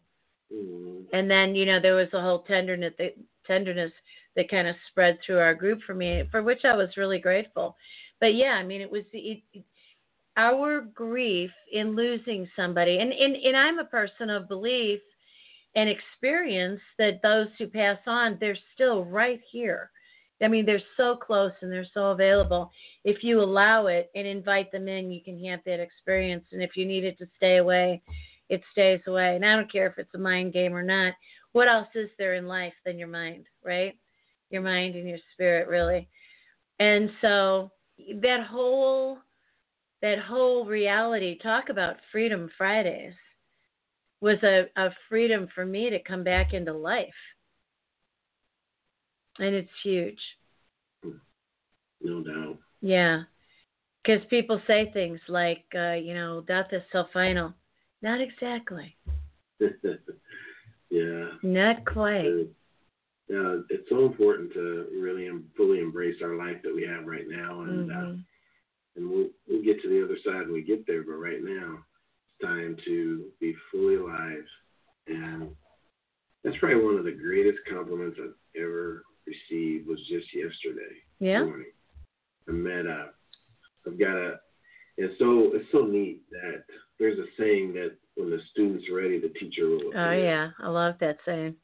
Mm. 0.53 1.05
And 1.13 1.31
then, 1.31 1.55
you 1.55 1.67
know, 1.67 1.81
there 1.81 1.97
was 1.97 2.09
a 2.13 2.21
whole 2.21 2.43
tenderness, 2.43 2.95
tenderness 3.47 3.93
that 4.37 4.51
kind 4.51 4.69
of 4.69 4.77
spread 4.91 5.19
through 5.25 5.39
our 5.39 5.55
group 5.55 5.81
for 5.87 5.95
me, 5.95 6.23
for 6.31 6.43
which 6.43 6.65
I 6.65 6.75
was 6.75 6.97
really 6.97 7.19
grateful. 7.19 7.77
But 8.21 8.35
yeah, 8.35 8.53
I 8.53 8.63
mean, 8.63 8.81
it 8.81 8.91
was 8.91 9.03
it, 9.13 9.43
our 10.37 10.81
grief 10.81 11.51
in 11.73 11.97
losing 11.97 12.49
somebody, 12.55 12.99
and, 12.99 13.13
and 13.13 13.35
and 13.35 13.57
I'm 13.57 13.81
a 13.81 13.85
person 13.85 14.31
of 14.31 14.49
belief 14.49 15.01
and 15.75 15.89
experience 15.89 16.81
that 16.99 17.21
those 17.23 17.49
who 17.59 17.67
pass 17.67 17.99
on, 18.07 18.39
they're 18.41 18.57
still 18.75 19.05
right 19.05 19.41
here. 19.51 19.91
I 20.41 20.49
mean, 20.49 20.65
they're 20.65 20.81
so 20.97 21.17
close 21.17 21.53
and 21.61 21.73
they're 21.73 21.87
so 21.93 22.11
available. 22.11 22.71
If 23.05 23.25
you 23.25 23.41
allow 23.41 23.87
it 23.87 24.11
and 24.15 24.27
invite 24.27 24.71
them 24.71 24.87
in, 24.87 25.11
you 25.11 25.21
can 25.23 25.43
have 25.47 25.61
that 25.67 25.81
experience. 25.81 26.45
And 26.53 26.63
if 26.63 26.77
you 26.77 26.87
need 26.87 27.05
it 27.05 27.19
to 27.19 27.27
stay 27.37 27.57
away, 27.57 28.03
it 28.49 28.63
stays 28.73 29.01
away. 29.07 29.35
And 29.35 29.45
I 29.45 29.57
don't 29.57 29.71
care 29.71 29.87
if 29.87 29.99
it's 29.99 30.15
a 30.15 30.19
mind 30.19 30.53
game 30.53 30.75
or 30.75 30.83
not. 30.83 31.15
What 31.53 31.69
else 31.69 31.89
is 31.95 32.09
there 32.19 32.35
in 32.35 32.47
life 32.47 32.75
than 32.85 32.99
your 32.99 33.09
mind, 33.09 33.47
right? 33.65 33.97
Your 34.51 34.63
mind 34.63 34.95
and 34.95 35.09
your 35.09 35.19
spirit, 35.35 35.69
really. 35.69 36.09
And 36.79 37.11
so 37.21 37.73
that 38.21 38.47
whole 38.49 39.19
that 40.01 40.21
whole 40.21 40.65
reality 40.65 41.39
talk 41.39 41.71
about 41.71 41.97
freedom 42.13 42.49
fridays 42.57 43.15
was 44.21 44.39
a, 44.45 44.67
a 44.77 44.91
freedom 45.09 45.49
for 45.53 45.67
me 45.67 45.91
to 45.91 45.99
come 46.05 46.23
back 46.23 46.53
into 46.53 46.73
life 46.73 47.09
and 49.39 49.55
it's 49.55 49.71
huge. 49.83 50.19
No 52.03 52.23
doubt. 52.23 52.59
Yeah. 52.81 53.23
Because 54.05 54.25
people 54.31 54.61
say 54.67 54.91
things 54.93 55.21
like 55.29 55.65
uh, 55.75 55.95
you 55.95 56.15
know 56.15 56.43
death 56.43 56.69
is 56.73 56.83
so 56.93 57.05
final. 57.13 57.53
Not 58.03 58.21
exactly. 58.21 58.97
Yeah. 60.91 61.27
Not 61.43 61.85
quite. 61.85 62.25
Yeah 63.29 63.59
it's 63.69 63.89
so 63.91 64.07
important 64.07 64.53
to 64.55 64.87
really 64.99 65.29
fully 65.55 65.81
embrace 65.81 66.17
our 66.23 66.37
life 66.37 66.57
that 66.63 66.75
we 66.75 66.87
have 66.87 67.05
right 67.05 67.27
now 67.29 67.61
and 67.61 67.91
uh, 67.91 67.95
mm-hmm. 67.95 68.15
uh, 68.15 68.17
and 68.99 69.09
we'll, 69.09 69.29
we'll 69.49 69.63
get 69.63 69.81
to 69.83 69.89
the 69.89 70.05
other 70.05 70.19
side 70.25 70.47
when 70.47 70.53
we 70.53 70.63
get 70.63 70.87
there. 70.87 71.03
But 71.03 71.13
right 71.13 71.43
now, 71.43 71.79
it's 72.27 72.45
time 72.45 72.77
to 72.85 73.25
be 73.41 73.55
fully 73.71 73.95
alive, 73.95 74.45
and 75.07 75.49
that's 76.43 76.57
probably 76.59 76.85
one 76.85 76.97
of 76.97 77.05
the 77.05 77.13
greatest 77.13 77.59
compliments 77.71 78.19
I've 78.21 78.61
ever 78.61 79.05
received. 79.29 79.87
Was 79.87 79.99
just 80.09 80.35
yesterday 80.35 80.97
yeah. 81.21 81.45
morning. 81.45 81.73
I 82.49 82.53
met 82.53 82.87
a. 82.87 83.11
I've 83.87 83.99
got 83.99 84.17
a. 84.17 84.41
It's 84.97 85.19
so 85.19 85.51
it's 85.55 85.71
so 85.71 85.85
neat 85.85 86.23
that 86.31 86.65
there's 86.99 87.19
a 87.19 87.27
saying 87.39 87.73
that 87.75 87.97
when 88.17 88.31
the 88.31 88.41
student's 88.51 88.87
ready, 88.93 89.21
the 89.21 89.29
teacher 89.39 89.69
will. 89.69 89.93
Oh 89.95 90.13
yeah, 90.13 90.51
I 90.61 90.69
love 90.69 90.95
that 91.01 91.19
saying. 91.25 91.55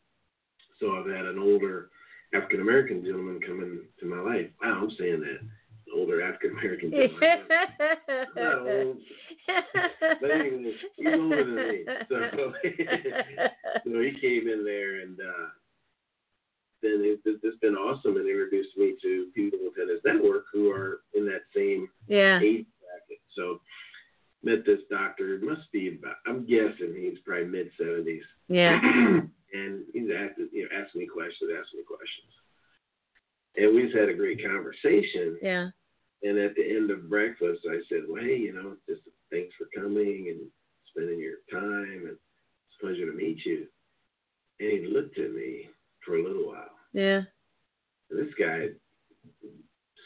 So 0.80 0.92
I've 0.92 1.06
had 1.06 1.24
an 1.24 1.38
older 1.38 1.90
African 2.34 2.60
American 2.60 3.04
gentleman 3.04 3.40
come 3.44 3.60
into 3.60 4.14
my 4.14 4.20
life. 4.20 4.50
Wow, 4.62 4.80
I'm 4.82 4.90
saying 4.98 5.20
that 5.20 5.40
older 5.94 6.22
African 6.22 6.50
American 6.58 6.90
gentleman. 6.90 7.46
not 8.36 8.58
old, 8.58 8.98
but 10.20 10.30
anyway, 10.30 10.72
he's 10.96 11.06
older 11.06 11.44
than 11.44 11.56
me. 11.56 11.84
So, 12.08 12.16
so 13.84 14.00
he 14.00 14.18
came 14.20 14.48
in 14.48 14.64
there, 14.64 15.00
and 15.00 15.18
uh, 15.20 15.43
then 16.84 17.00
it, 17.00 17.20
it's 17.24 17.58
been 17.58 17.74
awesome, 17.74 18.16
and 18.16 18.28
introduced 18.28 18.76
me 18.76 18.94
to 19.00 19.28
people 19.34 19.58
within 19.64 19.88
his 19.88 20.04
network 20.04 20.44
who 20.52 20.70
are 20.70 21.00
in 21.14 21.24
that 21.26 21.48
same 21.56 21.88
yeah. 22.06 22.38
age 22.38 22.66
bracket. 22.78 23.22
So 23.34 23.60
met 24.44 24.66
this 24.66 24.80
doctor. 24.90 25.40
Must 25.42 25.72
be 25.72 25.96
about. 25.98 26.16
I'm 26.26 26.46
guessing 26.46 26.94
he's 26.94 27.18
probably 27.24 27.46
mid 27.46 27.70
seventies. 27.78 28.22
Yeah. 28.48 28.78
and 29.54 29.84
he's 29.92 30.10
asking, 30.12 30.50
you 30.52 30.68
know, 30.68 30.76
asking 30.76 31.00
me 31.00 31.06
questions, 31.06 31.50
asking 31.50 31.80
me 31.80 31.84
questions. 31.88 32.32
And 33.56 33.74
we 33.74 33.84
just 33.84 33.96
had 33.96 34.08
a 34.08 34.14
great 34.14 34.44
conversation. 34.44 35.38
Yeah. 35.40 35.68
And 36.22 36.38
at 36.38 36.54
the 36.56 36.64
end 36.64 36.90
of 36.90 37.08
breakfast, 37.08 37.60
I 37.68 37.78
said, 37.88 38.02
well, 38.08 38.22
hey, 38.22 38.36
you 38.36 38.52
know, 38.52 38.76
just 38.88 39.02
thanks 39.30 39.54
for 39.56 39.68
coming 39.74 40.26
and 40.28 40.40
spending 40.90 41.20
your 41.20 41.44
time. 41.50 42.08
And 42.08 42.16
it's 42.16 42.76
a 42.80 42.84
pleasure 42.84 43.06
to 43.06 43.16
meet 43.16 43.44
you. 43.44 43.66
And 44.60 44.70
he 44.70 44.86
looked 44.92 45.18
at 45.18 45.32
me 45.32 45.68
for 46.04 46.16
a 46.16 46.22
little 46.22 46.48
while. 46.48 46.73
Yeah. 46.94 47.22
This 48.10 48.32
guy, 48.38 48.68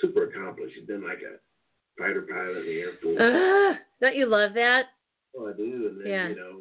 super 0.00 0.24
accomplished. 0.24 0.74
He's 0.76 0.86
been 0.86 1.04
like 1.04 1.20
a 1.20 1.36
fighter 2.00 2.22
pilot 2.22 2.58
in 2.58 2.66
the 2.66 2.80
Air 2.80 2.92
Force. 3.02 3.20
Uh, 3.20 3.78
don't 4.00 4.16
you 4.16 4.26
love 4.26 4.54
that? 4.54 4.86
Oh, 5.36 5.48
I 5.48 5.52
do. 5.52 5.88
And 5.92 6.00
then, 6.00 6.06
yeah. 6.06 6.28
you 6.28 6.36
know, 6.36 6.60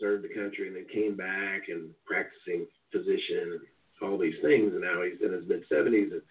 served 0.00 0.24
the 0.24 0.34
country 0.34 0.68
and 0.68 0.76
then 0.76 0.86
came 0.92 1.16
back 1.16 1.68
and 1.68 1.90
practicing 2.06 2.66
physician 2.92 3.58
and 3.58 3.60
all 4.02 4.16
these 4.16 4.38
things. 4.42 4.72
And 4.72 4.82
now 4.82 5.02
he's 5.02 5.20
in 5.20 5.32
his 5.32 5.48
mid 5.48 5.64
70s. 5.68 6.12
And 6.12 6.22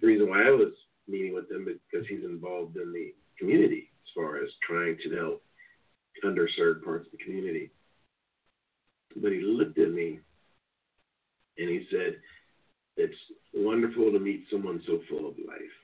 the 0.00 0.06
reason 0.06 0.28
why 0.28 0.46
I 0.46 0.50
was 0.50 0.72
meeting 1.06 1.34
with 1.34 1.50
him 1.50 1.66
because 1.66 2.06
he's 2.08 2.24
involved 2.24 2.76
in 2.76 2.92
the 2.92 3.12
community 3.38 3.90
as 4.02 4.10
far 4.14 4.42
as 4.42 4.50
trying 4.66 4.96
to 5.04 5.16
help 5.16 5.42
underserved 6.24 6.82
parts 6.84 7.06
of 7.06 7.12
the 7.12 7.24
community. 7.24 7.70
But 9.16 9.32
he 9.32 9.40
looked 9.40 9.78
at 9.78 9.92
me 9.92 10.20
and 11.58 11.68
he 11.68 11.86
said, 11.90 12.16
It's 12.98 13.14
wonderful 13.54 14.10
to 14.10 14.18
meet 14.18 14.44
someone 14.50 14.82
so 14.84 15.00
full 15.08 15.28
of 15.28 15.36
life. 15.38 15.76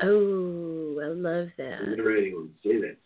Oh, 0.00 1.00
I 1.02 1.08
love 1.08 1.48
that. 1.58 1.80
I 1.82 1.96
never 1.96 2.14
had 2.14 2.22
anyone 2.22 2.50
say 2.62 2.80
that. 2.80 2.96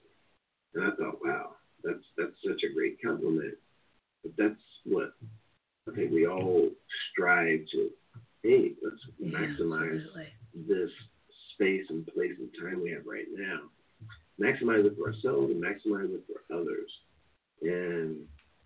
And 0.75 0.85
I 0.85 0.91
thought, 0.97 1.19
wow, 1.25 1.53
that's 1.83 2.05
that's 2.19 2.37
such 2.47 2.63
a 2.69 2.75
great 2.75 2.99
compliment. 3.03 3.55
But 4.23 4.33
that's 4.37 4.61
what 4.85 5.15
I 5.91 5.97
think 5.97 6.13
we 6.13 6.27
all 6.27 6.69
strive 7.11 7.61
to. 7.73 7.91
Hey, 8.43 8.73
let's 8.83 9.01
yeah, 9.19 9.39
maximize 9.39 9.97
absolutely. 9.97 10.29
this 10.69 10.91
space 11.55 11.87
and 11.89 12.07
place 12.09 12.33
and 12.39 12.51
time 12.61 12.83
we 12.83 12.91
have 12.91 13.07
right 13.07 13.27
now. 13.33 13.61
Maximize 14.39 14.85
it 14.85 14.97
for 14.99 15.09
ourselves 15.09 15.51
and 15.51 15.63
maximize 15.63 16.13
it 16.13 16.25
for 16.27 16.55
others. 16.55 16.91
And 17.63 18.19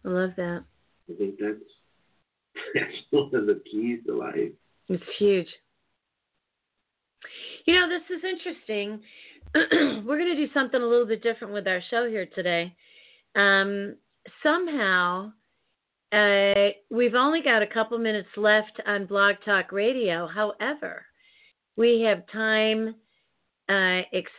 I 0.04 0.08
love 0.08 0.30
that. 0.36 0.64
I 1.08 1.14
think 1.16 1.36
that's 1.38 1.60
that's 2.74 2.96
one 3.10 3.34
of 3.34 3.46
the 3.46 3.62
keys 3.70 4.00
to 4.06 4.16
life. 4.16 4.52
It's 4.88 5.02
huge. 5.18 5.48
You 7.66 7.74
know, 7.74 7.88
this 7.88 8.02
is 8.16 8.22
interesting. 8.24 9.00
We're 10.06 10.18
going 10.18 10.36
to 10.36 10.46
do 10.46 10.52
something 10.52 10.80
a 10.80 10.86
little 10.86 11.06
bit 11.06 11.22
different 11.22 11.54
with 11.54 11.66
our 11.66 11.80
show 11.90 12.08
here 12.08 12.26
today. 12.34 12.74
Um, 13.34 13.96
somehow, 14.42 15.32
uh, 16.12 16.70
we've 16.90 17.14
only 17.14 17.40
got 17.42 17.62
a 17.62 17.66
couple 17.66 17.96
minutes 17.98 18.28
left 18.36 18.80
on 18.86 19.06
Blog 19.06 19.36
Talk 19.44 19.72
Radio. 19.72 20.26
However, 20.26 21.06
we 21.76 22.02
have 22.02 22.24
time, 22.30 22.94
uh, 23.68 24.02
ex- 24.12 24.30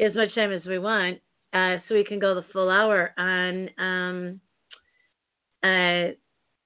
as 0.00 0.14
much 0.14 0.34
time 0.34 0.52
as 0.52 0.64
we 0.64 0.78
want, 0.78 1.18
uh, 1.52 1.76
so 1.88 1.94
we 1.94 2.04
can 2.04 2.18
go 2.18 2.34
the 2.34 2.44
full 2.52 2.70
hour 2.70 3.12
on 3.18 3.68
um, 3.78 4.40
uh, 5.62 6.14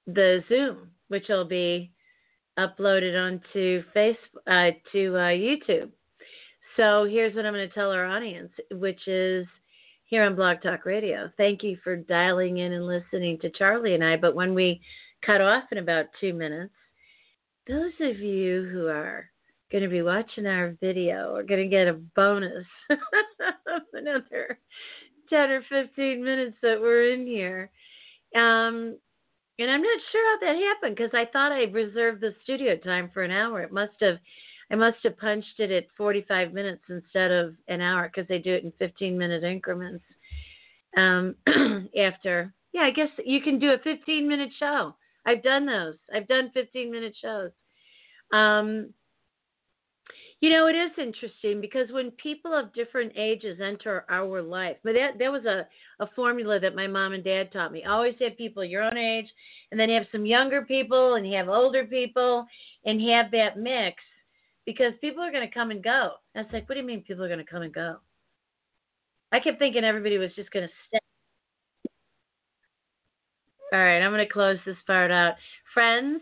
the 0.07 0.43
Zoom, 0.49 0.91
which 1.09 1.25
will 1.29 1.45
be 1.45 1.91
uploaded 2.59 3.17
onto 3.17 3.85
Facebook 3.95 4.17
uh, 4.47 4.73
to 4.93 5.17
uh, 5.17 5.31
YouTube. 5.31 5.91
So 6.77 7.05
here's 7.05 7.35
what 7.35 7.47
I'm 7.47 7.55
going 7.55 7.69
to 7.69 7.75
tell 7.75 7.91
our 7.91 8.07
audience, 8.07 8.53
which 8.73 9.07
is 9.07 9.47
here 10.05 10.25
on 10.25 10.37
Blog 10.37 10.63
Talk 10.63 10.85
Radio. 10.85 11.31
Thank 11.37 11.63
you 11.63 11.77
for 11.83 11.97
dialing 11.97 12.59
in 12.59 12.73
and 12.73 12.87
listening 12.87 13.39
to 13.41 13.51
Charlie 13.51 13.95
and 13.95 14.05
I. 14.05 14.17
But 14.17 14.35
when 14.35 14.55
we 14.55 14.81
cut 15.25 15.41
off 15.41 15.65
in 15.73 15.79
about 15.79 16.07
two 16.21 16.33
minutes, 16.33 16.73
those 17.67 17.93
of 18.01 18.19
you 18.19 18.69
who 18.73 18.87
are 18.87 19.29
going 19.71 19.85
to 19.85 19.91
be 19.91 20.03
watching 20.03 20.47
our 20.47 20.77
video 20.81 21.35
are 21.35 21.43
going 21.43 21.63
to 21.63 21.69
get 21.69 21.89
a 21.89 22.01
bonus 22.17 22.67
of 22.91 23.83
another 23.93 24.59
10 25.29 25.51
or 25.51 25.63
15 25.69 26.25
minutes 26.25 26.57
that 26.63 26.81
we're 26.81 27.13
in 27.13 27.27
here. 27.27 27.71
Um, 28.35 28.97
and 29.59 29.71
I'm 29.71 29.83
not 29.83 30.01
sure 30.13 30.31
how 30.31 30.47
that 30.47 30.63
happened 30.63 30.97
because 30.97 31.13
I 31.15 31.27
thought 31.33 31.53
I 31.53 31.65
reserved 31.65 32.21
the 32.21 32.35
studio 32.45 32.77
time 32.77 33.11
for 33.13 33.23
an 33.23 33.31
hour. 33.31 33.61
It 33.63 33.73
must 33.73 33.95
have, 34.01 34.19
I 34.71 34.77
must 34.77 34.99
have 35.03 35.19
punched 35.19 35.59
it 35.59 35.71
at 35.71 35.87
45 35.97 36.53
minutes 36.53 36.83
instead 36.89 37.31
of 37.31 37.55
an 37.67 37.81
hour 37.81 38.09
because 38.09 38.29
they 38.29 38.39
do 38.39 38.55
it 38.55 38.65
in 38.65 38.73
15 38.79 39.19
minute 39.19 39.43
increments. 39.43 40.05
Um, 40.97 41.35
after, 41.99 42.55
yeah, 42.73 42.83
I 42.83 42.91
guess 42.91 43.09
you 43.25 43.41
can 43.41 43.59
do 43.59 43.73
a 43.73 43.79
15 43.79 44.29
minute 44.29 44.51
show. 44.59 44.95
I've 45.27 45.43
done 45.43 45.67
those. 45.67 45.97
I've 46.15 46.29
done 46.29 46.51
15 46.55 46.91
minute 46.91 47.15
shows. 47.21 47.51
Um, 48.33 48.95
You 50.41 50.51
know, 50.51 50.69
it 50.69 50.77
is 50.77 50.93
interesting 50.99 51.61
because 51.61 51.91
when 51.91 52.13
people 52.13 52.57
of 52.57 52.73
different 52.73 53.13
ages 53.17 53.59
enter 53.61 54.05
our 54.09 54.41
life, 54.41 54.77
but 54.85 54.93
that 54.93 55.19
that 55.19 55.33
was 55.33 55.45
a, 55.45 55.67
a 56.01 56.09
formula 56.15 56.61
that 56.61 56.77
my 56.77 56.87
mom 56.87 57.13
and 57.13 57.25
dad 57.25 57.51
taught 57.53 57.73
me. 57.73 57.85
Always 57.85 58.15
have 58.21 58.37
people 58.37 58.65
your 58.65 58.83
own 58.83 58.97
age, 58.97 59.27
and 59.73 59.81
then 59.81 59.91
have 59.91 60.07
some 60.13 60.25
younger 60.25 60.63
people, 60.63 61.15
and 61.15 61.27
have 61.35 61.49
older 61.49 61.85
people, 61.85 62.47
and 62.85 63.01
have 63.11 63.33
that 63.33 63.59
mix 63.59 63.97
because 64.65 64.93
people 65.01 65.25
are 65.25 65.33
going 65.33 65.47
to 65.47 65.53
come 65.53 65.73
and 65.73 65.83
go. 65.83 66.13
And 66.35 66.45
it's 66.45 66.53
like, 66.53 66.69
what 66.69 66.77
do 66.77 66.83
you 66.83 66.87
mean 66.87 67.03
people 67.03 67.25
are 67.25 67.29
going 67.29 67.45
to 67.45 67.51
come 67.51 67.63
and 67.63 67.75
go? 67.75 67.97
I 69.33 69.41
kept 69.41 69.59
thinking 69.59 69.83
everybody 69.83 70.19
was 70.19 70.31
just 70.37 70.53
going 70.53 70.69
to 70.69 70.73
stay. 70.87 70.99
All 73.73 73.81
right, 73.81 74.01
I'm 74.01 74.13
going 74.13 74.25
to 74.25 74.33
close 74.33 74.59
this 74.65 74.77
part 74.87 75.11
out. 75.11 75.35
Friends, 75.75 76.21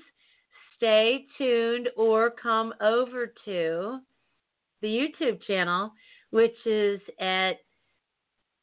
stay 0.76 1.26
tuned 1.38 1.88
or 1.96 2.30
come 2.30 2.72
over 2.80 3.32
to 3.44 3.98
the 4.82 4.88
YouTube 4.88 5.42
channel, 5.46 5.92
which 6.30 6.56
is 6.64 7.00
at 7.20 7.52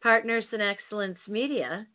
Partners 0.01 0.43
in 0.51 0.61
Excellence 0.61 1.17
Media, 1.27 1.87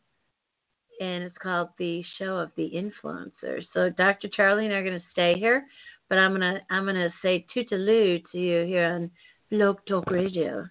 and 1.01 1.25
it's 1.25 1.37
called 1.41 1.69
the 1.79 2.03
Show 2.19 2.39
of 2.39 2.51
the 2.57 2.71
Influencer. 2.71 3.63
So 3.75 3.91
Dr. 3.91 4.29
Charlie 4.29 4.65
and 4.65 4.75
I 4.75 4.79
are 4.79 4.85
going 4.85 4.99
to 4.99 5.07
stay 5.13 5.35
here, 5.39 5.67
but 6.09 6.19
I'm 6.19 6.33
gonna 6.33 6.61
I'm 6.71 6.87
gonna 6.87 7.13
say 7.23 7.45
toodaloo 7.55 8.23
to 8.33 8.39
you 8.39 8.65
here 8.65 8.87
on 8.87 9.11
Blog 9.51 9.79
Talk 9.87 10.11
Radio. 10.11 10.67